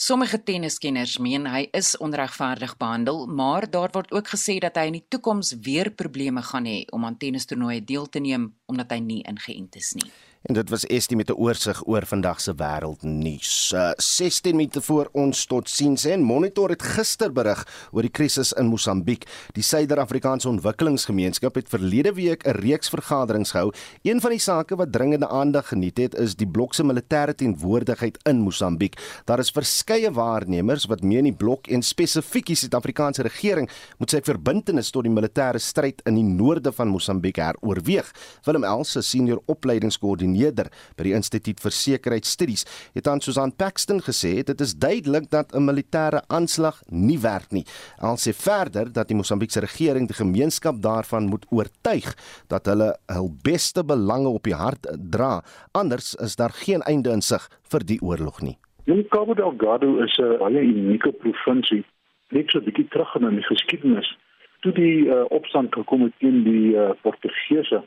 Sommige 0.00 0.38
tenniskenners 0.40 1.18
meen 1.20 1.44
hy 1.52 1.66
is 1.76 1.90
onregverdig 2.00 2.70
behandel, 2.80 3.26
maar 3.26 3.66
daar 3.68 3.92
word 3.92 4.14
ook 4.16 4.30
gesê 4.32 4.54
dat 4.64 4.78
hy 4.80 4.86
in 4.88 4.94
die 4.96 5.04
toekoms 5.12 5.50
weer 5.60 5.90
probleme 5.92 6.40
gaan 6.40 6.64
hê 6.64 6.78
om 6.96 7.04
aan 7.04 7.18
tennistoernooie 7.20 7.82
deel 7.84 8.08
te 8.08 8.22
neem 8.24 8.46
omdat 8.72 8.94
hy 8.96 9.00
nie 9.04 9.18
ingeënt 9.28 9.76
is 9.76 9.92
nie. 10.00 10.08
En 10.40 10.54
dit 10.54 10.70
was 10.70 10.86
Estie 10.86 11.16
met 11.16 11.28
'n 11.28 11.32
oorsig 11.36 11.86
oor 11.86 12.06
vandag 12.06 12.40
se 12.40 12.54
wêreldnuus. 12.54 13.72
Uh, 13.74 13.90
16 13.96 14.56
minute 14.56 14.80
voor 14.80 15.08
ons 15.12 15.44
tot 15.44 15.68
siens 15.68 16.04
en 16.04 16.22
Monitor 16.22 16.68
het 16.68 16.82
gister 16.82 17.32
berig 17.32 17.88
oor 17.92 18.00
die 18.00 18.10
krisis 18.10 18.52
in 18.52 18.66
Mosambiek. 18.66 19.24
Die 19.52 19.62
Suider-Afrikaanse 19.62 20.48
Ontwikkelingsgemeenskap 20.48 21.54
het 21.54 21.68
verlede 21.68 22.12
week 22.12 22.46
'n 22.46 22.50
reeks 22.50 22.88
vergaderings 22.88 23.50
gehou. 23.50 23.72
Een 24.02 24.20
van 24.20 24.30
die 24.30 24.38
sake 24.38 24.76
wat 24.76 24.92
dringende 24.92 25.28
aandag 25.28 25.68
geniet 25.68 25.98
het, 25.98 26.14
is 26.14 26.34
die 26.36 26.48
blok 26.48 26.74
se 26.74 26.84
militêre 26.84 27.34
teenwoordigheid 27.34 28.18
in 28.22 28.40
Mosambiek. 28.40 29.20
Daar 29.24 29.38
is 29.38 29.50
verskeie 29.50 30.12
waarnemers 30.12 30.84
wat 30.84 31.02
meen 31.02 31.24
die 31.24 31.36
blok 31.36 31.66
en 31.66 31.82
spesifiek 31.82 32.46
die 32.46 32.56
Suid-Afrikaanse 32.56 33.22
regering 33.22 33.70
moet 33.98 34.10
sy 34.10 34.20
verbintenis 34.22 34.90
tot 34.90 35.02
die 35.02 35.12
militêre 35.12 35.58
stryd 35.58 36.00
in 36.04 36.14
die 36.14 36.24
noorde 36.24 36.72
van 36.72 36.88
Mosambiek 36.88 37.36
heroorweeg. 37.36 38.12
Willem 38.44 38.64
Els, 38.64 38.96
'n 38.96 39.02
senior 39.02 39.42
opleidingskoördineerder 39.46 40.29
Neder 40.32 40.70
by 40.96 41.06
die 41.08 41.14
Instituut 41.16 41.60
vir 41.62 41.74
Sekuriteitsstudies 41.74 42.66
het 42.94 43.08
aan 43.10 43.20
Susan 43.20 43.52
Paxton 43.52 44.00
gesê 44.04 44.32
dit 44.46 44.60
is 44.60 44.74
duidelik 44.74 45.30
dat 45.30 45.54
'n 45.54 45.64
militêre 45.64 46.22
aanslag 46.28 46.82
nie 46.90 47.18
werk 47.18 47.52
nie. 47.52 47.64
Hy 48.00 48.16
sê 48.16 48.32
verder 48.34 48.92
dat 48.92 49.08
die 49.08 49.16
Mosambiekse 49.16 49.60
regering 49.60 50.06
die 50.08 50.16
gemeenskap 50.24 50.80
daarvan 50.82 51.28
moet 51.28 51.46
oortuig 51.50 52.14
dat 52.48 52.66
hulle 52.66 52.96
hul 53.06 53.30
beste 53.42 53.84
belange 53.84 54.28
op 54.28 54.44
die 54.44 54.54
hart 54.54 54.86
dra. 55.10 55.42
Anders 55.72 56.14
is 56.14 56.36
daar 56.36 56.52
geen 56.52 56.82
einde 56.82 57.10
in 57.10 57.22
sig 57.22 57.48
vir 57.70 57.80
die 57.84 58.00
oorlog 58.00 58.42
nie. 58.42 58.56
Die 58.84 59.08
Cabo 59.08 59.34
Delgado 59.34 60.02
is 60.02 60.18
'n 60.18 60.38
baie 60.38 60.60
unieke 60.62 61.12
provinsie. 61.12 61.84
Net 62.30 62.50
so 62.50 62.58
'n 62.58 62.64
bietjie 62.64 62.88
terug 62.88 63.14
in 63.14 63.34
die 63.34 63.42
geskiedenis 63.42 64.16
toe 64.60 64.72
die 64.76 65.08
uh, 65.08 65.24
opstand 65.32 65.74
gekom 65.74 66.04
het 66.06 66.16
teen 66.20 66.42
die 66.44 66.76
uh, 66.76 66.90
Portugese 67.04 67.82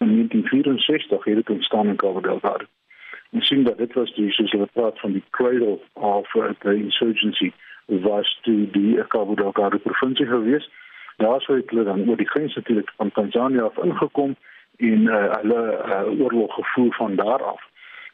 in 0.00 0.14
1964 0.14 1.24
het 1.24 1.34
dit 1.34 1.50
ontstaan 1.50 1.86
in 1.86 1.96
Cabo 1.96 2.20
Delgado. 2.20 2.64
Ons 3.30 3.46
sien 3.46 3.64
dat 3.64 3.78
dit 3.78 3.92
was 3.92 4.14
die 4.14 4.30
soos 4.32 4.50
hulle 4.50 4.68
praat 4.72 5.00
van 5.00 5.12
die 5.12 5.24
cradle 5.30 5.78
of 5.92 6.34
uh, 6.34 6.50
the 6.58 6.74
insurgency 6.74 7.52
was 7.86 8.38
toe 8.42 8.70
die 8.70 9.06
Cabo 9.06 9.34
Delgado 9.34 9.78
provinsie 9.78 10.26
gewees. 10.26 10.70
Daar 11.16 11.40
sou 11.40 11.62
hulle 11.66 11.84
dan 11.84 12.08
oor 12.08 12.16
die 12.16 12.28
grens 12.28 12.54
natuurlik 12.54 12.92
van 12.96 13.12
Tanzanië 13.12 13.60
af 13.60 13.76
ingekom 13.76 14.36
en 14.76 15.00
uh, 15.00 15.34
hulle 15.40 15.62
uh, 15.86 16.20
oorlog 16.20 16.54
gevoer 16.54 16.94
van 16.94 17.14
daar 17.16 17.42
af. 17.42 17.68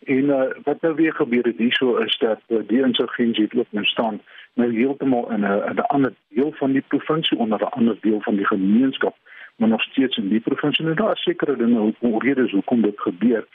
En 0.05 0.25
uh, 0.25 0.43
wat 0.63 0.81
nou 0.81 0.95
weer 0.95 1.15
gebeur 1.15 1.45
het 1.45 1.57
hierso 1.57 1.97
is 1.97 2.19
dat 2.19 2.41
uh, 2.49 2.59
die 2.67 2.83
insurgensie 2.83 3.45
het 3.45 3.55
ook 3.55 3.67
ontstaan 3.71 4.21
nou 4.55 4.75
heeltemal 4.75 5.31
in 5.31 5.41
'n 5.41 5.75
'n 5.75 5.87
ander 5.87 6.13
deel 6.29 6.53
van 6.53 6.73
die 6.73 6.85
provinsie 6.89 7.39
onder 7.39 7.61
'n 7.61 7.77
ander 7.79 7.97
deel 8.01 8.21
van 8.21 8.37
die 8.37 8.47
gemeenskap 8.47 9.17
maar 9.57 9.69
nog 9.69 9.83
steeds 9.83 10.17
in 10.17 10.29
die 10.29 10.41
provinsie 10.41 10.87
en 10.87 10.95
daar 10.95 11.13
is 11.13 11.23
sekere 11.23 11.57
dinge 11.57 11.79
hoekom 11.79 12.21
redes 12.21 12.51
hoekom 12.51 12.83
dit 12.83 13.01
gebeur. 13.01 13.47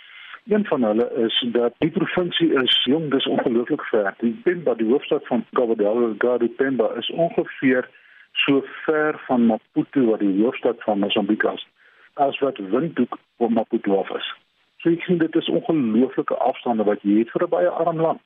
Een 0.47 0.65
van 0.65 0.83
hulle 0.83 1.11
is 1.25 1.45
dat 1.51 1.73
die 1.77 1.91
provinsie 1.91 2.53
is 2.63 2.83
jong, 2.83 3.11
dis 3.11 3.27
ongelooflik 3.27 3.81
ver. 3.81 4.13
Die 4.17 4.39
Pemba, 4.43 4.73
die 4.73 4.87
hoofstad 4.87 5.27
van 5.27 5.45
Cabo 5.51 5.75
Delgado, 5.75 6.47
Pemba 6.47 6.93
is 6.97 7.09
ongeveer 7.09 7.89
so 8.31 8.63
ver 8.85 9.21
van 9.27 9.45
Maputo 9.45 10.05
wat 10.05 10.19
die 10.19 10.43
hoofstad 10.43 10.83
van 10.83 10.99
Mosambik 10.99 11.43
is 11.43 11.67
as 12.13 12.39
wat 12.39 12.57
Windhoek 12.57 13.17
van 13.37 13.53
Maputo 13.53 13.99
af 13.99 14.09
is. 14.09 14.33
So 14.77 14.89
ek 14.89 15.03
sien 15.05 15.17
dit 15.17 15.35
is 15.35 15.49
ongelooflike 15.49 16.35
afstande 16.35 16.83
wat 16.83 17.01
jy 17.01 17.19
het 17.19 17.31
vir 17.31 17.43
'n 17.45 17.49
baie 17.49 17.69
arm 17.69 18.01
land. 18.01 18.21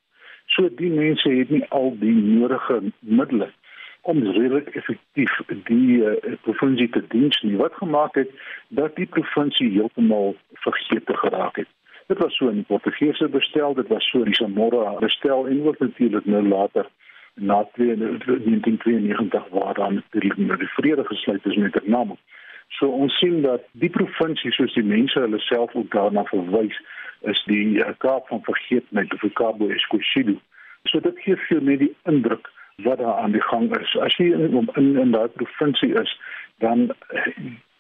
So 0.47 0.69
die 0.69 0.89
mense 0.89 1.29
het 1.29 1.49
nie 1.49 1.65
al 1.69 1.95
die 1.99 2.15
nodige 2.15 2.81
middele 2.99 3.51
om 4.05 4.23
redelik 4.23 4.67
effektief 4.67 5.39
die 5.69 5.97
uh, 6.05 6.33
provinsie 6.41 6.89
te 6.93 7.01
dien 7.09 7.31
nie 7.41 7.57
wat 7.57 7.73
gemaak 7.81 8.15
het 8.15 8.29
dat 8.67 8.95
die 8.95 9.07
provinsie 9.09 9.71
heeltemal 9.73 10.35
vergeet 10.65 11.09
geraak 11.21 11.55
het. 11.55 11.71
Dit 12.07 12.21
was 12.21 12.35
so 12.37 12.47
in 12.53 12.61
die 12.61 12.69
Portugese 12.69 13.27
bestel, 13.33 13.73
dit 13.73 13.87
was 13.87 14.09
so 14.09 14.21
in 14.21 14.29
die 14.29 14.37
Samora 14.37 14.93
bestel 15.01 15.47
en 15.47 15.63
ook 15.65 15.79
natuurlik 15.79 16.25
nou 16.25 16.43
later 16.47 16.85
na 17.33 17.65
1992 17.73 19.47
waar 19.49 19.73
dan 19.73 19.93
natuurlik 19.93 20.37
met 20.37 20.59
die 20.59 20.73
vrede 20.77 21.05
gesluit 21.05 21.45
is 21.45 21.55
met 21.55 21.71
Vietnam. 21.71 22.17
So 22.67 22.87
ons 22.87 23.17
sien 23.17 23.41
dat 23.41 23.65
die 23.71 23.89
provinsie 23.89 24.51
soos 24.51 24.73
die 24.73 24.83
mense 24.85 25.19
hulle 25.19 25.39
self 25.39 25.73
ook 25.73 25.91
daarna 25.91 26.23
verwys 26.29 26.77
is 27.21 27.41
die 27.49 27.81
uh, 27.81 27.89
Kaap 27.97 28.27
van 28.27 28.43
Vergeetheid 28.43 29.13
of 29.13 29.33
Cabo 29.33 29.69
Escocido. 29.69 30.37
So 30.83 30.99
dit 30.99 31.19
gee 31.25 31.37
vir 31.47 31.61
my 31.61 31.77
die 31.81 31.95
indruk 32.03 32.53
wat 32.75 32.97
daar 32.97 33.13
aan 33.13 33.31
die 33.31 33.41
gang 33.41 33.77
is. 33.77 33.97
As 33.97 34.15
jy 34.15 34.31
in 34.33 34.69
in, 34.73 34.97
in 34.97 35.11
daai 35.11 35.27
provinsie 35.27 35.93
is, 36.01 36.19
dan 36.57 36.91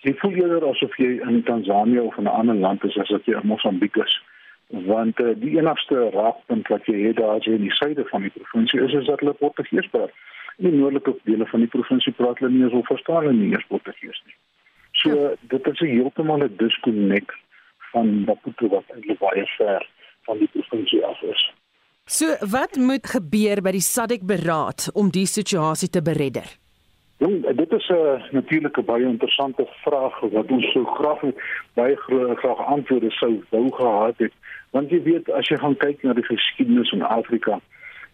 jy 0.05 0.13
voel 0.21 0.37
eerder 0.39 0.67
asof 0.69 0.95
jy 0.97 1.17
in 1.27 1.43
Tansanië 1.43 1.99
of 1.99 2.17
in 2.17 2.23
'n 2.23 2.37
ander 2.39 2.55
land 2.55 2.83
is 2.83 2.97
as 2.97 3.09
wat 3.09 3.25
jy 3.25 3.35
in 3.35 3.47
Mosambiek 3.47 3.95
is. 3.95 4.21
Want 4.67 5.19
uh, 5.19 5.33
die 5.35 5.57
enigste 5.57 6.09
raakpunt 6.09 6.67
wat 6.67 6.85
jy 6.85 7.07
het 7.07 7.15
daar 7.15 7.47
in 7.47 7.61
die 7.61 7.75
suide 7.75 8.05
van 8.05 8.21
die 8.21 8.31
provinsie 8.37 8.81
is 8.81 8.93
is 8.93 9.05
dat 9.05 9.19
hulle 9.19 9.33
Portugees 9.33 9.87
praat. 9.87 10.11
In 10.57 10.69
die 10.69 10.79
noordelike 10.79 11.15
dele 11.23 11.45
van 11.45 11.59
die 11.59 11.69
provinsie 11.69 12.13
praat 12.13 12.39
hulle 12.39 12.51
nie 12.51 12.63
eens 12.63 12.73
of 12.73 12.87
verstaan 12.87 13.23
hulle 13.23 13.33
nie 13.33 13.51
eens 13.51 13.67
Portugees 13.67 14.21
nie. 14.25 14.35
So 14.91 15.09
ja. 15.09 15.35
dit 15.41 15.67
is 15.67 15.79
heeltemal 15.79 16.43
'n 16.43 16.55
disconnect 16.57 17.35
van 17.91 18.23
Maputo 18.23 18.67
wat 18.67 18.83
eintlik 18.87 19.19
baie 19.19 19.45
ver 19.57 19.87
van 20.21 20.37
die 20.37 20.49
provinsie 20.51 21.05
af 21.05 21.21
is. 21.21 21.53
So 22.07 22.35
wat 22.39 22.75
moet 22.77 23.07
gebeur 23.09 23.63
by 23.65 23.71
die 23.73 23.81
SADC 23.81 24.21
beraad 24.29 24.91
om 24.93 25.07
die 25.09 25.25
situasie 25.25 25.87
te 25.89 26.03
beredder? 26.05 26.45
Jong, 27.17 27.39
dit 27.57 27.71
is 27.73 27.87
'n 27.89 28.21
natuurlike 28.31 28.81
baie 28.81 29.05
interessante 29.05 29.65
vraag 29.81 30.19
wat 30.19 30.51
ons 30.51 30.71
so 30.71 30.85
graag 30.85 31.21
baie 31.73 31.95
graag 32.35 32.61
antwoorde 32.65 33.09
sou 33.11 33.43
wou 33.49 33.71
gehad 33.71 34.17
het. 34.17 34.33
Want 34.69 34.89
jy 34.89 35.01
weet 35.03 35.31
as 35.31 35.47
jy 35.47 35.57
gaan 35.57 35.77
kyk 35.77 36.03
na 36.03 36.13
die 36.13 36.23
geskiedenis 36.23 36.89
van 36.89 37.01
Afrika, 37.01 37.59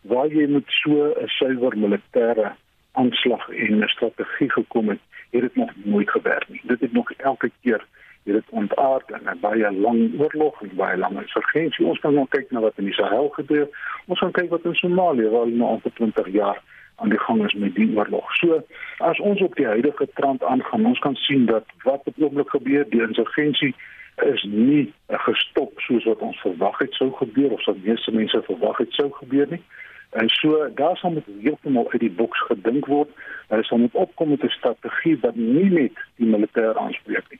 waar 0.02 0.28
jy 0.28 0.48
met 0.48 0.64
so 0.68 1.12
'n 1.12 1.28
suiwer 1.28 1.78
militêre 1.78 2.56
aanslag 2.92 3.50
en 3.50 3.84
'n 3.84 3.88
strategie 3.88 4.52
gekom 4.52 4.90
het, 4.90 5.00
het 5.32 5.42
dit 5.42 5.56
nog 5.56 5.72
nooit 5.84 6.10
gewerk 6.10 6.50
nie. 6.50 6.62
Dit 6.64 6.80
het 6.80 6.94
nog 6.94 7.12
elke 7.12 7.52
keer 7.62 7.86
het 8.24 8.34
dit 8.34 8.50
ontaard 8.50 9.10
in 9.10 9.30
'n 9.30 9.40
baie 9.40 9.72
lang 9.72 10.20
oorlog 10.20 10.62
en 10.62 10.76
baie 10.76 10.98
lang 10.98 11.22
insurgensie. 11.22 11.86
Ons 11.86 12.00
kan 12.00 12.14
nou 12.14 12.26
kyk 12.30 12.52
na 12.52 12.60
wat 12.60 12.78
in 12.78 12.86
die 12.86 12.94
Sahel 12.94 13.30
gebeur. 13.30 13.68
Ons 14.06 14.20
kan 14.20 14.32
kyk 14.32 14.50
wat 14.50 14.66
in 14.66 14.76
Somalië 14.76 15.30
waar 15.30 15.42
al 15.42 15.48
nou 15.48 15.80
20 15.94 16.28
jaar 16.28 16.62
aan 16.96 17.10
die 17.10 17.20
gang 17.20 17.46
is 17.46 17.54
met 17.54 17.76
die 17.76 17.98
oorlog. 17.98 18.36
So 18.36 18.64
as 18.98 19.20
ons 19.20 19.42
op 19.42 19.56
die 19.56 19.66
huidige 19.66 20.08
trend 20.14 20.44
aangaan, 20.44 20.86
ons 20.86 21.00
kan 21.00 21.16
sien 21.16 21.46
dat 21.46 21.66
wat 21.84 22.02
op 22.04 22.14
oomblik 22.18 22.50
gebeur, 22.50 22.90
die 22.90 23.02
insurgensie 23.02 23.76
is 24.16 24.44
nie 24.44 24.94
gestop 25.08 25.80
soos 25.80 26.04
wat 26.04 26.20
ons 26.20 26.42
verwag 26.42 26.78
het 26.78 26.94
sou 26.94 27.12
gebeur 27.12 27.52
of 27.52 27.66
wat 27.66 27.84
meeste 27.84 28.12
mense 28.12 28.42
verwag 28.46 28.78
het 28.78 28.94
sou 28.94 29.10
gebeur 29.12 29.48
nie. 29.50 29.64
En 30.12 30.30
so 30.30 30.70
daar 30.76 30.98
sal 30.98 31.12
met 31.12 31.30
heeltemal 31.42 31.92
uit 31.92 32.00
die 32.00 32.12
boks 32.12 32.42
gedink 32.50 32.86
word. 32.86 33.10
Daar 33.48 33.64
sal 33.64 33.78
moet 33.78 33.96
opkom 33.96 34.30
met 34.30 34.44
'n 34.44 34.50
strategie 34.50 35.18
wat 35.20 35.36
nie 35.36 35.70
net 35.70 35.96
die 36.16 36.28
militêr 36.28 36.78
aanspreek 36.78 37.26
nie, 37.30 37.40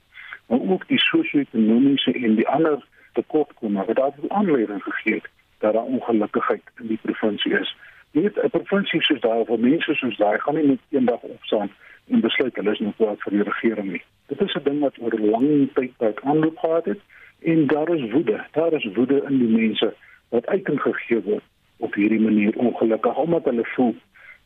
maar 0.52 0.60
ook 0.72 0.88
die 0.88 1.00
sosio-ekonomiese 1.00 2.12
en 2.12 2.36
die 2.36 2.48
ander 2.48 2.84
tekortkominge 3.14 3.86
wat 3.86 3.96
daar 3.96 4.14
aanleiding 4.28 4.84
gegee 4.84 5.14
het 5.14 5.30
dat 5.58 5.74
daar 5.74 5.84
ongelukkigheid 5.84 6.62
in 6.82 6.88
die 6.88 7.00
provinsie 7.02 7.60
is. 7.60 7.76
Jy 8.12 8.22
weet 8.22 8.42
'n 8.44 8.50
provinsie 8.50 9.02
soos 9.02 9.20
daai 9.20 9.44
waar 9.48 9.60
mense 9.60 9.94
soos 9.94 10.18
daai 10.18 10.40
gaan 10.40 10.56
nie 10.56 10.68
net 10.68 10.80
eendag 10.90 11.22
opstaan 11.22 11.70
en 12.08 12.20
besluit 12.20 12.56
hulle 12.56 12.72
is 12.72 12.80
nie 12.80 12.94
kwaad 12.98 13.22
vir 13.24 13.32
die 13.32 13.44
regering 13.44 13.92
nie. 13.92 14.04
Dit 14.28 14.42
is 14.42 14.56
'n 14.56 14.64
ding 14.64 14.80
wat 14.80 15.00
oor 15.00 15.14
'n 15.14 15.30
lang 15.30 15.70
tydperk 15.74 16.20
aanloop 16.24 16.58
gehad 16.58 16.86
het 16.86 17.00
en 17.40 17.68
daar 17.68 17.90
is 17.96 18.12
woede. 18.12 18.46
Daar 18.52 18.74
is 18.74 18.94
woede 18.94 19.24
in 19.30 19.38
die 19.38 19.58
mense 19.58 19.94
wat 20.30 20.48
uiting 20.48 20.82
gegee 20.82 21.22
word 21.22 21.44
op 21.78 21.94
hierdie 21.94 22.20
manier 22.20 22.58
ongelukkig 22.58 23.16
omdat 23.16 23.46
hulle 23.46 23.66
voel 23.66 23.96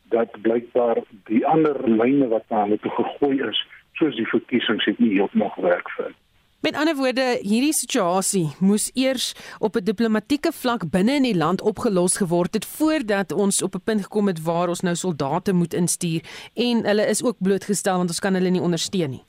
dat 0.08 0.40
blykbaar 0.40 0.98
die 1.24 1.46
ander 1.46 1.90
lyne 1.90 2.28
wat 2.28 2.44
na 2.48 2.62
hulle 2.62 2.78
toe 2.78 2.90
gegooi 2.90 3.42
is, 3.48 3.66
soos 3.98 4.16
die 4.16 4.28
verkiesings 4.28 4.84
het 4.84 4.98
nie 4.98 5.14
heeltemal 5.16 5.52
gewerk 5.56 5.90
vir. 5.96 6.14
Met 6.66 6.74
ander 6.74 6.96
woorde, 6.96 7.24
hierdie 7.46 7.74
situasie 7.76 8.46
moes 8.58 8.88
eers 8.94 9.34
op 9.58 9.76
'n 9.76 9.84
diplomatieke 9.84 10.52
vlak 10.52 10.90
binne 10.90 11.14
in 11.20 11.22
die 11.22 11.36
land 11.36 11.60
opgelos 11.60 12.16
geword 12.16 12.54
het 12.54 12.66
voordat 12.66 13.32
ons 13.32 13.62
op 13.62 13.74
'n 13.74 13.84
punt 13.84 14.02
gekom 14.02 14.26
het 14.26 14.42
waar 14.42 14.68
ons 14.68 14.80
nou 14.80 14.94
soldate 14.94 15.52
moet 15.52 15.74
instuur 15.74 16.20
en 16.54 16.84
hulle 16.84 17.06
is 17.06 17.24
ook 17.24 17.36
blootgestel 17.38 17.96
want 17.96 18.08
ons 18.08 18.20
kan 18.20 18.34
hulle 18.34 18.50
nie 18.50 18.60
ondersteun 18.60 19.10
nie. 19.10 19.24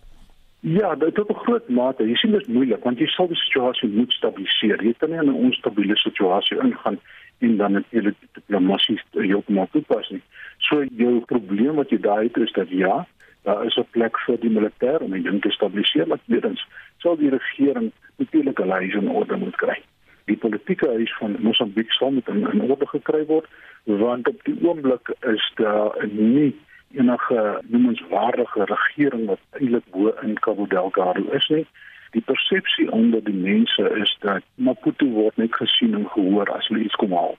Ja, 0.59 0.95
dit 0.95 1.15
tot 1.15 1.29
'n 1.29 1.43
groot 1.45 1.69
mate. 1.69 2.03
Jy 2.03 2.15
sien 2.15 2.31
dit 2.31 2.41
is 2.41 2.47
moeilik 2.47 2.83
want 2.83 2.97
jy 2.99 3.07
sal 3.07 3.27
die 3.27 3.35
situasie 3.35 3.89
moet 3.89 4.11
stabiliseer. 4.11 4.83
Jy 4.83 4.93
kan 4.97 5.09
nie 5.09 5.19
in 5.19 5.29
'n 5.29 5.43
onstabiele 5.45 5.95
situasie 5.95 6.57
ingaan 6.59 6.99
en 7.39 7.57
dan 7.57 7.71
natuurlik 7.71 8.15
diplomaties 8.33 9.03
heeltemal 9.11 9.67
toepas 9.71 10.09
nie. 10.09 10.21
So 10.57 10.83
jou 10.83 11.19
probleem 11.25 11.75
wat 11.75 11.89
jy 11.89 11.99
daai 11.99 12.23
het 12.23 12.37
is 12.37 12.51
dat 12.51 12.69
ja, 12.69 13.07
daar 13.47 13.65
is 13.65 13.77
'n 13.79 13.87
plek 13.95 14.19
vir 14.25 14.39
die 14.43 14.53
militêr 14.57 14.99
om 15.05 15.11
die 15.11 15.23
ding 15.23 15.41
te 15.41 15.51
stabiliseer, 15.51 16.07
maar 16.07 16.23
tweedens 16.25 16.67
sal 16.97 17.17
die 17.17 17.29
regering 17.29 17.91
natuurlik 18.17 18.59
'n 18.59 18.71
lys 18.73 18.93
in 18.93 19.09
orde 19.09 19.35
moet 19.35 19.55
kry. 19.55 19.77
Die 20.25 20.37
politieke 20.37 20.87
huis 20.87 21.13
van 21.19 21.35
Mosambiek 21.39 21.91
sal 21.91 22.11
met 22.11 22.27
in, 22.27 22.47
in 22.51 22.61
orde 22.61 22.87
gekry 22.87 23.25
word 23.25 23.47
want 23.83 24.27
op 24.27 24.39
die 24.43 24.57
oomblik 24.61 25.15
is 25.19 25.51
daar 25.55 26.07
nie 26.11 26.55
enige 26.91 27.61
noemenswaardige 27.67 28.63
regering 28.65 29.25
wat 29.25 29.39
eintlik 29.51 29.87
bo 29.91 30.13
in 30.21 30.39
Cabo 30.39 30.67
Delgado 30.67 31.31
is 31.31 31.47
nie 31.47 31.67
die 32.11 32.21
persepsie 32.21 32.91
onder 32.91 33.23
die 33.23 33.35
mense 33.35 33.89
is 34.01 34.15
dat 34.19 34.43
Maputo 34.55 35.05
word 35.05 35.37
net 35.37 35.55
gesien 35.55 35.95
en 35.97 36.07
gehoor 36.09 36.49
as 36.55 36.67
hulle 36.67 36.85
iets 36.85 36.99
kom 37.01 37.13
haal. 37.13 37.35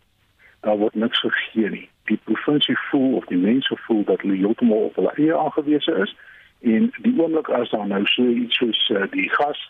Daar 0.66 0.78
word 0.78 0.94
niks 0.94 1.20
gegee 1.24 1.70
nie. 1.70 1.86
Die 2.08 2.20
provinsie 2.24 2.76
voel 2.90 3.16
of 3.16 3.24
die 3.28 3.40
mense 3.40 3.76
voel 3.86 4.04
dat 4.04 4.20
hulle 4.20 4.36
heeltemal 4.40 4.88
op 4.90 4.94
hulle 4.96 5.12
eie 5.16 5.34
aangewese 5.36 5.94
is 6.04 6.14
en 6.60 6.92
die 7.04 7.14
oomblik 7.20 7.48
as 7.48 7.70
daar 7.70 7.86
nou 7.86 8.04
so 8.06 8.24
iets 8.26 8.56
soos 8.56 8.80
uh, 8.90 9.04
die 9.12 9.28
gas 9.30 9.60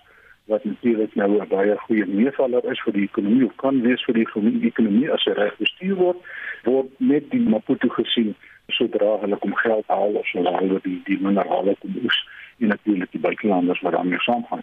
wat 0.49 0.65
natuurlik 0.65 1.15
nou 1.15 1.41
'n 1.41 1.49
baie 1.49 1.77
goeie 1.77 2.07
meevaller 2.07 2.65
is 2.73 2.81
vir 2.81 2.93
die 2.93 3.03
ekonomie 3.03 3.45
of 3.45 3.57
kan 3.57 3.83
wees 3.83 4.05
vir 4.05 4.15
die 4.15 4.27
ekonomie 4.71 5.11
as 5.13 5.25
hy 5.25 5.33
reg 5.33 5.57
bestuur 5.57 5.97
word, 5.97 6.17
word 6.65 6.89
net 6.97 7.31
die 7.31 7.41
Maputo 7.41 7.89
gesien 7.89 8.35
sodra 8.69 9.19
hulle 9.21 9.37
kom 9.37 9.55
geld 9.55 9.87
haal 9.87 10.17
of 10.21 10.33
hulle 10.33 10.81
die 10.83 11.01
die 11.05 11.19
minerale 11.21 11.77
kom 11.81 12.01
oes 12.05 12.19
en 12.59 12.69
natuurlik 12.69 13.11
die 13.13 13.21
buitelanders 13.21 13.81
wat 13.81 13.93
daarmee 13.93 14.19
saamgaan. 14.19 14.63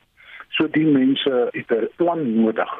So 0.49 0.67
die 0.67 0.85
mense 0.85 1.49
het 1.51 1.71
'n 1.71 1.89
plan 1.95 2.21
nodig 2.41 2.71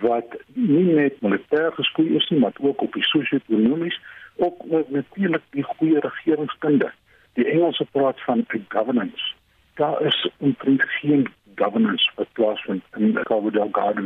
wat 0.00 0.36
nie 0.52 0.84
net 0.84 1.20
militêr 1.20 1.72
geskoei 1.74 2.14
is 2.16 2.28
nie, 2.30 2.40
maar 2.40 2.52
ook 2.60 2.82
op 2.82 2.92
die 2.92 3.04
sosio-ekonomies, 3.04 4.00
ook 4.36 4.64
met 4.70 4.90
natuurlik 4.90 5.42
die 5.50 5.62
goeie 5.62 6.00
regeringskunde. 6.00 6.92
Die 7.32 7.46
Engelse 7.46 7.86
praat 7.90 8.20
van 8.20 8.46
governance. 8.68 9.34
Daar 9.74 10.02
is 10.02 10.28
omtrent 10.38 10.82
geen 10.82 11.26
governance 11.54 12.10
wat 12.14 12.32
plaasvind 12.32 12.82
in 12.96 13.18
Cabo 13.22 13.50
Delgado. 13.50 14.02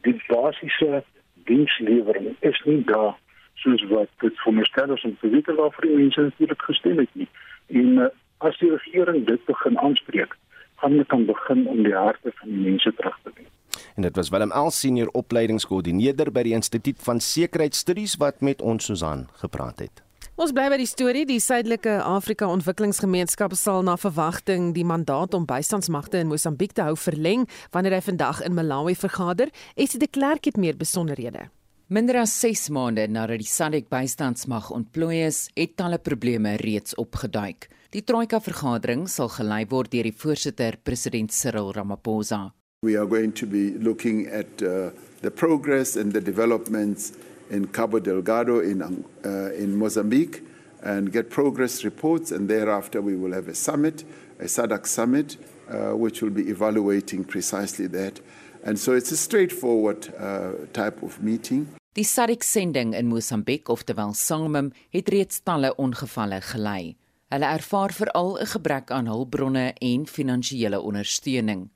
Die 0.00 0.22
basiese 0.26 1.04
dienslewering 1.44 2.36
is 2.40 2.62
nie 2.64 2.84
daar 2.84 3.14
soos 3.54 3.82
wat 3.90 4.08
dit 4.18 4.38
veronderstel 4.38 4.94
is 4.94 5.04
om 5.04 5.16
te 5.20 5.28
weet 5.28 5.46
waarvoor 5.46 5.86
die 5.86 5.96
mense 5.96 6.20
natuurlik 6.20 6.62
gestem 6.62 6.98
het 6.98 7.14
nie. 7.14 7.28
En 7.66 7.98
uh, 7.98 8.06
as 8.38 8.58
die 8.58 8.70
regering 8.70 9.26
dit 9.26 9.44
begin 9.44 9.78
aanspreek, 9.78 10.36
gaan 10.76 10.90
hulle 10.90 11.04
kan 11.04 11.24
begin 11.24 11.66
om 11.66 11.82
die 11.82 11.94
harte 11.94 12.32
van 12.34 12.48
die 12.48 12.64
mense 12.70 12.94
terug 12.94 13.18
te 13.22 13.30
wen. 13.34 13.55
En 13.96 14.02
dit 14.02 14.16
was 14.16 14.28
Willem 14.28 14.52
El 14.52 14.70
senior 14.70 15.12
opleidingskoördineerder 15.12 16.32
by 16.32 16.42
die 16.42 16.56
Instituut 16.56 17.02
van 17.02 17.20
Sekuriteitsstudies 17.20 18.16
wat 18.22 18.40
met 18.40 18.62
ons 18.62 18.84
Susan 18.84 19.28
gepraat 19.42 19.78
het. 19.84 20.02
Ons 20.36 20.52
bly 20.52 20.66
by 20.68 20.76
die 20.76 20.88
storie. 20.88 21.24
Die 21.24 21.40
Suidelike 21.40 21.94
Afrika 22.04 22.44
Ontwikkelingsgemeenskap 22.52 23.54
sal 23.56 23.80
na 23.86 23.94
verwagting 23.96 24.74
die 24.76 24.84
mandaat 24.84 25.32
om 25.32 25.46
bystandsmagte 25.48 26.20
in 26.20 26.28
Mosambiek 26.28 26.74
te 26.76 26.84
hou 26.84 26.92
verleng 27.00 27.46
wanneer 27.72 27.96
hy 27.96 28.02
vandag 28.04 28.42
in 28.44 28.52
Malawi 28.52 28.92
vergader. 29.00 29.48
Esie 29.80 30.02
de 30.02 30.10
Klerk 30.12 30.44
het 30.44 30.60
meer 30.60 30.76
besonderhede. 30.76 31.46
Minder 31.88 32.18
as 32.20 32.34
6 32.42 32.66
maande 32.74 33.06
nadat 33.08 33.40
die 33.40 33.48
SADC 33.48 33.88
bystandsmag 33.88 34.68
ontplooi 34.74 35.22
is, 35.24 35.46
het 35.56 35.76
talle 35.80 36.02
probleme 36.02 36.56
reeds 36.60 36.98
opgeduik. 37.00 37.70
Die 37.96 38.04
Troika 38.04 38.40
vergadering 38.42 39.06
sal 39.08 39.32
gelei 39.32 39.62
word 39.70 39.94
deur 39.94 40.04
die 40.04 40.16
voorsitter 40.20 40.76
president 40.84 41.32
Cyril 41.32 41.72
Ramaphosa. 41.72 42.50
We 42.82 42.94
are 42.94 43.06
going 43.06 43.32
to 43.32 43.46
be 43.46 43.70
looking 43.78 44.26
at 44.26 44.62
uh, 44.62 44.90
the 45.22 45.30
progress 45.30 45.96
and 45.96 46.12
the 46.12 46.20
developments 46.20 47.12
in 47.48 47.68
Cabo 47.68 48.00
Delgado 48.00 48.60
in 48.60 48.82
uh, 48.82 49.28
in 49.54 49.78
Mozambique 49.78 50.42
and 50.82 51.10
get 51.10 51.30
progress 51.30 51.84
reports 51.84 52.30
and 52.30 52.50
thereafter 52.50 53.00
we 53.00 53.16
will 53.16 53.32
have 53.32 53.48
a 53.48 53.54
summit, 53.54 54.04
a 54.38 54.44
SADC 54.44 54.86
summit 54.86 55.38
uh, 55.70 55.96
which 55.96 56.20
will 56.20 56.30
be 56.30 56.50
evaluating 56.50 57.24
precisely 57.24 57.86
that. 57.86 58.20
And 58.62 58.78
so 58.78 58.92
it's 58.92 59.10
a 59.10 59.16
straightforward 59.16 60.12
uh, 60.18 60.52
type 60.74 61.02
of 61.02 61.22
meeting. 61.22 61.68
Die 61.94 62.04
SADC 62.04 62.42
sending 62.42 62.92
in 62.92 63.08
Mosambik, 63.08 63.70
oftewel 63.70 64.12
SAMIM, 64.12 64.72
het 64.90 65.08
reeds 65.08 65.40
talle 65.40 65.72
ongevalle 65.76 66.42
gelei. 66.42 66.96
Hulle 67.32 67.46
ervaar 67.46 67.92
veral 67.92 68.38
'n 68.38 68.46
gebrek 68.46 68.90
aan 68.90 69.06
hulpbronne 69.06 69.72
en 69.80 70.06
finansiële 70.06 70.80
ondersteuning. 70.80 71.70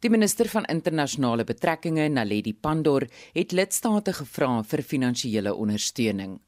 Die 0.00 0.08
minister 0.08 0.48
van 0.48 0.64
internasionale 0.72 1.44
betrekkinge, 1.44 2.06
Naledi 2.08 2.54
Pandor, 2.56 3.04
het 3.34 3.50
lidstate 3.52 4.14
gevra 4.16 4.62
vir 4.70 4.80
finansiële 4.92 5.52
ondersteuning. 5.52 6.38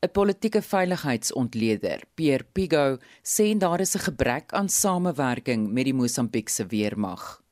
'n 0.00 0.10
Politieke 0.18 0.62
veiligheidsontleder, 0.62 2.06
Pierre 2.16 2.46
Pigo, 2.54 2.96
sê 3.34 3.52
daar 3.58 3.80
is 3.80 3.94
'n 3.96 4.06
gebrek 4.08 4.52
aan 4.52 4.68
samewerking 4.68 5.68
met 5.72 5.84
die 5.84 5.94
Mosambiekse 5.94 6.66
weermag. 6.66 7.42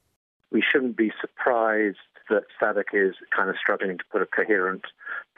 We 0.49 0.62
shouldn't 0.62 0.96
be 0.96 1.12
surprised 1.20 2.09
that 2.29 2.44
SADC 2.59 2.92
is 2.92 3.16
kind 3.29 3.51
of 3.51 3.57
struggling 3.57 3.99
to 3.99 4.05
put 4.09 4.23
a 4.23 4.31
coherent 4.37 4.87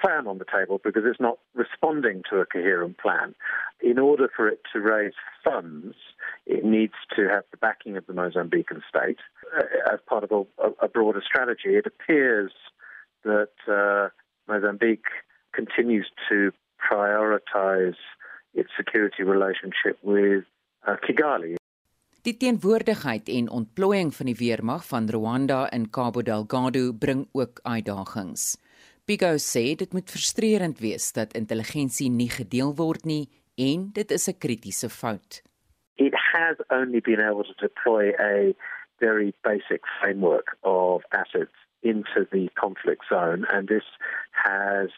plan 0.02 0.26
on 0.26 0.38
the 0.38 0.44
table 0.44 0.78
because 0.84 1.04
it's 1.04 1.20
not 1.28 1.38
responding 1.54 2.22
to 2.30 2.40
a 2.40 2.46
coherent 2.46 2.96
plan. 2.96 3.34
In 3.80 3.98
order 3.98 4.28
for 4.36 4.46
it 4.52 4.60
to 4.72 4.78
raise 4.78 5.18
funds, 5.42 5.96
it 6.46 6.64
needs 6.64 6.98
to 7.16 7.22
have 7.28 7.44
the 7.50 7.56
backing 7.56 7.96
of 7.96 8.06
the 8.06 8.12
Mozambican 8.12 8.82
state 8.88 9.20
as 9.92 10.00
part 10.06 10.24
of 10.24 10.30
a, 10.58 10.68
a, 10.84 10.88
broader 10.88 11.22
strategy. 11.22 11.76
It 11.76 11.86
appears 11.86 12.52
that 13.24 13.54
uh, 13.68 14.08
Mozambique 14.48 15.10
continues 15.52 16.06
to 16.28 16.52
prioritize 16.80 18.00
its 18.54 18.70
security 18.76 19.22
relationship 19.22 19.98
with 20.02 20.44
uh, 20.86 20.96
Kigali. 21.04 21.56
Die 22.22 22.36
teenwoordigheid 22.36 23.28
en 23.28 23.48
ontplooiing 23.50 24.12
van 24.14 24.28
die 24.30 24.36
weermag 24.38 24.84
van 24.86 25.08
Rwanda 25.10 25.64
in 25.74 25.88
Cabo 25.90 26.22
Delgado 26.22 26.92
bring 26.92 27.26
ook 27.32 27.58
uitdagings. 27.62 28.56
Pico 29.04 29.34
sê 29.42 29.74
dit 29.74 29.92
moet 29.92 30.10
frustrerend 30.10 30.78
wees 30.78 31.10
dat 31.12 31.34
intelligensie 31.34 32.10
nie 32.10 32.30
gedeel 32.30 32.76
word 32.78 33.04
nie 33.04 33.26
en 33.58 33.90
dit 33.92 34.10
is 34.10 34.28
'n 34.28 34.38
kritiese 34.38 34.88
fout. 34.88 35.42
It 35.96 36.14
has 36.14 36.56
only 36.70 37.00
been 37.00 37.20
able 37.20 37.44
to 37.44 37.54
deploy 37.58 38.14
a 38.18 38.54
very 39.02 39.34
basic 39.42 39.82
framework 40.00 40.56
of 40.62 41.02
assets 41.12 41.56
into 41.82 42.26
the 42.30 42.48
conflict 42.56 43.02
zone 43.12 43.44
and 43.52 43.66
this 43.66 43.82
has 44.32 44.90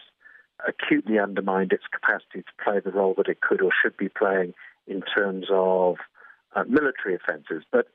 acutely 0.69 1.19
undermined 1.19 1.73
its 1.73 1.85
capacity 1.93 2.43
to 2.43 2.65
play 2.65 2.81
the 2.81 2.93
role 2.93 3.15
that 3.17 3.29
it 3.29 3.41
could 3.41 3.63
or 3.63 3.71
should 3.83 3.97
be 3.97 4.09
playing 4.09 4.53
in 4.87 5.03
terms 5.03 5.47
of 5.51 5.97
uh, 6.55 6.65
military 6.69 7.15
offences. 7.15 7.65
But 7.73 7.87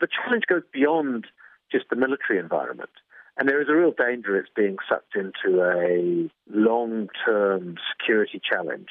the 0.00 0.06
challenge 0.06 0.44
goes 0.48 0.62
beyond 0.72 1.26
just 1.70 1.86
the 1.90 1.96
military 1.96 2.38
environment. 2.38 2.90
And 3.38 3.48
there 3.48 3.60
is 3.60 3.68
a 3.68 3.74
real 3.74 3.92
danger 3.92 4.38
it's 4.38 4.48
being 4.54 4.76
sucked 4.88 5.14
into 5.14 5.62
a 5.62 6.30
long 6.48 7.08
term 7.24 7.76
security 7.92 8.40
challenge 8.40 8.88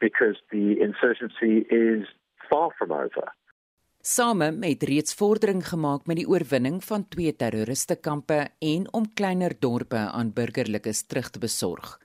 because 0.00 0.36
the 0.50 0.76
insurgency 0.80 1.66
is 1.70 2.06
far 2.50 2.70
from 2.78 2.90
over. 2.90 3.30
Same 4.06 4.52
het 4.62 4.82
reeds 4.86 5.14
vordering 5.18 5.64
gemaak 5.66 6.04
met 6.06 6.20
die 6.20 6.28
oorwinning 6.30 6.76
van 6.84 7.08
twee 7.10 7.32
terroristekampe 7.34 8.36
en 8.62 8.84
om 8.94 9.08
kleiner 9.18 9.56
dorpe 9.58 9.98
aan 9.98 10.30
burgerlikes 10.32 11.00
terug 11.10 11.30
te 11.30 11.42
besorg. 11.42 11.96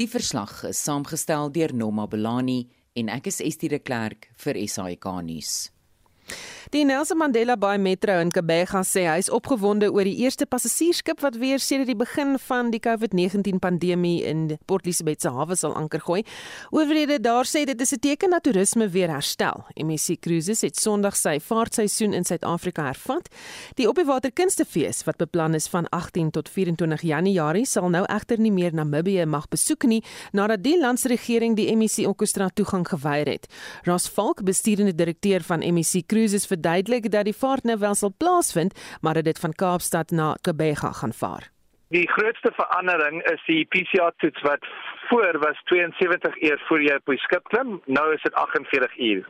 Die 0.00 0.08
verslag 0.08 0.62
is 0.64 0.80
saamgestel 0.80 1.52
deur 1.52 1.74
Noma 1.76 2.06
Belani 2.08 2.70
en 2.96 3.12
ek 3.12 3.28
is 3.28 3.42
Estie 3.44 3.68
de 3.68 3.78
Klerk 3.78 4.30
vir 4.40 4.56
SAK 4.64 5.04
nuus. 5.20 5.68
Die 6.70 6.84
Nelson 6.84 7.18
Mandela 7.18 7.56
Bay 7.56 7.78
Metro 7.82 8.14
in 8.22 8.28
Kebega 8.30 8.84
sê 8.86 9.02
hy 9.10 9.16
is 9.18 9.28
opgewonde 9.34 9.88
oor 9.90 10.06
die 10.06 10.20
eerste 10.22 10.46
passasiersskip 10.46 11.18
wat 11.24 11.34
weer 11.42 11.58
sedert 11.58 11.88
die 11.90 11.96
begin 11.98 12.36
van 12.38 12.68
die 12.70 12.78
COVID-19 12.78 13.58
pandemie 13.58 14.20
in 14.22 14.44
Port 14.70 14.86
Elizabeth 14.86 15.26
se 15.26 15.32
hawe 15.34 15.56
sal 15.58 15.74
anker 15.74 15.98
gooi. 16.06 16.20
Owerhede 16.70 17.16
daar 17.18 17.48
sê 17.50 17.64
dit 17.66 17.80
is 17.80 17.92
'n 17.92 17.98
teken 17.98 18.30
dat 18.30 18.44
toerisme 18.44 18.88
weer 18.88 19.10
herstel. 19.10 19.64
MSC 19.74 20.20
Cruises 20.20 20.60
het 20.62 20.76
Sondag 20.76 21.16
sy 21.16 21.40
vaartseisoen 21.40 22.14
in 22.14 22.24
Suid-Afrika 22.24 22.84
hervat. 22.84 23.28
Die 23.74 23.88
Opwater 23.88 24.30
Kunstefees 24.30 25.02
wat 25.04 25.16
beplan 25.16 25.54
is 25.54 25.66
van 25.66 25.88
18 25.88 26.30
tot 26.30 26.48
24 26.48 27.02
Januarie 27.02 27.66
sal 27.66 27.88
nou 27.88 28.04
egter 28.04 28.38
nie 28.38 28.52
meer 28.52 28.72
Namibië 28.72 29.26
mag 29.26 29.48
besoek 29.48 29.82
nie 29.82 30.04
nadat 30.32 30.62
die 30.62 30.78
landsregering 30.78 31.56
die 31.56 31.76
MSC 31.76 32.06
Orkestra 32.06 32.48
toegang 32.48 32.86
geweier 32.86 33.26
het. 33.26 33.48
Ross 33.82 34.08
Falk, 34.08 34.44
bestuurende 34.44 34.94
direkteur 34.94 35.42
van 35.42 35.58
MSC 35.58 36.06
Cruises 36.06 36.19
vir 36.28 36.46
verduidelik 36.56 37.10
dat 37.10 37.24
die 37.24 37.36
vaart 37.36 37.64
nou 37.64 37.78
wel 37.78 37.94
sal 37.94 38.12
plaasvind, 38.18 38.74
maar 39.00 39.14
dat 39.14 39.24
dit 39.24 39.38
van 39.38 39.52
Kaapstad 39.52 40.10
na 40.10 40.36
Kebega 40.42 40.92
gaan 40.92 41.12
vaar. 41.12 41.50
Die 41.88 42.06
grootste 42.08 42.52
verandering 42.54 43.22
is 43.32 43.40
die 43.46 43.64
PCR-toets 43.66 44.42
wat 44.42 44.66
voor 45.08 45.38
was 45.38 45.58
72 45.64 46.42
uur 46.42 46.62
voor 46.68 46.82
jy 46.82 46.94
op 46.94 47.06
die 47.06 47.18
skip 47.18 47.48
klim, 47.48 47.80
nou 47.86 48.14
is 48.14 48.22
dit 48.22 48.34
48 48.34 48.98
uur. 48.98 49.24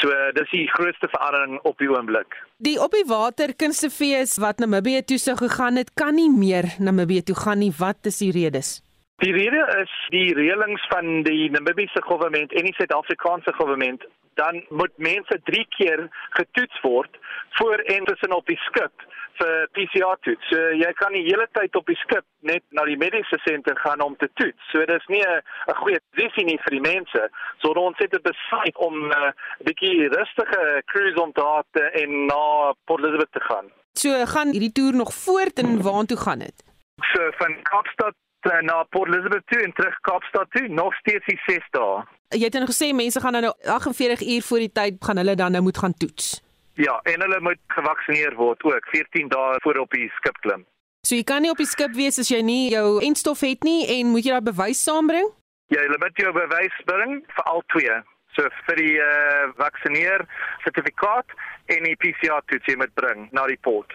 So 0.00 0.08
dis 0.32 0.50
die 0.50 0.68
grootste 0.72 1.08
verandering 1.12 1.58
op 1.68 1.78
die 1.78 1.90
oomblik. 1.90 2.38
Die 2.56 2.78
op 2.80 2.94
die 2.96 3.04
water 3.06 3.52
kunstefees 3.56 4.38
wat 4.40 4.58
Namibië 4.58 5.02
toe 5.04 5.18
sou 5.18 5.36
gegaan 5.36 5.76
het, 5.76 5.92
kan 5.94 6.14
nie 6.14 6.30
meer 6.32 6.70
Namibië 6.78 7.22
toe 7.22 7.36
gaan 7.36 7.60
nie. 7.60 7.72
Wat 7.78 8.08
is 8.08 8.22
die 8.24 8.32
redes? 8.32 8.80
Die 9.22 9.32
rede 9.32 9.62
is 9.82 9.92
die 10.10 10.32
reëlings 10.34 10.82
van 10.90 11.22
die 11.28 11.50
Namibiese 11.50 12.00
regering 12.00 12.50
en 12.50 12.64
die 12.70 12.74
Suid-Afrikaanse 12.74 13.52
regering 13.54 14.00
dan 14.34 14.64
moet 14.68 14.92
mense 14.96 15.40
3 15.44 15.66
keer 15.76 16.08
getoets 16.30 16.80
word 16.80 17.18
voor 17.50 17.78
en 17.78 18.04
tussen 18.04 18.32
op 18.32 18.46
die 18.46 18.58
skip 18.68 18.92
vir 19.40 19.68
PCR 19.76 20.16
toets. 20.26 20.48
So 20.50 20.72
jy 20.76 20.90
kan 21.00 21.14
die 21.16 21.24
hele 21.26 21.46
tyd 21.56 21.76
op 21.78 21.88
die 21.90 21.98
skip 22.02 22.24
net 22.48 22.64
na 22.76 22.84
die 22.88 22.98
mediese 23.00 23.38
senter 23.46 23.76
gaan 23.80 24.02
om 24.04 24.16
te 24.20 24.28
toets. 24.40 24.70
So 24.72 24.84
dis 24.86 25.06
nie 25.08 25.22
'n 25.22 25.74
goeie 25.82 26.00
posisie 26.12 26.44
nie 26.44 26.58
vir 26.64 26.72
die 26.78 26.84
mense. 26.92 27.28
So 27.60 27.72
ons 27.72 27.98
het 27.98 28.22
besluit 28.22 28.76
om 28.76 28.94
'n 29.08 29.12
uh, 29.12 29.32
bietjie 29.64 30.08
rustige 30.08 30.82
cruise 30.86 31.20
om 31.20 31.32
te 31.32 31.40
hou 31.40 31.62
en 32.02 32.26
na 32.26 32.74
Port 32.84 33.00
Elizabeth 33.00 33.32
te 33.32 33.40
gaan. 33.40 33.70
So 33.94 34.10
gaan 34.26 34.52
hierdie 34.52 34.72
toer 34.72 34.94
nog 34.94 35.14
voort 35.14 35.58
en 35.58 35.82
waartoe 35.82 36.16
gaan 36.16 36.38
dit? 36.38 36.64
So 37.12 37.30
van 37.40 37.62
Kaapstad 37.62 38.14
uh, 38.46 38.60
na 38.60 38.82
Port 38.82 39.08
Elizabeth 39.08 39.46
toe 39.46 39.62
en 39.62 39.72
terug 39.72 40.00
Kaapstad 40.00 40.50
toe, 40.50 40.68
nog 40.68 40.94
steeds 40.94 41.26
die 41.26 41.40
6 41.46 41.66
dae. 41.70 42.04
Jy 42.32 42.48
het 42.48 42.56
nou 42.56 42.68
gesê 42.70 42.92
mense 42.96 43.20
gaan 43.20 43.36
nou 43.36 43.52
48 43.64 44.22
uur 44.34 44.42
voor 44.42 44.64
die 44.64 44.72
tyd 44.72 44.98
gaan 45.04 45.20
hulle 45.20 45.34
dan 45.36 45.52
nou 45.52 45.62
moet 45.62 45.78
gaan 45.78 45.94
toets. 45.94 46.40
Ja, 46.80 47.00
en 47.04 47.20
hulle 47.20 47.40
moet 47.40 47.60
gevaksinneer 47.66 48.34
word 48.34 48.62
ook 48.64 48.86
14 48.94 49.28
dae 49.28 49.58
voor 49.64 49.82
op 49.84 49.90
die 49.92 50.08
skip 50.16 50.38
klim. 50.40 50.64
So 51.06 51.16
jy 51.18 51.24
kan 51.26 51.42
nie 51.42 51.50
op 51.50 51.60
die 51.60 51.68
skip 51.68 51.92
wees 51.98 52.18
as 52.22 52.30
jy 52.30 52.40
nie 52.46 52.70
jou 52.72 53.02
enstof 53.04 53.42
het 53.44 53.66
nie 53.66 53.84
en 53.98 54.12
moet 54.14 54.24
jy 54.24 54.36
daai 54.36 54.48
bewys 54.52 54.80
saambring? 54.86 55.28
Ja, 55.74 55.82
jy 55.82 55.98
moet 56.00 56.20
jou 56.20 56.32
bewys 56.36 56.78
bring 56.88 57.20
vir 57.36 57.50
al 57.52 57.62
twee. 57.74 57.98
So 58.36 58.48
vir 58.68 58.80
die 58.80 58.94
uh, 58.96 59.08
eh, 59.08 59.50
vaksineer 59.58 60.24
sertifikaat 60.64 61.36
en 61.74 61.84
die 61.84 61.98
PCR 62.00 62.40
toets 62.48 62.70
jy 62.70 62.78
moet 62.80 62.94
bring 62.96 63.26
na 63.36 63.44
die 63.50 63.58
poort. 63.60 63.92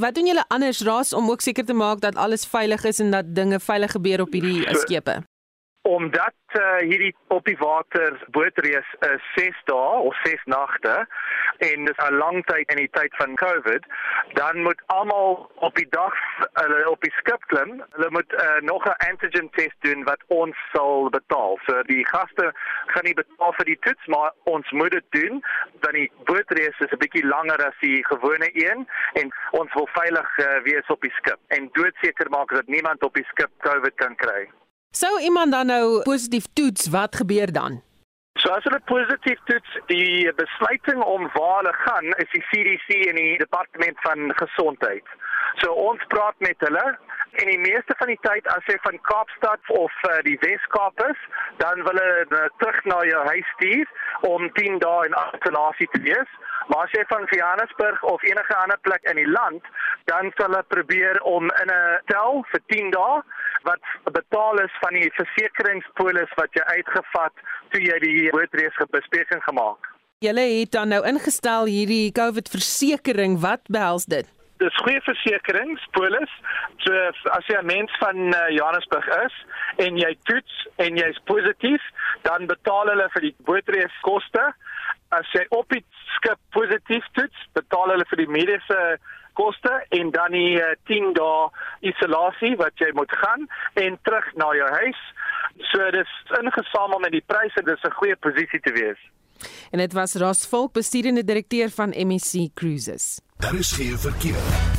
Wat 0.00 0.14
doen 0.14 0.30
julle 0.30 0.44
anders 0.54 0.84
raas 0.86 1.10
om 1.16 1.32
ook 1.32 1.42
seker 1.42 1.66
te 1.66 1.74
maak 1.74 2.04
dat 2.04 2.16
alles 2.16 2.46
veilig 2.46 2.84
is 2.86 3.00
en 3.02 3.10
dat 3.10 3.34
dinge 3.34 3.58
veilig 3.60 3.96
gebeur 3.96 4.22
op 4.22 4.36
hierdie 4.36 4.62
so, 4.68 4.84
skepe? 4.84 5.16
Omdat 5.90 6.34
uh, 6.52 6.76
hierdie 6.76 7.14
op 7.34 7.44
die 7.44 7.56
water 7.58 8.18
bootreis 8.30 8.90
is 9.06 9.22
6 9.34 9.62
dae 9.70 10.02
of 10.08 10.18
6 10.22 10.44
nagte 10.44 10.92
en 11.66 11.84
dis 11.88 12.02
'n 12.04 12.14
lang 12.14 12.44
tyd 12.46 12.70
in 12.70 12.76
die 12.76 12.90
tyd 12.98 13.16
van 13.16 13.34
COVID, 13.34 13.86
dan 14.32 14.62
moet 14.62 14.82
almal 14.86 15.50
op 15.54 15.74
die 15.74 15.88
dag 15.90 16.14
hulle 16.52 16.90
op 16.90 17.00
die 17.00 17.12
skip 17.16 17.42
klim. 17.46 17.82
Hulle 17.96 18.10
moet 18.10 18.32
uh, 18.32 18.60
nog 18.70 18.86
'n 18.86 19.00
antigen 19.08 19.50
test 19.50 19.76
doen 19.78 20.04
wat 20.04 20.22
ons 20.26 20.56
sal 20.72 21.10
betaal. 21.10 21.58
So 21.66 21.82
die 21.82 22.06
gaste 22.06 22.52
gaan 22.86 23.04
nie 23.04 23.18
betaal 23.22 23.52
vir 23.58 23.64
die 23.72 23.78
toets, 23.80 24.06
maar 24.06 24.30
ons 24.44 24.70
moet 24.70 24.90
dit 24.90 25.06
doen 25.08 25.42
want 25.80 25.94
die 25.94 26.12
bootreis 26.24 26.78
is 26.78 26.92
'n 26.92 27.02
bietjie 27.02 27.26
langer 27.26 27.66
as 27.66 27.78
die 27.80 28.06
gewone 28.06 28.48
een 28.52 28.88
en 29.12 29.34
ons 29.50 29.72
wil 29.74 29.88
veilig 29.92 30.38
uh, 30.38 30.62
wees 30.62 30.86
op 30.86 31.00
die 31.00 31.14
skip 31.18 31.38
en 31.48 31.68
doodseker 31.72 32.30
maak 32.30 32.48
dat 32.48 32.66
niemand 32.66 33.02
op 33.02 33.14
die 33.14 33.26
skip 33.32 33.50
COVID 33.58 33.94
kan 33.94 34.16
kry. 34.16 34.48
Sou 34.90 35.20
iemand 35.20 35.52
dan 35.52 35.66
nou 35.66 36.02
positief 36.02 36.46
toets, 36.52 36.88
wat 36.88 37.16
gebeur 37.16 37.52
dan? 37.52 37.82
So 38.42 38.50
as 38.50 38.64
hulle 38.66 38.80
positief 38.90 39.38
toets, 39.46 39.76
die 39.86 40.32
besluiting 40.34 41.02
om 41.04 41.28
waar 41.34 41.60
hulle 41.60 41.74
gaan 41.84 42.08
is 42.22 42.30
die 42.32 42.42
CDC 42.48 43.06
en 43.12 43.20
die 43.20 43.38
departement 43.38 44.00
van 44.02 44.32
gesondheid. 44.40 45.06
So 45.62 45.70
ons 45.70 46.02
praat 46.10 46.34
met 46.42 46.58
hulle 46.66 46.82
en 47.32 47.46
die 47.46 47.58
meeste 47.58 47.94
van 47.98 48.10
die 48.12 48.18
tyd 48.26 48.46
as 48.54 48.66
jy 48.70 48.76
van 48.84 48.98
Kaapstad 49.08 49.72
of 49.76 49.92
uh, 50.08 50.18
die 50.26 50.36
Wes-Kaap 50.42 51.02
is, 51.06 51.20
dan 51.62 51.82
wil 51.86 51.98
hulle 52.00 52.24
uh, 52.26 52.46
terug 52.62 52.78
na 52.90 53.00
jou 53.08 53.24
huis 53.32 53.50
stuur 53.56 53.92
om 54.30 54.48
10 54.58 54.80
dae 54.84 55.08
in 55.08 55.18
isolasie 55.18 55.88
te 55.94 56.00
wees. 56.06 56.32
Maar 56.70 56.86
as 56.86 56.94
jy 56.94 57.04
van 57.10 57.26
Johannesburg 57.30 58.02
of 58.12 58.22
enige 58.22 58.56
ander 58.62 58.78
plek 58.86 59.06
in 59.10 59.18
die 59.18 59.28
land, 59.28 59.70
dan 60.10 60.32
sal 60.36 60.50
hulle 60.50 60.62
probeer 60.74 61.20
om 61.22 61.50
in 61.62 61.70
'n 61.74 62.00
tel 62.12 62.44
vir 62.52 62.62
10 62.74 62.90
dae 62.96 63.22
wat 63.68 63.82
betaal 64.12 64.60
is 64.64 64.74
van 64.80 64.94
die 64.94 65.10
versekeringspolis 65.18 66.30
wat 66.36 66.52
jy 66.54 66.64
uitgevat 66.76 67.34
toe 67.70 67.82
jy 67.82 67.98
die 67.98 68.30
bootreis 68.30 68.76
gebespreking 68.76 69.42
gemaak. 69.44 69.90
Julle 70.20 70.46
het 70.60 70.72
dan 70.72 70.88
nou 70.88 71.00
ingestel 71.06 71.64
hierdie 71.64 72.12
COVID 72.12 72.48
versekering, 72.48 73.40
wat 73.40 73.62
behels 73.68 74.04
dit? 74.04 74.28
Dis 74.60 74.76
goeie 74.84 75.00
versekeringspolis. 75.00 76.32
So 76.84 76.92
as 77.32 77.46
jy 77.48 77.56
'n 77.60 77.66
mens 77.66 77.92
van 77.98 78.16
uh, 78.28 78.48
Johannesburg 78.52 79.06
is 79.24 79.36
en 79.76 79.96
jy 79.96 80.12
toets 80.28 80.68
en 80.76 80.96
jy's 80.96 81.20
positief, 81.24 81.82
dan 82.22 82.46
betaal 82.46 82.92
hulle 82.92 83.08
vir 83.14 83.22
die 83.28 83.36
bootreis 83.48 83.96
koste 84.04 84.52
as 85.16 85.30
jy 85.34 85.46
op 85.50 85.68
die 85.74 85.84
skip 86.16 86.38
positief 86.54 87.06
toets, 87.16 87.46
betaal 87.56 87.94
hulle 87.94 88.06
vir 88.10 88.22
die 88.22 88.30
mediese 88.30 88.80
koste 89.38 89.72
en 89.96 90.10
dan 90.14 90.34
die 90.36 90.58
uh, 90.60 90.74
10 90.90 91.14
dae 91.16 91.48
isolasie 91.92 92.52
wat 92.60 92.76
jy 92.82 92.90
moet 92.98 93.12
gaan 93.22 93.48
en 93.74 93.96
terug 94.02 94.28
na 94.34 94.50
jou 94.58 94.68
huis. 94.82 95.00
So 95.72 95.90
dis 95.90 96.12
ingesamel 96.40 97.00
met 97.00 97.16
die 97.16 97.24
pryse, 97.32 97.64
dis 97.64 97.84
'n 97.84 97.98
goeie 98.00 98.16
posisie 98.16 98.60
te 98.60 98.72
wees. 98.76 99.00
En 99.70 99.78
dit 99.78 99.92
was 99.92 100.12
Ras 100.12 100.46
Volk, 100.46 100.72
bestuurende 100.72 101.24
direkteur 101.24 101.70
van 101.70 101.94
MSC 101.96 102.48
Cruises. 102.54 103.18
Daar 103.36 103.54
is 103.54 103.72
geen 103.72 103.98
verkeer. 103.98 104.78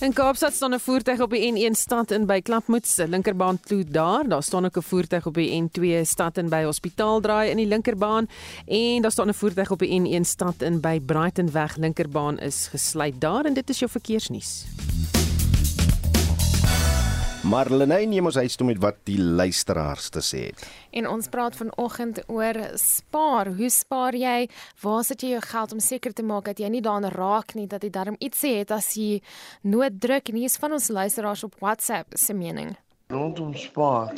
In 0.00 0.12
Kaapstad 0.12 0.52
staan 0.52 0.74
'n 0.74 0.78
voertuig 0.78 1.20
op 1.20 1.30
die 1.30 1.52
N1 1.52 1.74
stad 1.74 2.10
in 2.10 2.26
by 2.26 2.40
Klapmuts, 2.40 2.96
linkerbaan 2.96 3.60
toe 3.60 3.84
daar. 3.84 4.28
Daar 4.28 4.42
staan 4.42 4.64
ook 4.64 4.76
'n 4.76 4.82
voertuig 4.82 5.26
op 5.26 5.34
die 5.34 5.62
N2 5.62 6.04
stad 6.04 6.36
in 6.36 6.48
by 6.48 6.62
Hospitaal 6.64 7.20
draai 7.20 7.50
in 7.50 7.56
die 7.56 7.66
linkerbaan 7.66 8.28
en 8.66 9.02
daar 9.02 9.10
staan 9.10 9.28
'n 9.28 9.34
voertuig 9.34 9.70
op 9.70 9.78
die 9.78 10.00
N1 10.00 10.24
stad 10.24 10.62
in 10.62 10.80
by 10.80 11.00
Brightonweg 11.00 11.76
linkerbaan 11.76 12.38
is 12.38 12.68
gesluit 12.70 13.20
daar 13.20 13.44
en 13.44 13.54
dit 13.54 13.70
is 13.70 13.78
jou 13.78 13.90
verkeersnuus. 13.90 14.64
Marlene, 17.48 17.96
jy 18.04 18.20
moet 18.20 18.36
huis 18.42 18.58
toe 18.60 18.66
met 18.68 18.80
wat 18.82 18.98
die 19.08 19.16
luisteraars 19.16 20.10
te 20.12 20.20
sê 20.24 20.40
het. 20.50 20.64
En 20.92 21.06
ons 21.08 21.28
praat 21.32 21.54
vanoggend 21.56 22.18
oor 22.28 22.58
spaar. 22.76 23.48
Hoe 23.56 23.70
spaar 23.72 24.16
jy? 24.18 24.50
Waar 24.82 25.06
sit 25.08 25.24
jy 25.24 25.30
jou 25.30 25.40
geld 25.46 25.72
om 25.72 25.80
seker 25.80 26.12
te 26.12 26.24
maak 26.28 26.44
dat 26.50 26.60
jy 26.60 26.68
nie 26.74 26.82
daaraan 26.84 27.08
raak 27.14 27.54
nie 27.56 27.64
dat 27.70 27.86
jy 27.86 27.90
darm 27.94 28.18
iets 28.20 28.42
het 28.44 28.74
as 28.74 28.90
jy 29.00 29.22
nood 29.64 29.96
druk 30.02 30.28
en 30.28 30.36
hier 30.42 30.50
is 30.50 30.58
van 30.60 30.76
ons 30.76 30.90
luisteraars 30.92 31.46
op 31.48 31.56
WhatsApp 31.62 32.18
se 32.20 32.36
mening. 32.36 32.74
Rondom 33.08 33.56
spaar 33.56 34.12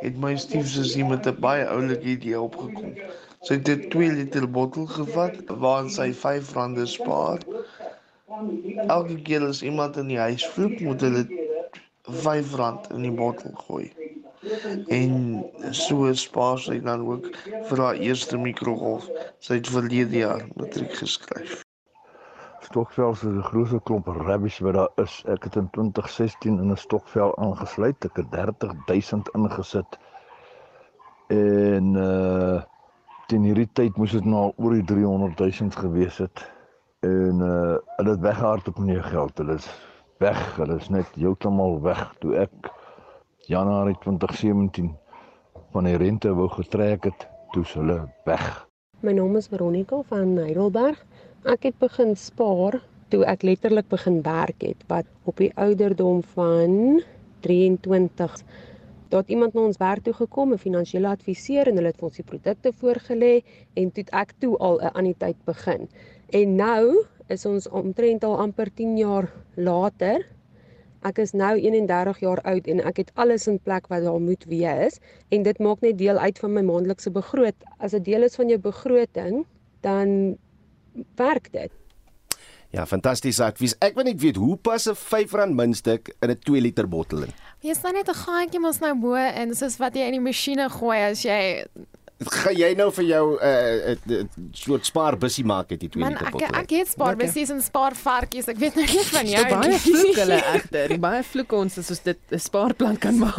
het 0.00 0.18
my 0.18 0.34
stiefsussie 0.34 1.06
met 1.06 1.30
'n 1.30 1.38
baie 1.38 1.68
oulike 1.70 2.10
idee 2.16 2.40
opgekom. 2.40 2.98
Sy 3.46 3.60
het 3.60 3.68
'n 3.68 3.88
2 3.94 4.10
liter 4.18 4.50
bottel 4.50 4.86
gevat 4.86 5.38
waarin 5.46 5.90
sy 5.90 6.10
R5 6.10 6.86
spaar. 6.86 7.38
Elke 8.88 9.22
keer 9.22 9.46
as 9.46 9.62
iemand 9.62 9.96
in 9.96 10.08
die 10.08 10.18
huis 10.18 10.46
vloek, 10.46 10.80
moet 10.80 11.00
hulle 11.00 11.26
R5 12.10 12.90
in 12.92 13.02
die 13.02 13.12
bottel 13.12 13.52
gooi. 13.66 13.92
En 14.92 15.44
so 15.72 16.12
spaar 16.12 16.58
sy 16.60 16.80
dan 16.84 17.04
ook 17.08 17.30
vir 17.68 17.80
haar 17.80 18.00
eerste 18.00 18.36
mikrogolf. 18.36 19.06
Sy 19.40 19.60
het 19.60 19.70
verlede 19.72 20.18
jaar 20.20 20.44
matriek 20.58 20.92
geskryf. 21.00 21.62
Stokvel 22.64 23.12
is 23.12 23.22
'n 23.24 23.42
groot 23.42 23.82
klomp 23.84 24.06
rubbish 24.06 24.58
wat 24.58 24.74
daar 24.74 24.92
is. 24.96 25.22
Ek 25.26 25.44
het 25.44 25.56
in 25.56 25.70
2016 25.70 26.58
in 26.58 26.70
'n 26.72 26.76
stokvel 26.76 27.36
aangesluit. 27.38 28.04
Ek 28.04 28.16
het 28.16 28.30
30000 28.30 29.28
ingesit. 29.34 29.98
En 31.28 31.94
uh 31.94 32.62
teen 33.26 33.42
hierdie 33.42 33.68
tyd 33.72 33.96
moes 33.96 34.12
dit 34.12 34.24
nou 34.24 34.52
oor 34.56 34.72
die 34.72 34.84
300000 34.84 35.76
gewees 35.76 36.18
het. 36.18 36.50
En 37.00 37.40
uh 37.40 37.76
hulle 37.96 38.10
het 38.10 38.20
weggehardop 38.20 38.78
met 38.78 38.88
die 38.88 39.02
geld. 39.02 39.38
Hulle 39.38 39.54
is 39.54 39.68
weg. 40.18 40.56
Hulle 40.56 40.76
is 40.80 40.88
net 40.88 41.06
heeltemal 41.18 41.80
weg 41.82 42.02
toe 42.20 42.36
ek 42.46 42.70
Januarie 43.48 43.96
2017 44.04 44.92
van 45.74 45.84
die 45.84 45.96
rente 46.00 46.32
wou 46.34 46.48
getrek 46.48 47.04
het, 47.10 47.26
toe 47.52 47.64
hulle 47.74 47.98
weg. 48.24 48.66
My 49.02 49.12
naam 49.12 49.36
is 49.36 49.50
Veronica 49.52 50.00
van 50.08 50.36
Heidelberg. 50.36 51.00
Ek 51.44 51.66
het 51.68 51.78
begin 51.78 52.14
spaar 52.16 52.80
toe 53.12 53.24
ek 53.28 53.42
letterlik 53.42 53.88
begin 53.88 54.22
werk 54.22 54.62
het 54.64 54.80
wat 54.88 55.06
op 55.28 55.36
die 55.42 55.52
ouderdom 55.60 56.22
van 56.34 57.02
23 57.44 58.38
Daar 59.14 59.22
iemand 59.26 59.52
na 59.54 59.60
ons 59.60 59.76
werk 59.76 60.02
toe 60.02 60.12
gekom, 60.12 60.52
'n 60.52 60.58
finansiële 60.58 61.08
adviseur 61.08 61.68
en 61.68 61.76
hulle 61.76 61.90
het 61.92 61.98
vir 62.00 62.08
ons 62.08 62.16
die 62.16 62.30
produkte 62.30 62.72
voorgelê 62.72 63.34
en 63.74 63.92
toe 63.92 64.04
ek 64.10 64.32
toe 64.38 64.56
al 64.58 64.80
'n 64.80 64.94
anniteit 65.00 65.36
begin. 65.44 65.88
En 66.28 66.54
nou 66.54 67.04
is 67.28 67.44
ons 67.48 67.68
omtrent 67.68 68.24
al 68.24 68.38
amper 68.38 68.70
10 68.70 68.96
jaar 68.98 69.28
later. 69.56 70.24
Ek 71.04 71.18
is 71.20 71.34
nou 71.36 71.52
31 71.60 72.20
jaar 72.24 72.40
oud 72.48 72.66
en 72.66 72.80
ek 72.80 73.02
het 73.02 73.12
alles 73.20 73.46
in 73.50 73.58
plek 73.60 73.90
wat 73.92 74.04
daar 74.06 74.20
moet 74.20 74.44
wees 74.48 75.00
en 75.28 75.44
dit 75.44 75.58
maak 75.60 75.84
net 75.84 75.98
deel 76.00 76.18
uit 76.18 76.38
van 76.40 76.54
my 76.56 76.64
maandelikse 76.64 77.12
begroting. 77.12 77.68
As 77.78 77.92
dit 77.96 78.04
deel 78.04 78.24
is 78.24 78.36
van 78.40 78.48
jou 78.48 78.58
begroting, 78.58 79.44
dan 79.84 80.36
werk 81.20 81.52
dit. 81.52 81.72
Ja, 82.74 82.86
fantastiese 82.90 83.44
advies. 83.44 83.76
Ek 83.84 83.94
wil 83.94 84.08
net 84.08 84.18
weet 84.18 84.38
hoe 84.40 84.56
pas 84.56 84.88
'n 84.88 84.96
R5 84.96 85.52
muntstuk 85.54 86.10
in 86.20 86.30
'n 86.30 86.38
2 86.38 86.60
liter 86.60 86.88
bottel 86.88 87.22
in? 87.22 87.32
Jy 87.60 87.74
staan 87.74 87.94
net 87.94 88.08
'n 88.08 88.14
gaatjie 88.14 88.60
mos 88.60 88.80
nou 88.80 88.94
bo 88.94 89.14
en 89.14 89.54
soos 89.54 89.76
wat 89.76 89.94
jy 89.94 90.06
in 90.08 90.18
die 90.18 90.20
masjiene 90.20 90.68
gooi 90.68 90.98
as 91.10 91.22
jy 91.22 91.66
gaan 92.22 92.54
jy 92.54 92.70
nou 92.78 92.90
vir 92.94 93.04
jou 93.04 93.24
'n 93.34 93.38
uh, 93.42 93.90
uh, 93.90 94.18
uh, 94.18 94.24
soort 94.52 94.86
spaarbusie 94.86 95.44
maak 95.44 95.70
het 95.70 95.80
die 95.80 95.88
twee 95.88 96.04
liter 96.04 96.30
bottel. 96.30 96.48
Ek 96.48 96.62
ek 96.62 96.70
het 96.70 96.88
spaarbusies 96.88 97.50
en 97.50 97.62
spaarvarkies. 97.62 98.48
Ek 98.48 98.58
weet 98.58 98.74
nou 98.74 98.86
nie 98.86 99.04
van 99.04 99.26
jou 99.26 99.44
nie. 99.44 99.54
Baie 99.54 99.78
vloek 99.78 100.16
hulle 100.22 100.38
egter. 100.54 100.98
Baie 100.98 101.22
vloek 101.22 101.52
ons 101.52 101.78
as 101.78 101.90
ons 101.90 102.00
dit 102.00 102.18
'n 102.30 102.38
spaarplan 102.38 102.98
kan 102.98 103.18
maak. 103.18 103.34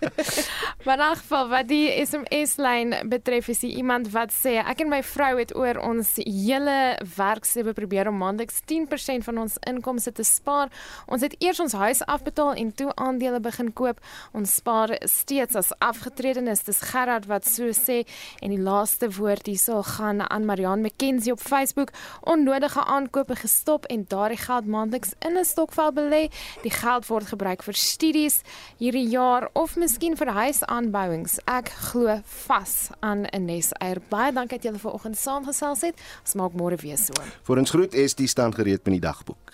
maar 0.86 0.98
in 0.98 1.16
geval 1.16 1.48
wat 1.48 1.68
die 1.68 1.92
SMS 2.06 2.56
lyn 2.56 2.94
betref 3.08 3.48
is 3.48 3.60
die 3.60 3.76
iemand 3.76 4.10
wat 4.10 4.32
sê 4.32 4.56
ek 4.64 4.80
en 4.80 4.88
my 4.88 5.02
vrou 5.02 5.36
het 5.38 5.54
oor 5.54 5.76
ons 5.84 6.16
hele 6.16 6.96
werkslewe 7.16 7.72
probeer 7.72 8.08
om 8.08 8.16
maandeliks 8.16 8.62
10% 8.64 9.24
van 9.24 9.38
ons 9.38 9.58
inkomste 9.68 10.12
te 10.12 10.24
spaar. 10.24 10.72
Ons 11.06 11.22
het 11.22 11.36
eers 11.38 11.60
ons 11.60 11.72
huis 11.72 12.00
afbetaal 12.06 12.54
en 12.54 12.72
toe 12.72 12.90
aandele 12.96 13.40
begin 13.40 13.72
koop. 13.72 14.00
Ons 14.32 14.54
spaar 14.54 14.96
steeds 15.04 15.54
as 15.54 15.72
afgetredenes. 15.78 16.64
Dis 16.64 16.80
Gerard 16.80 17.26
wat 17.26 17.49
so 17.50 17.72
sê 17.74 18.04
en 18.40 18.54
die 18.54 18.60
laaste 18.60 19.10
woord 19.16 19.46
hierso 19.50 19.82
gaan 19.82 20.22
aan 20.30 20.46
Marianne 20.46 20.86
McKenzie 20.86 21.32
op 21.32 21.40
Facebook. 21.40 21.90
Onnodige 22.20 22.84
aankope 22.84 23.36
gestop 23.36 23.84
en 23.90 24.04
daardie 24.08 24.38
geld 24.38 24.66
maandeliks 24.66 25.12
in 25.18 25.38
'n 25.38 25.44
stokvel 25.44 25.92
belê. 25.92 26.22
Die 26.62 26.70
geld 26.70 27.06
word 27.06 27.26
gebruik 27.26 27.62
vir 27.62 27.74
studies 27.74 28.40
hierdie 28.78 29.08
jaar 29.08 29.48
of 29.52 29.76
miskien 29.76 30.16
vir 30.16 30.26
huisaanbouings. 30.26 31.38
Ek 31.46 31.68
glo 31.68 32.20
vas 32.46 32.90
aan 33.00 33.26
'n 33.32 33.44
neseier. 33.44 34.00
Baie 34.08 34.32
dankie 34.32 34.56
dat 34.56 34.62
julle 34.62 34.78
vanoggend 34.78 35.16
saamgesels 35.16 35.80
het. 35.80 35.94
Ons 36.20 36.34
maak 36.34 36.52
môre 36.52 36.76
weer 36.76 36.98
so. 36.98 37.12
Vir 37.42 37.58
ons 37.58 37.70
groet 37.70 37.94
is 37.94 38.14
die 38.14 38.26
stand 38.26 38.54
gereed 38.54 38.84
met 38.84 38.92
die 38.92 39.00
dagboek. 39.00 39.52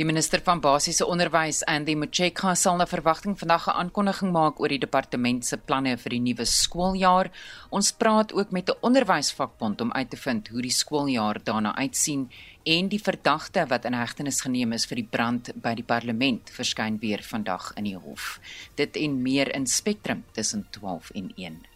Die 0.00 0.06
minister 0.08 0.40
van 0.40 0.62
basiese 0.64 1.04
onderwys, 1.04 1.58
Andy 1.68 1.92
Motshekga, 1.92 2.54
sal 2.56 2.78
na 2.80 2.86
verwagting 2.88 3.34
vandag 3.36 3.66
'n 3.68 3.76
aankondiging 3.82 4.32
maak 4.32 4.60
oor 4.60 4.72
die 4.72 4.80
departement 4.80 5.44
se 5.44 5.56
planne 5.58 5.96
vir 5.98 6.10
die 6.10 6.20
nuwe 6.20 6.44
skooljaar. 6.44 7.30
Ons 7.68 7.92
praat 7.92 8.32
ook 8.32 8.50
met 8.50 8.70
'n 8.70 8.78
onderwysvakbond 8.80 9.80
om 9.80 9.92
uit 9.92 10.10
te 10.10 10.16
vind 10.16 10.48
hoe 10.48 10.62
die 10.62 10.70
skooljaar 10.70 11.44
daarna 11.44 11.76
uitsien 11.76 12.30
en 12.64 12.88
die 12.88 13.02
verdagte 13.02 13.66
wat 13.68 13.84
in 13.84 13.92
hegtenis 13.92 14.40
geneem 14.40 14.72
is 14.72 14.86
vir 14.86 14.96
die 14.96 15.08
brand 15.10 15.52
by 15.54 15.74
die 15.74 15.84
parlement 15.84 16.50
verskyn 16.50 16.98
weer 16.98 17.22
vandag 17.22 17.72
in 17.76 17.84
die 17.84 17.96
hof. 17.96 18.40
Dit 18.74 18.96
en 18.96 19.22
meer 19.22 19.54
in 19.54 19.66
Spectrum 19.66 20.24
tussen 20.32 20.66
12 20.70 21.10
en 21.10 21.32
1. 21.36 21.66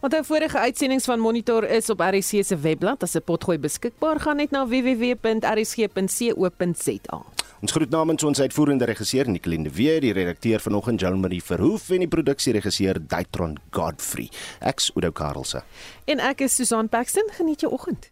Onthou 0.00 0.24
vorige 0.24 0.58
uitsendings 0.58 1.04
van 1.04 1.18
Monitor 1.18 1.64
is 1.64 1.90
op 1.90 2.00
RC 2.00 2.44
se 2.44 2.56
webblad 2.56 3.02
as 3.02 3.14
'n 3.14 3.22
potgooi 3.24 3.58
beskikbaar 3.58 4.20
gaan 4.20 4.36
net 4.36 4.50
na 4.50 4.66
www.rc.co.za. 4.66 5.42
Ons 7.62 7.70
groet 7.70 7.92
namens 7.94 8.24
ons 8.26 8.40
uitvoerende 8.42 8.88
regisseur 8.90 9.28
Nicoline 9.30 9.68
de 9.68 9.70
Weer, 9.70 10.00
die 10.02 10.10
redakteur 10.12 10.58
vanoggend 10.60 11.00
Jean-Marie 11.00 11.42
Verhoef 11.46 11.92
en 11.94 12.02
die 12.02 12.10
produksieregisseur 12.10 12.98
Daitron 13.06 13.54
Godfrey. 13.70 14.26
Ek's 14.66 14.90
Udo 14.98 15.12
Karlse. 15.14 15.62
En 16.10 16.18
ek 16.18 16.42
is 16.48 16.58
Susan 16.58 16.90
Paxton. 16.90 17.30
Geniet 17.38 17.62
jou 17.62 17.70
oggend. 17.70 18.11